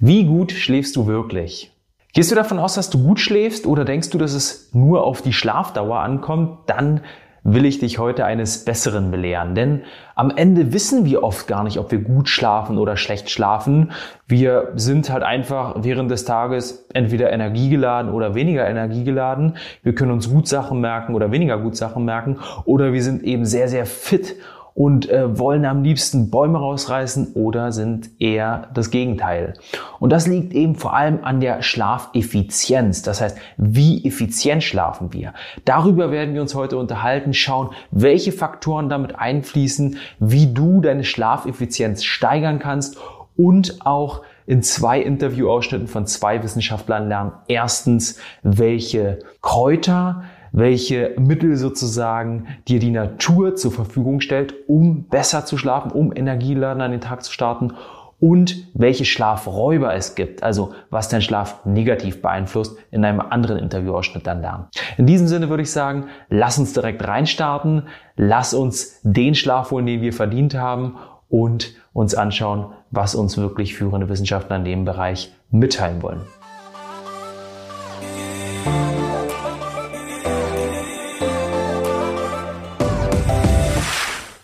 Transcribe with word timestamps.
Wie 0.00 0.24
gut 0.26 0.52
schläfst 0.52 0.94
du 0.94 1.08
wirklich? 1.08 1.72
Gehst 2.12 2.30
du 2.30 2.36
davon 2.36 2.60
aus, 2.60 2.74
dass 2.74 2.88
du 2.88 3.02
gut 3.02 3.18
schläfst 3.18 3.66
oder 3.66 3.84
denkst 3.84 4.10
du, 4.10 4.18
dass 4.18 4.32
es 4.32 4.70
nur 4.72 5.02
auf 5.02 5.22
die 5.22 5.32
Schlafdauer 5.32 5.98
ankommt? 5.98 6.58
Dann 6.66 7.00
will 7.42 7.64
ich 7.64 7.80
dich 7.80 7.98
heute 7.98 8.24
eines 8.24 8.64
Besseren 8.64 9.10
belehren. 9.10 9.56
Denn 9.56 9.82
am 10.14 10.30
Ende 10.30 10.72
wissen 10.72 11.04
wir 11.04 11.24
oft 11.24 11.48
gar 11.48 11.64
nicht, 11.64 11.78
ob 11.78 11.90
wir 11.90 11.98
gut 11.98 12.28
schlafen 12.28 12.78
oder 12.78 12.96
schlecht 12.96 13.28
schlafen. 13.28 13.90
Wir 14.28 14.72
sind 14.76 15.10
halt 15.10 15.24
einfach 15.24 15.74
während 15.78 16.12
des 16.12 16.24
Tages 16.24 16.86
entweder 16.94 17.32
energiegeladen 17.32 18.12
oder 18.12 18.36
weniger 18.36 18.68
energiegeladen. 18.68 19.56
Wir 19.82 19.96
können 19.96 20.12
uns 20.12 20.30
gut 20.30 20.46
Sachen 20.46 20.80
merken 20.80 21.16
oder 21.16 21.32
weniger 21.32 21.58
gut 21.58 21.76
Sachen 21.76 22.04
merken. 22.04 22.38
Oder 22.66 22.92
wir 22.92 23.02
sind 23.02 23.24
eben 23.24 23.44
sehr, 23.44 23.66
sehr 23.68 23.86
fit 23.86 24.36
und 24.78 25.10
äh, 25.10 25.36
wollen 25.36 25.64
am 25.64 25.82
liebsten 25.82 26.30
Bäume 26.30 26.58
rausreißen 26.58 27.32
oder 27.34 27.72
sind 27.72 28.10
eher 28.20 28.68
das 28.74 28.92
Gegenteil. 28.92 29.54
Und 29.98 30.10
das 30.10 30.28
liegt 30.28 30.52
eben 30.54 30.76
vor 30.76 30.94
allem 30.94 31.24
an 31.24 31.40
der 31.40 31.62
Schlafeffizienz. 31.62 33.02
Das 33.02 33.20
heißt, 33.20 33.36
wie 33.56 34.06
effizient 34.06 34.62
schlafen 34.62 35.12
wir? 35.12 35.34
Darüber 35.64 36.12
werden 36.12 36.32
wir 36.32 36.42
uns 36.42 36.54
heute 36.54 36.78
unterhalten, 36.78 37.34
schauen, 37.34 37.70
welche 37.90 38.30
Faktoren 38.30 38.88
damit 38.88 39.18
einfließen, 39.18 39.96
wie 40.20 40.54
du 40.54 40.80
deine 40.80 41.02
Schlafeffizienz 41.02 42.04
steigern 42.04 42.60
kannst 42.60 42.98
und 43.36 43.84
auch 43.84 44.22
in 44.46 44.62
zwei 44.62 45.00
Interviewausschnitten 45.00 45.88
von 45.88 46.06
zwei 46.06 46.44
Wissenschaftlern 46.44 47.08
lernen. 47.08 47.32
Erstens, 47.48 48.20
welche 48.44 49.18
Kräuter 49.42 50.22
welche 50.52 51.14
Mittel 51.18 51.56
sozusagen 51.56 52.46
dir 52.66 52.78
die 52.78 52.90
Natur 52.90 53.54
zur 53.56 53.72
Verfügung 53.72 54.20
stellt, 54.20 54.54
um 54.68 55.04
besser 55.04 55.44
zu 55.44 55.58
schlafen, 55.58 55.90
um 55.90 56.14
Energieladen 56.14 56.82
an 56.82 56.90
den 56.90 57.00
Tag 57.00 57.24
zu 57.24 57.32
starten 57.32 57.72
und 58.20 58.66
welche 58.74 59.04
Schlafräuber 59.04 59.94
es 59.94 60.14
gibt, 60.14 60.42
also 60.42 60.72
was 60.90 61.08
dein 61.08 61.22
Schlaf 61.22 61.64
negativ 61.64 62.20
beeinflusst, 62.20 62.76
in 62.90 63.04
einem 63.04 63.20
anderen 63.20 63.58
Interviewausschnitt 63.58 64.26
dann 64.26 64.40
lernen. 64.40 64.66
In 64.96 65.06
diesem 65.06 65.28
Sinne 65.28 65.48
würde 65.48 65.62
ich 65.62 65.70
sagen, 65.70 66.08
lass 66.28 66.58
uns 66.58 66.72
direkt 66.72 67.06
reinstarten, 67.06 67.84
lass 68.16 68.54
uns 68.54 69.00
den 69.04 69.34
Schlaf 69.34 69.70
holen, 69.70 69.86
den 69.86 70.00
wir 70.00 70.12
verdient 70.12 70.54
haben 70.54 70.96
und 71.28 71.74
uns 71.92 72.14
anschauen, 72.14 72.72
was 72.90 73.14
uns 73.14 73.36
wirklich 73.36 73.74
führende 73.74 74.08
Wissenschaftler 74.08 74.56
in 74.56 74.64
dem 74.64 74.84
Bereich 74.84 75.32
mitteilen 75.50 76.02
wollen. 76.02 76.22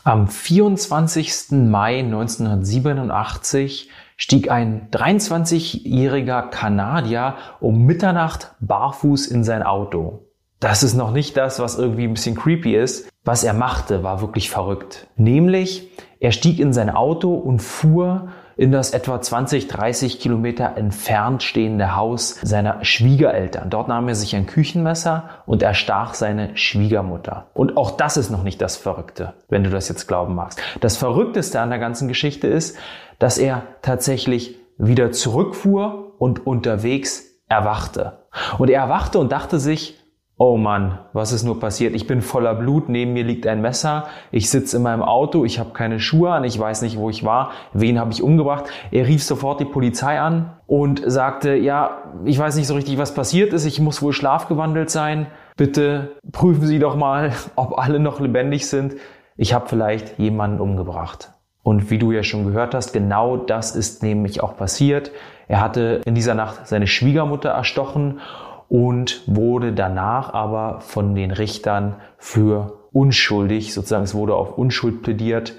Am 0.07 0.29
24. 0.29 1.53
Mai 1.53 2.01
1987 2.01 3.89
stieg 4.19 4.51
ein 4.51 4.91
23-jähriger 4.91 6.43
Kanadier 6.51 7.37
um 7.59 7.87
Mitternacht 7.87 8.55
barfuß 8.61 9.27
in 9.29 9.45
sein 9.45 9.63
Auto. 9.63 10.27
Das 10.61 10.83
ist 10.83 10.93
noch 10.93 11.11
nicht 11.11 11.39
das, 11.39 11.59
was 11.59 11.79
irgendwie 11.79 12.05
ein 12.05 12.13
bisschen 12.13 12.37
creepy 12.37 12.77
ist. 12.77 13.09
Was 13.25 13.45
er 13.45 13.55
machte, 13.55 14.03
war 14.03 14.21
wirklich 14.21 14.51
verrückt. 14.51 15.07
Nämlich, 15.17 15.91
er 16.21 16.33
stieg 16.33 16.61
in 16.61 16.75
sein 16.75 16.91
Auto 16.91 17.33
und 17.33 17.63
fuhr 17.63 18.29
in 18.57 18.73
das 18.73 18.93
etwa 18.93 19.21
20, 19.21 19.69
30 19.69 20.21
Kilometer 20.21 20.77
entfernt 20.77 21.43
stehende 21.43 21.97
Haus 21.97 22.39
seiner 22.43 22.85
Schwiegereltern. 22.85 23.71
Dort 23.71 23.89
nahm 23.89 24.09
er 24.09 24.15
sich 24.15 24.37
ein 24.37 24.47
Küchenmesser 24.47 25.31
und 25.47 25.63
erstach 25.63 26.15
seine 26.15 26.57
Schwiegermutter. 26.57 27.47
Und 27.55 27.77
auch 27.77 27.93
das 27.93 28.17
ist 28.17 28.31
noch 28.31 28.43
nicht 28.43 28.61
das 28.61 28.77
Verrückte, 28.77 29.35
wenn 29.49 29.65
du 29.65 29.71
das 29.71 29.89
jetzt 29.89 30.07
glauben 30.07 30.35
magst. 30.35 30.61
Das 30.81 30.97
Verrückteste 30.97 31.61
an 31.61 31.71
der 31.71 31.79
ganzen 31.79 32.09
Geschichte 32.09 32.47
ist, 32.47 32.77
dass 33.19 33.39
er 33.39 33.63
tatsächlich 33.83 34.57
wieder 34.79 35.13
zurückfuhr 35.13 36.13
und 36.19 36.47
unterwegs 36.47 37.25
erwachte. 37.49 38.19
Und 38.59 38.71
er 38.71 38.83
erwachte 38.83 39.19
und 39.19 39.33
dachte 39.33 39.59
sich, 39.61 40.04
Oh 40.37 40.57
Mann, 40.57 40.99
was 41.13 41.31
ist 41.31 41.45
nur 41.45 41.61
passiert? 41.61 41.95
Ich 41.95 42.09
bin 42.09 42.21
voller 42.21 42.57
Blut, 42.57 42.89
neben 42.89 43.13
mir 43.13 43.23
liegt 43.23 43.47
ein 43.47 43.61
Messer, 43.61 44.09
ich 44.33 44.51
sitze 44.51 44.79
in 44.79 44.83
meinem 44.83 45.03
Auto, 45.03 45.45
ich 45.45 45.61
habe 45.61 45.71
keine 45.71 46.01
Schuhe 46.01 46.33
an, 46.33 46.43
ich 46.43 46.59
weiß 46.59 46.83
nicht, 46.83 46.99
wo 46.99 47.09
ich 47.09 47.25
war, 47.25 47.53
wen 47.73 48.01
habe 48.01 48.11
ich 48.11 48.21
umgebracht. 48.21 48.65
Er 48.91 49.07
rief 49.07 49.23
sofort 49.23 49.61
die 49.61 49.65
Polizei 49.65 50.19
an 50.19 50.57
und 50.67 51.03
sagte, 51.07 51.55
ja, 51.55 51.99
ich 52.25 52.37
weiß 52.37 52.57
nicht 52.57 52.67
so 52.67 52.75
richtig, 52.75 52.99
was 52.99 53.15
passiert 53.15 53.53
ist, 53.53 53.65
ich 53.65 53.79
muss 53.79 54.03
wohl 54.03 54.13
schlafgewandelt 54.13 54.91
sein. 54.91 55.29
Bitte 55.57 56.17
prüfen 56.33 56.67
Sie 56.67 56.81
doch 56.81 56.97
mal, 56.97 57.33
ob 57.55 57.79
alle 57.79 58.01
noch 58.01 58.19
lebendig 58.19 58.67
sind. 58.67 58.97
Ich 59.37 59.55
habe 59.55 59.69
vielleicht 59.69 60.19
jemanden 60.19 60.61
umgebracht. 60.61 61.31
Und 61.63 61.91
wie 61.91 61.99
du 61.99 62.11
ja 62.11 62.25
schon 62.25 62.45
gehört 62.45 62.75
hast, 62.75 62.93
genau 62.93 63.37
das 63.37 63.75
ist 63.77 64.03
nämlich 64.03 64.43
auch 64.43 64.57
passiert. 64.57 65.13
Er 65.47 65.61
hatte 65.61 66.01
in 66.05 66.15
dieser 66.15 66.35
Nacht 66.35 66.67
seine 66.67 66.87
Schwiegermutter 66.87 67.51
erstochen 67.51 68.21
und 68.69 69.23
wurde 69.27 69.73
danach 69.73 70.33
aber 70.33 70.81
von 70.81 71.15
den 71.15 71.31
Richtern 71.31 71.97
für 72.19 72.79
unschuldig, 72.93 73.75
sozusagen 73.75 74.05
es 74.05 74.15
wurde 74.15 74.35
auf 74.35 74.57
Unschuld 74.57 75.03
plädiert. 75.03 75.55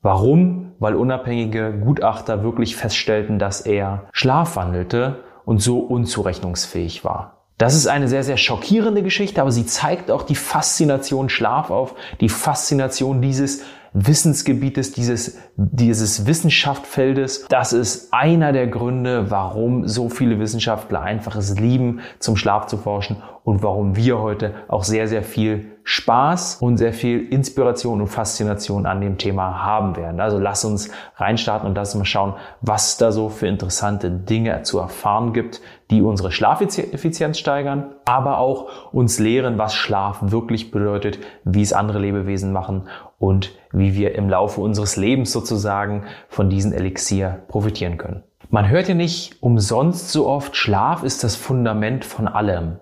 Warum? 0.00 0.72
Weil 0.78 0.94
unabhängige 0.94 1.72
Gutachter 1.72 2.42
wirklich 2.42 2.76
feststellten, 2.76 3.38
dass 3.38 3.60
er 3.60 4.04
schlafwandelte 4.12 5.24
und 5.44 5.60
so 5.60 5.80
unzurechnungsfähig 5.80 7.04
war. 7.04 7.38
Das 7.58 7.74
ist 7.74 7.88
eine 7.88 8.06
sehr, 8.06 8.22
sehr 8.22 8.36
schockierende 8.36 9.02
Geschichte, 9.02 9.40
aber 9.40 9.50
sie 9.50 9.66
zeigt 9.66 10.12
auch 10.12 10.22
die 10.22 10.36
Faszination 10.36 11.28
Schlaf 11.28 11.70
auf, 11.70 11.96
die 12.20 12.28
Faszination 12.28 13.20
dieses 13.20 13.64
Wissensgebietes, 13.92 14.92
dieses, 14.92 15.38
dieses 15.56 16.26
Wissenschaftsfeldes. 16.26 17.46
Das 17.48 17.72
ist 17.72 18.12
einer 18.12 18.52
der 18.52 18.66
Gründe, 18.66 19.30
warum 19.30 19.86
so 19.88 20.08
viele 20.08 20.38
Wissenschaftler 20.38 21.00
einfach 21.00 21.36
es 21.36 21.58
lieben, 21.58 22.00
zum 22.18 22.36
Schlaf 22.36 22.66
zu 22.66 22.76
forschen 22.76 23.16
und 23.44 23.62
warum 23.62 23.96
wir 23.96 24.18
heute 24.18 24.54
auch 24.68 24.84
sehr, 24.84 25.08
sehr 25.08 25.22
viel 25.22 25.78
Spaß 25.84 26.58
und 26.60 26.76
sehr 26.76 26.92
viel 26.92 27.32
Inspiration 27.32 28.02
und 28.02 28.08
Faszination 28.08 28.84
an 28.84 29.00
dem 29.00 29.16
Thema 29.16 29.64
haben 29.64 29.96
werden. 29.96 30.20
Also 30.20 30.38
lass 30.38 30.66
uns 30.66 30.90
reinstarten 31.16 31.66
und 31.66 31.74
lass 31.74 31.94
uns 31.94 32.00
mal 32.00 32.04
schauen, 32.04 32.34
was 32.60 32.88
es 32.88 32.96
da 32.98 33.10
so 33.10 33.30
für 33.30 33.46
interessante 33.46 34.10
Dinge 34.10 34.64
zu 34.64 34.78
erfahren 34.78 35.32
gibt, 35.32 35.62
die 35.90 36.02
unsere 36.02 36.30
Schlafeffizienz 36.30 37.38
steigern, 37.38 37.86
aber 38.04 38.36
auch 38.36 38.92
uns 38.92 39.18
lehren, 39.18 39.56
was 39.56 39.72
Schlaf 39.72 40.18
wirklich 40.20 40.70
bedeutet, 40.70 41.18
wie 41.44 41.62
es 41.62 41.72
andere 41.72 42.00
Lebewesen 42.00 42.52
machen 42.52 42.82
und 43.18 43.54
wie 43.72 43.94
wir 43.94 44.14
im 44.14 44.28
Laufe 44.28 44.60
unseres 44.60 44.96
Lebens 44.96 45.32
sozusagen 45.32 46.04
von 46.28 46.48
diesen 46.48 46.72
Elixier 46.72 47.42
profitieren 47.48 47.98
können. 47.98 48.22
Man 48.50 48.70
hört 48.70 48.88
ja 48.88 48.94
nicht 48.94 49.42
umsonst 49.42 50.10
so 50.10 50.26
oft, 50.26 50.56
Schlaf 50.56 51.02
ist 51.02 51.22
das 51.22 51.36
Fundament 51.36 52.06
von 52.06 52.26
allem. 52.26 52.78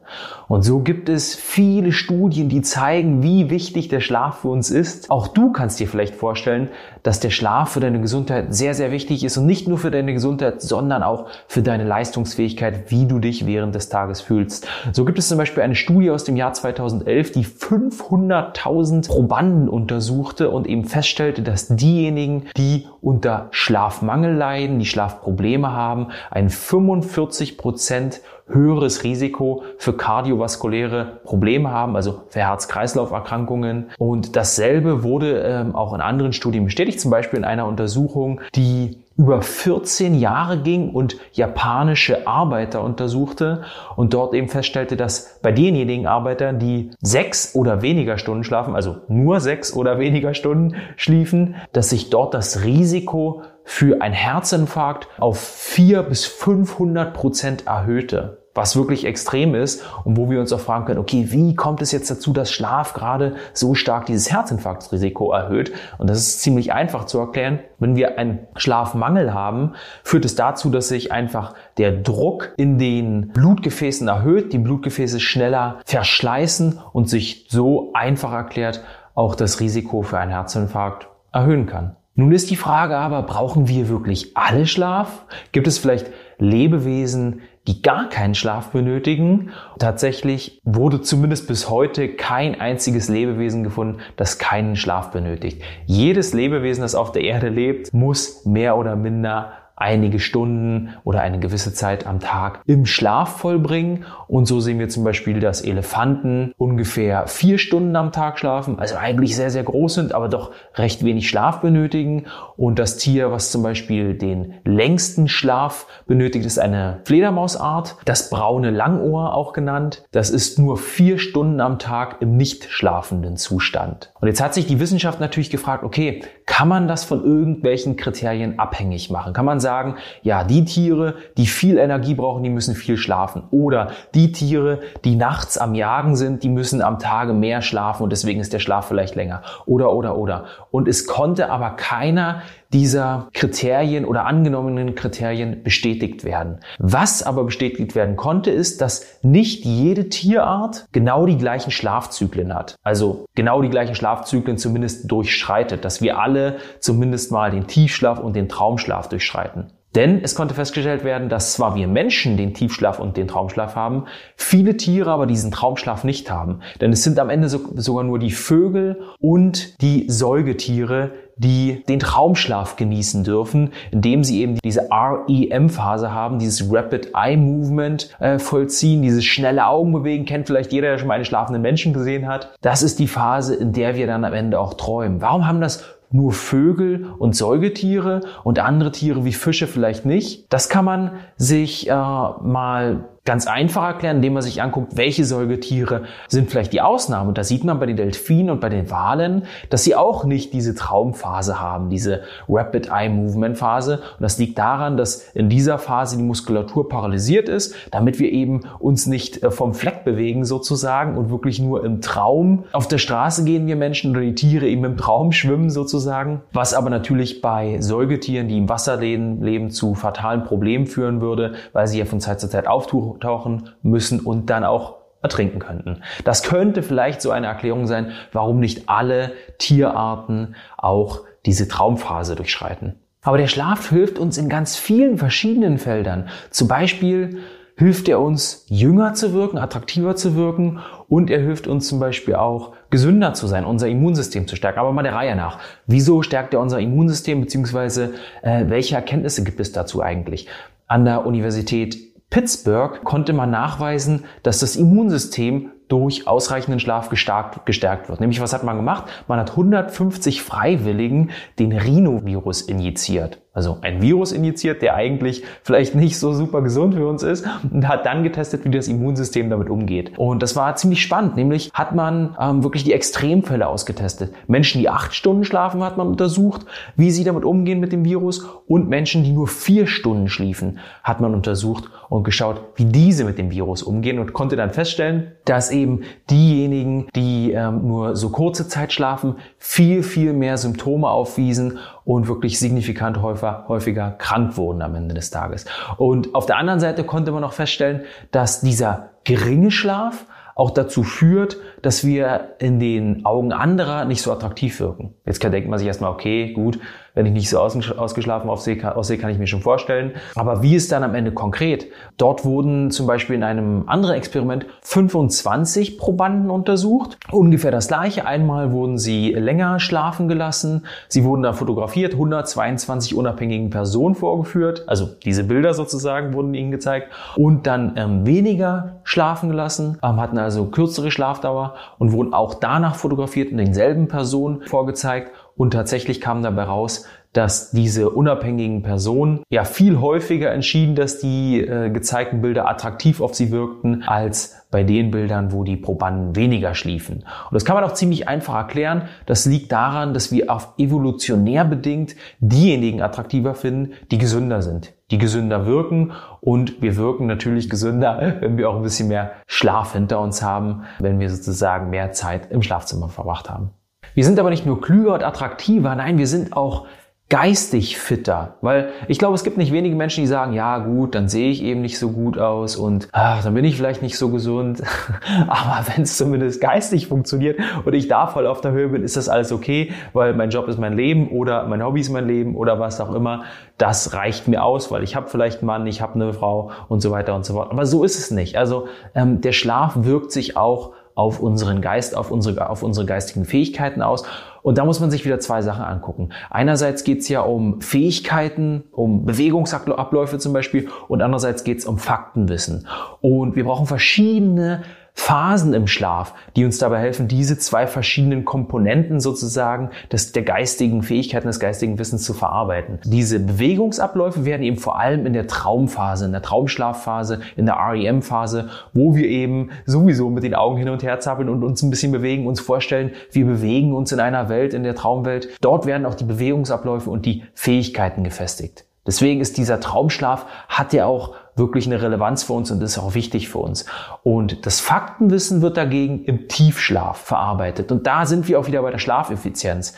Und 0.47 0.63
so 0.63 0.79
gibt 0.79 1.09
es 1.09 1.35
viele 1.35 1.91
Studien, 1.91 2.49
die 2.49 2.63
zeigen, 2.63 3.25
wie 3.25 3.51
wichtig 3.51 3.89
der 3.89 3.99
Schlaf 3.99 4.43
für 4.43 4.49
uns 4.49 4.71
ist. 4.71 5.11
Auch 5.11 5.27
du 5.27 5.51
kannst 5.51 5.81
dir 5.81 5.89
vielleicht 5.89 6.15
vorstellen, 6.15 6.69
dass 7.07 7.21
der 7.21 7.31
Schlaf 7.31 7.71
für 7.71 7.79
deine 7.81 8.01
Gesundheit 8.01 8.53
sehr, 8.53 8.75
sehr 8.75 8.91
wichtig 8.91 9.23
ist 9.23 9.37
und 9.37 9.47
nicht 9.47 9.69
nur 9.69 9.79
für 9.79 9.93
deine 9.93 10.13
Gesundheit, 10.13 10.61
sondern 10.61 11.05
auch 11.05 11.27
für 11.47 11.63
deine 11.63 11.85
Leistungsfähigkeit, 11.85 12.91
wie 12.91 13.07
du 13.07 13.21
dich 13.21 13.47
während 13.47 13.77
des 13.77 13.89
Tages 13.89 14.21
fühlst. 14.21 14.67
So 14.93 15.05
gibt 15.05 15.19
es 15.19 15.29
zum 15.29 15.39
Beispiel 15.39 15.63
eine 15.63 15.77
Studie 15.77 16.11
aus 16.11 16.25
dem 16.25 16.37
Jahr 16.37 16.53
2011, 16.53 17.31
die 17.31 17.45
500.000 17.45 19.07
Probanden 19.07 19.69
untersuchte 19.69 20.51
und 20.51 20.67
eben 20.67 20.85
feststellte, 20.85 21.43
dass 21.43 21.69
diejenigen, 21.69 22.47
die 22.57 22.87
unter 23.01 23.47
Schlafmangel 23.53 24.35
leiden, 24.35 24.81
die 24.81 24.87
Schlafprobleme 24.87 25.71
haben, 25.71 26.09
ein 26.33 26.51
45 26.51 27.57
Prozent 27.57 28.21
höheres 28.49 29.03
Risiko 29.03 29.63
für 29.79 29.93
kardiovaskuläre 29.95 31.21
Probleme 31.25 31.71
haben, 31.71 31.97
also 31.97 32.23
für 32.29 32.41
Herz-Kreislauf-Erkrankungen. 32.41 33.91
Und 33.99 34.37
dasselbe 34.37 35.03
wurde 35.03 35.41
ähm, 35.41 35.75
auch 35.75 35.95
in 35.95 36.01
anderen 36.01 36.33
Studien 36.33 36.65
bestätigt, 36.65 37.01
zum 37.01 37.11
Beispiel 37.11 37.39
in 37.39 37.45
einer 37.45 37.67
Untersuchung, 37.67 38.41
die 38.55 38.99
über 39.17 39.41
14 39.41 40.15
Jahre 40.15 40.59
ging 40.59 40.91
und 40.91 41.17
japanische 41.33 42.27
Arbeiter 42.27 42.85
untersuchte 42.85 43.63
und 43.97 44.13
dort 44.13 44.35
eben 44.35 44.49
feststellte, 44.49 44.97
dass 44.97 45.41
bei 45.43 45.53
denjenigen 45.53 46.07
Arbeitern, 46.07 46.59
die 46.59 46.91
sechs 47.01 47.55
oder 47.55 47.81
weniger 47.81 48.19
Stunden 48.19 48.45
schlafen, 48.45 48.75
also 48.75 48.97
nur 49.09 49.41
sechs 49.41 49.75
oder 49.75 49.99
weniger 49.99 50.35
Stunden 50.35 50.77
schliefen, 50.97 51.55
dass 51.73 51.91
sich 51.91 52.11
dort 52.11 52.35
das 52.35 52.63
Risiko 52.63 53.43
für 53.67 54.01
ein 54.01 54.15
Herzinfarkt 54.15 55.09
auf 55.19 55.39
vier 55.39 56.03
bis 56.03 56.25
500 56.25 57.13
Prozent 57.13 57.67
erhöhte 57.67 58.39
was 58.57 58.75
wirklich 58.75 59.05
extrem 59.05 59.55
ist 59.55 59.85
und 60.05 60.17
wo 60.17 60.31
wir 60.31 60.41
uns 60.41 60.53
auch 60.53 60.61
fragen 60.61 60.87
können, 60.87 60.99
okay, 60.99 61.27
wie 61.31 61.55
kommt 61.55 61.83
es 61.83 61.93
jetzt 61.93 62.11
dazu, 62.11 62.33
dass 62.33 62.51
Schlaf 62.51 62.95
gerade 62.95 63.37
so 63.53 63.75
stark 63.75 64.07
dieses 64.07 64.33
Herzinfarktrisiko 64.33 65.33
erhöht? 65.33 65.73
Und 65.99 66.09
das 66.09 66.19
ist 66.19 66.41
ziemlich 66.41 66.73
einfach 66.73 67.05
zu 67.05 67.19
erklären. 67.19 67.61
Wenn 67.79 67.97
wir 67.97 68.19
einen 68.19 68.47
Schlafmangel 68.57 69.35
haben, 69.35 69.75
führt 70.03 70.25
es 70.25 70.35
dazu, 70.35 70.71
dass 70.71 70.89
sich 70.89 71.13
einfach 71.13 71.55
der 71.77 71.93
Druck 71.93 72.55
in 72.57 72.79
den 72.79 73.29
Blutgefäßen 73.29 74.09
erhöht, 74.09 74.53
die 74.53 74.59
Blutgefäße 74.59 75.21
schneller 75.21 75.81
verschleißen 75.85 76.81
und 76.93 77.11
sich 77.11 77.47
so 77.51 77.91
einfach 77.93 78.33
erklärt 78.33 78.83
auch 79.15 79.35
das 79.35 79.61
Risiko 79.61 80.03
für 80.03 80.19
einen 80.19 80.31
Herzinfarkt 80.31 81.09
erhöhen 81.33 81.67
kann. 81.67 81.97
Nun 82.17 82.33
ist 82.33 82.51
die 82.51 82.57
Frage 82.57 82.97
aber, 82.97 83.23
brauchen 83.23 83.69
wir 83.69 83.89
wirklich 83.89 84.37
alle 84.37 84.67
Schlaf? 84.67 85.27
Gibt 85.53 85.67
es 85.67 85.79
vielleicht 85.79 86.11
Lebewesen, 86.39 87.43
die 87.67 87.83
gar 87.83 88.09
keinen 88.09 88.35
Schlaf 88.35 88.71
benötigen. 88.71 89.51
Tatsächlich 89.79 90.61
wurde 90.65 91.01
zumindest 91.01 91.49
bis 91.49 91.69
heute 91.69 92.09
kein 92.09 92.61
einziges 92.61 93.09
Lebewesen 93.09 93.65
gefunden, 93.65 94.01
das 94.17 94.39
keinen 94.39 94.77
Schlaf 94.77 95.11
benötigt. 95.11 95.63
Jedes 95.87 96.33
Lebewesen, 96.33 96.83
das 96.83 96.95
auf 96.95 97.13
der 97.13 97.23
Erde 97.23 97.49
lebt, 97.49 97.93
muss 97.93 98.45
mehr 98.45 98.77
oder 98.77 98.97
minder 98.97 99.53
einige 99.77 100.19
Stunden 100.19 100.95
oder 101.05 101.21
eine 101.21 101.39
gewisse 101.39 101.73
Zeit 101.75 102.07
am 102.07 102.19
Tag 102.21 102.63
im 102.67 102.87
Schlaf 102.87 103.37
vollbringen. 103.37 104.05
Und 104.27 104.47
so 104.47 104.61
sehen 104.61 104.79
wir 104.79 104.89
zum 104.89 105.05
Beispiel, 105.05 105.39
dass 105.39 105.61
Elefanten 105.61 106.53
ungefähr 106.57 107.27
vier 107.27 107.59
Stunden 107.59 107.95
am 107.95 108.11
Tag 108.11 108.39
schlafen, 108.39 108.79
also 108.79 108.97
eigentlich 108.97 109.37
sehr, 109.37 109.51
sehr 109.51 109.65
groß 109.65 109.95
sind, 109.95 110.15
aber 110.15 110.29
doch 110.29 110.53
recht 110.75 111.05
wenig 111.05 111.29
Schlaf 111.29 111.61
benötigen. 111.61 112.25
Und 112.57 112.79
das 112.79 112.97
Tier, 112.97 113.31
was 113.31 113.51
zum 113.51 113.63
Beispiel 113.63 114.15
den 114.15 114.55
längsten 114.65 115.29
Schlaf 115.29 115.87
benötigt, 116.07 116.47
ist 116.47 116.59
eine 116.59 117.01
Fledermausart, 117.05 117.97
das 118.07 118.31
braune 118.31 118.71
Langohr 118.71 119.35
auch 119.35 119.53
genannt. 119.53 120.05
Das 120.11 120.31
ist 120.31 120.59
nur 120.59 120.79
vier 120.79 121.19
Stunden 121.19 121.61
am 121.61 121.79
Tag 121.79 122.17
im 122.21 122.37
nicht 122.37 122.71
schlafenden 122.71 123.37
Zustand. 123.37 124.13
Und 124.27 124.31
jetzt 124.31 124.43
hat 124.43 124.55
sich 124.55 124.67
die 124.67 124.81
Wissenschaft 124.81 125.21
natürlich 125.21 125.51
gefragt, 125.51 125.85
okay, 125.85 126.21
kann 126.47 126.67
man 126.67 126.89
das 126.89 127.05
von 127.05 127.23
irgendwelchen 127.23 127.95
Kriterien 127.95 128.59
abhängig 128.59 129.09
machen? 129.09 129.33
Kann 129.33 129.45
man 129.45 129.61
sagen, 129.61 129.99
ja, 130.23 130.43
die 130.43 130.65
Tiere, 130.65 131.15
die 131.37 131.47
viel 131.47 131.79
Energie 131.79 132.17
brauchen, 132.17 132.43
die 132.43 132.51
müssen 132.51 132.75
viel 132.75 132.97
schlafen. 132.97 133.45
Oder 133.53 133.93
die 134.17 134.33
Tiere, 134.33 134.81
die 135.05 135.15
nachts 135.15 135.59
am 135.59 135.77
Jagen 135.77 136.17
sind, 136.17 136.43
die 136.43 136.49
müssen 136.49 136.83
am 136.83 136.99
Tage 136.99 137.35
mehr 137.35 137.63
schlafen 137.63 138.03
und 138.03 138.11
deswegen 138.11 138.41
ist 138.41 138.53
der 138.53 138.59
Schlaf 138.59 138.89
vielleicht 138.89 139.15
länger. 139.15 139.43
Oder, 139.65 139.93
oder, 139.93 140.19
oder. 140.19 140.47
Und 140.73 140.89
es 140.89 141.07
konnte 141.07 141.49
aber 141.49 141.71
keiner 141.71 142.43
dieser 142.73 143.29
Kriterien 143.33 144.05
oder 144.05 144.27
angenommenen 144.27 144.95
Kriterien 144.95 145.63
bestätigt 145.63 146.25
werden. 146.25 146.61
Was 146.79 147.23
aber 147.23 147.45
bestätigt 147.45 147.95
werden 147.95 148.17
konnte, 148.17 148.51
ist, 148.51 148.81
dass 148.81 149.21
nicht 149.23 149.65
jede 149.65 150.09
Tierart 150.09 150.87
genau 150.93 151.27
die 151.27 151.39
gleichen 151.39 151.71
Schlafzyklen 151.71 152.55
hat. 152.55 152.77
Also 152.83 153.27
genau 153.35 153.63
die 153.63 153.71
gleichen 153.71 153.95
Schlafzyklen 153.95 154.59
zumindest 154.59 155.11
durchschreitet, 155.11 155.85
dass 155.85 156.01
wir 156.01 156.19
alle 156.19 156.57
zumindest 156.81 157.33
mal 157.33 157.51
den 157.51 157.67
Tiefschlaf 157.67 158.19
und 158.19 158.37
den 158.37 158.49
Traumschlaf 158.49 159.09
durchschreiten. 159.09 159.73
Denn 159.97 160.21
es 160.23 160.35
konnte 160.35 160.55
festgestellt 160.55 161.05
werden, 161.05 161.31
dass 161.31 161.55
zwar 161.55 161.75
wir 161.75 161.89
Menschen 161.89 162.37
den 162.37 162.53
Tiefschlaf 162.53 162.99
und 162.99 163.17
den 163.17 163.27
Traumschlaf 163.27 163.77
haben, 163.77 164.05
viele 164.37 164.77
Tiere 164.77 165.11
aber 165.11 165.27
diesen 165.27 165.51
Traumschlaf 165.51 166.05
nicht 166.05 166.31
haben. 166.31 166.61
Denn 166.83 166.93
es 166.93 167.03
sind 167.03 167.19
am 167.19 167.31
Ende 167.31 167.49
so, 167.49 167.61
sogar 167.77 168.05
nur 168.05 168.19
die 168.19 168.31
Vögel 168.31 169.01
und 169.21 169.81
die 169.81 170.05
Säugetiere, 170.09 171.13
die 171.39 171.83
den 171.89 171.99
Traumschlaf 171.99 172.77
genießen 172.77 173.25
dürfen, 173.25 173.73
indem 173.91 174.23
sie 174.23 174.41
eben 174.43 174.59
diese 174.63 174.89
REM-Phase 174.91 176.13
haben, 176.13 176.39
dieses 176.39 176.71
Rapid 176.71 177.13
Eye 177.15 177.37
Movement 177.39 178.11
äh, 178.21 178.39
vollziehen, 178.39 179.01
dieses 179.03 179.25
schnelle 179.25 179.67
Augenbewegen, 179.67 180.27
kennt 180.27 180.47
vielleicht 180.47 180.73
jeder, 180.73 180.89
der 180.89 180.99
schon 180.99 181.09
mal 181.09 181.15
einen 181.15 181.25
schlafenden 181.25 181.63
Menschen 181.63 181.95
gesehen 181.95 182.27
hat. 182.27 182.55
Das 182.61 182.83
ist 182.83 182.99
die 182.99 183.09
Phase, 183.09 183.55
in 183.55 183.73
der 183.73 183.97
wir 183.97 184.07
dann 184.07 184.25
am 184.25 184.35
Ende 184.35 184.61
auch 184.61 184.75
träumen. 184.75 185.21
Warum 185.23 185.47
haben 185.47 185.61
das 185.61 185.85
nur 186.11 186.33
Vögel 186.33 187.13
und 187.19 187.35
Säugetiere 187.35 188.21
und 188.45 188.59
andere 188.59 188.93
Tiere 188.93 189.25
wie 189.25 189.33
Fische 189.33 189.67
vielleicht 189.67 190.07
nicht. 190.07 190.47
Das 190.53 190.69
kann 190.69 190.85
man 190.85 191.13
sich 191.37 191.89
äh, 191.89 191.93
mal 191.93 193.09
ganz 193.27 193.47
einfach 193.47 193.85
erklären, 193.85 194.17
indem 194.17 194.35
man 194.35 194.43
sich 194.43 194.63
anguckt, 194.63 194.97
welche 194.97 195.25
Säugetiere 195.25 196.05
sind 196.29 196.51
vielleicht 196.51 196.73
die 196.73 196.81
Ausnahmen. 196.81 197.29
Und 197.29 197.39
da 197.39 197.45
sieht 197.45 197.65
man 197.65 197.79
bei 197.79 197.87
den 197.87 197.97
Delfinen 197.97 198.51
und 198.51 198.61
bei 198.61 198.69
den 198.69 198.91
Walen, 198.91 199.43
dass 199.69 199.85
sie 199.85 199.95
auch 199.95 200.25
nicht 200.25 200.53
diese 200.53 200.75
Traumphase 200.75 201.61
haben, 201.61 201.91
diese 201.91 202.23
Rapid 202.49 202.89
Eye 202.89 203.11
Movement 203.11 203.59
Phase. 203.59 203.97
Und 203.97 204.23
das 204.23 204.39
liegt 204.39 204.59
daran, 204.59 204.97
dass 204.97 205.29
in 205.35 205.49
dieser 205.49 205.79
Phase 205.79 206.17
die 206.17 206.23
Muskulatur 206.23 206.89
paralysiert 206.89 207.49
ist, 207.49 207.75
damit 207.91 208.19
wir 208.19 208.33
eben 208.33 208.63
uns 208.79 209.07
nicht 209.07 209.43
äh, 209.43 209.51
vom 209.51 209.75
Fleck 209.75 210.05
bewegen 210.05 210.45
sozusagen 210.45 211.17
und 211.17 211.31
wirklich 211.31 211.59
nur 211.59 211.85
im 211.85 212.01
Traum 212.01 212.65
auf 212.73 212.89
der 212.89 212.99
Straße 212.99 213.45
gehen 213.45 213.67
wir 213.67 213.77
Menschen 213.77 214.13
oder 214.13 214.21
die 214.21 214.35
Tiere 214.35 214.67
eben 214.67 214.85
im 214.85 214.97
Traum 214.97 215.33
schwimmen 215.33 215.71
sozusagen. 215.71 216.43
Was 216.53 216.75
aber 216.75 216.91
natürlich 216.91 217.41
bei 217.41 217.81
Säugetieren, 217.81 218.49
die 218.49 218.59
im 218.59 218.69
Wasser 218.69 218.97
leben, 218.97 219.43
leben 219.43 219.71
zu 219.71 219.95
fatalen 219.95 220.45
Problemen 220.45 220.87
führen 220.87 221.21
würde, 221.21 221.55
weil 221.73 221.87
sie 221.89 221.99
ja 221.99 222.05
von 222.05 222.21
Zeit 222.21 222.41
zu 222.41 222.49
Zeit 222.49 222.67
auftauchen 222.67 223.16
tauchen 223.21 223.71
müssen 223.83 224.21
und 224.21 224.51
dann 224.51 224.65
auch 224.65 224.97
ertrinken 225.23 225.59
könnten. 225.59 226.03
Das 226.25 226.43
könnte 226.43 226.83
vielleicht 226.83 227.21
so 227.21 227.31
eine 227.31 227.47
Erklärung 227.47 227.87
sein, 227.87 228.13
warum 228.33 228.61
nicht 228.61 228.89
alle 228.89 229.33
Tierarten 229.59 230.55
auch 230.77 231.23
diese 231.45 231.69
Traumphase 231.69 232.37
durchschreiten. 232.37 232.97
Aber 233.23 233.39
der 233.39 233.49
Schlaf 233.49 233.89
hilft 233.89 234.19
uns 234.19 234.39
in 234.39 234.49
ganz 234.49 234.77
vielen 234.77 235.19
verschiedenen 235.19 235.79
Feldern. 235.79 236.29
Zum 236.51 236.69
Beispiel 236.69 237.39
hilft 237.77 238.09
er 238.09 238.21
uns, 238.21 238.65
jünger 238.69 239.15
zu 239.15 239.33
wirken, 239.35 239.59
attraktiver 239.59 240.17
zu 240.17 240.37
wirken 240.37 240.79
und 241.09 241.29
er 241.29 241.41
hilft 241.41 241.67
uns 241.67 241.89
zum 241.89 241.99
Beispiel 241.99 242.37
auch, 242.37 242.73
gesünder 242.89 243.35
zu 243.35 243.49
sein, 243.49 243.65
unser 243.65 243.89
Immunsystem 243.89 244.47
zu 244.47 244.57
stärken. 244.57 244.79
Aber 244.79 244.93
mal 244.93 245.03
der 245.03 245.15
Reihe 245.15 245.37
nach. 245.37 245.59
Wieso 245.87 246.23
stärkt 246.23 246.55
er 246.55 246.61
unser 246.61 246.79
Immunsystem, 246.79 247.41
beziehungsweise 247.41 248.15
äh, 248.43 248.65
welche 248.69 248.95
Erkenntnisse 248.95 249.45
gibt 249.45 249.61
es 249.61 249.73
dazu 249.73 250.03
eigentlich? 250.03 250.47
An 250.87 251.05
der 251.05 251.27
Universität 251.27 251.99
Pittsburgh 252.31 253.05
konnte 253.05 253.33
man 253.33 253.51
nachweisen, 253.51 254.25
dass 254.43 254.59
das 254.59 254.77
Immunsystem 254.77 255.71
durch 255.89 256.27
ausreichenden 256.27 256.81
Schlaf 256.81 257.09
gestärkt, 257.09 257.65
gestärkt 257.65 258.09
wird. 258.09 258.21
Nämlich 258.21 258.41
was 258.41 258.53
hat 258.53 258.65
man 258.65 258.77
gemacht? 258.77 259.05
Man 259.29 259.39
hat 259.39 259.51
150 259.51 260.43
Freiwilligen 260.43 261.31
den 261.59 261.73
Rhinovirus 261.73 262.63
injiziert 262.63 263.41
also 263.57 263.79
ein 263.81 264.03
Virus 264.03 264.33
injiziert, 264.33 264.83
der 264.83 264.95
eigentlich 264.95 265.43
vielleicht 265.63 265.95
nicht 265.95 266.19
so 266.19 266.35
super 266.35 266.61
gesund 266.61 266.95
für 266.95 267.09
uns 267.09 267.23
ist 267.23 267.47
und 267.73 267.89
hat 267.89 268.05
dann 268.05 268.23
getestet, 268.23 268.67
wie 268.67 268.71
das 268.71 268.87
Immunsystem 268.87 269.49
damit 269.49 269.71
umgeht. 269.71 270.13
Und 270.19 270.43
das 270.43 270.57
war 270.57 270.77
ziemlich 270.77 271.01
spannend, 271.01 271.37
nämlich 271.37 271.71
hat 271.73 271.95
man 271.95 272.37
ähm, 272.39 272.63
wirklich 272.63 272.85
die 272.85 272.93
Extremfälle 272.93 273.67
ausgetestet. 273.67 274.35
Menschen, 274.47 274.83
die 274.83 274.91
acht 274.91 275.15
Stunden 275.15 275.45
schlafen, 275.45 275.83
hat 275.83 275.97
man 275.97 276.07
untersucht, 276.07 276.67
wie 276.97 277.11
sie 277.11 277.25
damit 277.25 277.45
umgehen 277.45 277.81
mit 277.81 277.93
dem 277.93 278.05
Virus 278.05 278.47
und 278.67 278.91
Menschen, 278.91 279.25
die 279.25 279.33
nur 279.33 279.49
vier 279.49 279.87
Stunden 279.87 280.29
schliefen, 280.29 280.79
hat 281.03 281.23
man 281.23 281.33
untersucht 281.33 281.85
und 282.11 282.25
geschaut, 282.25 282.61
wie 282.75 282.85
diese 282.85 283.25
mit 283.25 283.39
dem 283.39 283.51
Virus 283.51 283.83
umgehen 283.83 284.19
und 284.19 284.35
konnte 284.35 284.57
dann 284.57 284.71
feststellen, 284.71 285.33
dass 285.47 285.71
eben 285.71 286.03
diejenigen, 286.29 287.09
die 287.17 287.53
ähm, 287.53 287.87
nur 287.89 288.17
so 288.17 288.29
kurze 288.29 288.69
Zeit 288.69 288.93
schlafen, 288.93 289.37
viel, 289.69 290.05
viel 290.05 290.33
mehr 290.33 290.59
Symptome 290.59 291.09
aufwiesen 291.09 291.79
und 292.05 292.29
wirklich 292.29 292.61
signifikant 292.61 293.21
häufiger, 293.21 293.65
häufiger 293.67 294.13
krank 294.13 294.57
wurden 294.57 294.81
am 294.81 294.95
Ende 294.95 295.13
des 295.13 295.31
Tages. 295.31 295.65
Und 295.97 296.37
auf 296.37 296.47
der 296.47 296.59
anderen 296.59 296.79
Seite 296.79 297.03
konnte 297.03 297.33
man 297.33 297.43
auch 297.43 297.53
feststellen, 297.53 298.03
dass 298.31 298.61
dieser 298.61 299.11
geringe 299.25 299.73
Schlaf 299.73 300.27
auch 300.55 300.71
dazu 300.71 301.03
führt, 301.03 301.59
dass 301.83 302.07
wir 302.07 302.55
in 302.61 302.79
den 302.79 303.27
Augen 303.27 303.53
anderer 303.53 304.05
nicht 304.05 304.23
so 304.23 304.33
attraktiv 304.33 304.79
wirken. 304.79 305.15
Jetzt 305.27 305.43
denkt 305.43 305.69
man 305.69 305.81
sich 305.81 305.89
erstmal, 305.89 306.13
okay, 306.13 306.53
gut, 306.53 306.79
wenn 307.17 307.25
ich 307.25 307.33
nicht 307.33 307.49
so 307.49 307.59
ausgeschlafen 307.59 308.51
aussehe, 308.51 308.77
kann 308.77 309.31
ich 309.31 309.39
mir 309.39 309.47
schon 309.47 309.63
vorstellen. 309.63 310.13
Aber 310.35 310.63
wie 310.63 310.77
ist 310.77 310.93
dann 310.93 311.03
am 311.03 311.15
Ende 311.15 311.33
konkret? 311.33 311.87
Dort 312.19 312.45
wurden 312.45 312.91
zum 312.91 313.07
Beispiel 313.07 313.37
in 313.37 313.43
einem 313.43 313.89
anderen 313.89 314.17
Experiment 314.17 314.67
25 314.83 315.97
Probanden 315.97 316.51
untersucht. 316.51 317.17
Ungefähr 317.33 317.71
das 317.71 317.89
gleiche. 317.89 318.27
Einmal 318.27 318.71
wurden 318.71 318.99
sie 318.99 319.33
länger 319.33 319.81
schlafen 319.81 320.29
gelassen. 320.29 320.85
Sie 321.09 321.25
wurden 321.25 321.43
dann 321.43 321.55
fotografiert, 321.55 322.13
122 322.13 323.15
unabhängigen 323.15 323.71
Personen 323.71 324.15
vorgeführt. 324.15 324.85
Also 324.87 325.09
diese 325.25 325.45
Bilder 325.45 325.73
sozusagen 325.73 326.35
wurden 326.35 326.53
ihnen 326.53 326.71
gezeigt. 326.71 327.09
Und 327.35 327.67
dann 327.67 327.95
ähm, 327.97 328.27
weniger 328.27 329.01
schlafen 329.05 329.49
gelassen, 329.49 329.99
ähm, 330.03 330.21
hatten 330.21 330.37
also 330.37 330.67
kürzere 330.67 331.11
Schlafdauer 331.11 331.77
und 331.99 332.13
wurden 332.13 332.35
auch 332.35 332.53
danach 332.53 332.95
fotografiert 332.95 333.53
und 333.53 333.57
denselben 333.57 334.07
Personen 334.07 334.61
vorgezeigt. 334.67 335.33
Und 335.57 335.73
tatsächlich 335.73 336.21
kam 336.21 336.43
dabei 336.43 336.65
raus, 336.65 337.07
dass 337.37 337.71
diese 337.71 338.11
unabhängigen 338.11 338.83
Personen 338.83 339.43
ja 339.51 339.65
viel 339.65 340.01
häufiger 340.01 340.53
entschieden, 340.53 340.95
dass 340.95 341.19
die 341.19 341.61
äh, 341.61 341.91
gezeigten 341.91 342.41
Bilder 342.41 342.69
attraktiv 342.69 343.21
auf 343.21 343.35
sie 343.35 343.51
wirkten, 343.51 344.05
als 344.05 344.67
bei 344.71 344.85
den 344.85 345.11
Bildern, 345.11 345.53
wo 345.53 345.63
die 345.63 345.77
Probanden 345.77 346.35
weniger 346.35 346.75
schliefen. 346.75 347.17
Und 347.17 347.53
das 347.53 347.65
kann 347.65 347.75
man 347.75 347.85
auch 347.85 347.93
ziemlich 347.93 348.27
einfach 348.27 348.55
erklären. 348.55 349.09
Das 349.27 349.45
liegt 349.45 349.71
daran, 349.71 350.15
dass 350.15 350.33
wir 350.33 350.51
auf 350.51 350.73
evolutionär 350.79 351.65
bedingt 351.65 352.17
diejenigen 352.41 353.03
attraktiver 353.03 353.55
finden, 353.55 353.93
die 354.11 354.19
gesünder 354.19 354.63
sind, 354.63 354.95
die 355.11 355.19
gesünder 355.19 355.67
wirken. 355.67 356.13
Und 356.41 356.81
wir 356.81 356.97
wirken 356.97 357.27
natürlich 357.27 357.69
gesünder, 357.69 358.37
wenn 358.41 358.57
wir 358.57 358.71
auch 358.71 358.77
ein 358.77 358.83
bisschen 358.83 359.09
mehr 359.09 359.33
Schlaf 359.47 359.93
hinter 359.93 360.21
uns 360.21 360.43
haben, 360.43 360.85
wenn 361.01 361.21
wir 361.21 361.29
sozusagen 361.29 361.91
mehr 361.91 362.13
Zeit 362.13 362.51
im 362.51 362.63
Schlafzimmer 362.63 363.09
verbracht 363.09 363.51
haben. 363.51 363.71
Wir 364.17 364.25
sind 364.25 364.41
aber 364.41 364.49
nicht 364.49 364.65
nur 364.65 364.81
klüger 364.81 365.13
und 365.13 365.23
attraktiver, 365.23 365.95
nein, 365.95 366.17
wir 366.17 366.27
sind 366.27 366.55
auch 366.55 366.87
geistig 367.29 367.99
fitter, 367.99 368.55
weil 368.63 368.89
ich 369.09 369.19
glaube, 369.19 369.35
es 369.35 369.45
gibt 369.45 369.59
nicht 369.59 369.73
wenige 369.73 369.95
Menschen, 369.95 370.23
die 370.23 370.27
sagen, 370.27 370.55
ja 370.55 370.79
gut, 370.79 371.15
dann 371.15 371.29
sehe 371.29 371.51
ich 371.51 371.63
eben 371.63 371.83
nicht 371.83 371.99
so 371.99 372.13
gut 372.13 372.39
aus 372.39 372.77
und 372.77 373.09
ach, 373.13 373.45
dann 373.45 373.53
bin 373.53 373.67
ich 373.67 373.77
vielleicht 373.77 374.01
nicht 374.01 374.17
so 374.17 374.31
gesund, 374.31 374.83
aber 375.49 375.85
wenn 375.89 376.05
es 376.05 376.17
zumindest 376.17 376.63
geistig 376.63 377.09
funktioniert 377.09 377.59
und 377.85 377.93
ich 377.93 378.09
da 378.09 378.27
voll 378.27 378.47
auf 378.47 378.63
der 378.63 378.71
Höhe 378.71 378.89
bin, 378.89 379.03
ist 379.03 379.19
das 379.19 379.29
alles 379.29 379.53
okay, 379.53 379.93
weil 380.15 380.33
mein 380.33 380.49
Job 380.49 380.67
ist 380.69 380.79
mein 380.79 380.97
Leben 380.97 381.29
oder 381.29 381.67
mein 381.67 381.85
Hobby 381.85 382.01
ist 382.01 382.09
mein 382.09 382.27
Leben 382.27 382.57
oder 382.57 382.81
was 382.81 383.03
auch 383.03 383.15
immer, 383.15 383.45
das 383.77 384.15
reicht 384.15 384.49
mir 384.49 384.65
aus, 384.65 384.91
weil 384.91 385.03
ich 385.03 385.15
habe 385.15 385.29
vielleicht 385.29 385.59
einen 385.59 385.67
Mann, 385.67 385.87
ich 385.87 386.01
habe 386.01 386.15
eine 386.15 386.33
Frau 386.33 386.71
und 386.89 387.01
so 387.03 387.11
weiter 387.11 387.35
und 387.35 387.45
so 387.45 387.53
fort. 387.53 387.71
Aber 387.71 387.85
so 387.85 388.03
ist 388.03 388.19
es 388.19 388.31
nicht. 388.31 388.57
Also 388.57 388.89
ähm, 389.15 389.43
der 389.43 389.53
Schlaf 389.53 389.93
wirkt 389.97 390.33
sich 390.33 390.57
auch 390.57 390.95
auf 391.17 391.41
unseren 391.41 391.81
Geist, 391.81 392.17
auf 392.17 392.31
unsere, 392.31 392.69
auf 392.71 392.83
unsere 392.83 393.07
geistigen 393.07 393.47
Fähigkeiten 393.47 394.03
aus. 394.03 394.25
Und 394.63 394.79
da 394.79 394.85
muss 394.85 395.01
man 395.01 395.11
sich 395.11 395.25
wieder 395.25 395.41
zwei 395.41 395.63
Sachen 395.63 395.83
angucken. 395.83 396.29
Einerseits 396.51 397.05
geht 397.05 397.21
es 397.21 397.29
ja 397.29 397.41
um 397.41 397.81
Fähigkeiten, 397.81 398.85
um 398.93 399.25
Bewegungsabläufe 399.25 400.39
zum 400.39 400.53
Beispiel 400.53 400.89
und 401.09 401.23
andererseits 401.23 401.65
geht 401.65 401.79
es 401.79 401.87
um 401.87 401.99
Faktenwissen. 401.99 402.87
Und 403.23 403.57
wir 403.57 403.65
brauchen 403.65 403.87
verschiedene 403.87 404.83
Phasen 405.19 405.73
im 405.73 405.89
Schlaf, 405.89 406.35
die 406.55 406.65
uns 406.65 406.79
dabei 406.79 407.01
helfen, 407.01 407.27
diese 407.27 407.59
zwei 407.59 407.87
verschiedenen 407.87 408.45
Komponenten 408.45 409.19
sozusagen 409.19 409.91
des, 410.13 410.31
der 410.31 410.43
geistigen 410.43 411.03
Fähigkeiten, 411.03 411.49
des 411.49 411.59
geistigen 411.59 411.99
Wissens 411.99 412.23
zu 412.23 412.35
verarbeiten. 412.35 413.01
Diese 413.03 413.41
Bewegungsabläufe 413.41 414.45
werden 414.45 414.63
eben 414.63 414.77
vor 414.77 415.01
allem 415.01 415.27
in 415.27 415.33
der 415.33 415.49
Traumphase, 415.49 416.27
in 416.27 416.33
der 416.33 416.43
Traumschlafphase, 416.43 417.41
in 417.57 417.67
der 417.67 417.77
REM-Phase, 417.77 418.69
wo 418.93 419.17
wir 419.17 419.27
eben 419.27 419.71
sowieso 419.87 420.29
mit 420.31 420.45
den 420.45 420.55
Augen 420.55 420.77
hin 420.77 420.91
und 420.91 421.03
her 421.03 421.19
zappeln 421.19 421.49
und 421.49 421.65
uns 421.65 421.83
ein 421.83 421.91
bisschen 421.91 422.13
bewegen, 422.13 422.47
uns 422.47 422.61
vorstellen, 422.61 423.13
wir 423.33 423.47
bewegen 423.47 423.95
uns 423.95 424.13
in 424.13 424.21
einer 424.21 424.49
Welt, 424.49 424.75
in 424.75 424.85
der 424.85 424.95
Traumwelt. 424.95 425.49
Dort 425.61 425.87
werden 425.87 426.07
auch 426.07 426.15
die 426.15 426.25
Bewegungsabläufe 426.25 427.11
und 427.11 427.27
die 427.27 427.43
Fähigkeiten 427.55 428.23
gefestigt. 428.23 428.85
Deswegen 429.07 429.41
ist 429.41 429.57
dieser 429.57 429.81
Traumschlaf, 429.81 430.47
hat 430.69 430.93
ja 430.93 431.07
auch 431.07 431.35
wirklich 431.55 431.87
eine 431.87 432.01
Relevanz 432.01 432.43
für 432.43 432.53
uns 432.53 432.71
und 432.71 432.83
ist 432.83 432.99
auch 432.99 433.15
wichtig 433.15 433.49
für 433.49 433.59
uns. 433.59 433.87
Und 434.23 434.67
das 434.67 434.81
Faktenwissen 434.81 435.63
wird 435.63 435.77
dagegen 435.77 436.25
im 436.25 436.49
Tiefschlaf 436.49 437.19
verarbeitet. 437.19 437.91
Und 437.93 438.07
da 438.07 438.27
sind 438.27 438.49
wir 438.49 438.61
auch 438.61 438.67
wieder 438.67 438.83
bei 438.83 438.91
der 438.91 438.99
Schlafeffizienz. 438.99 439.95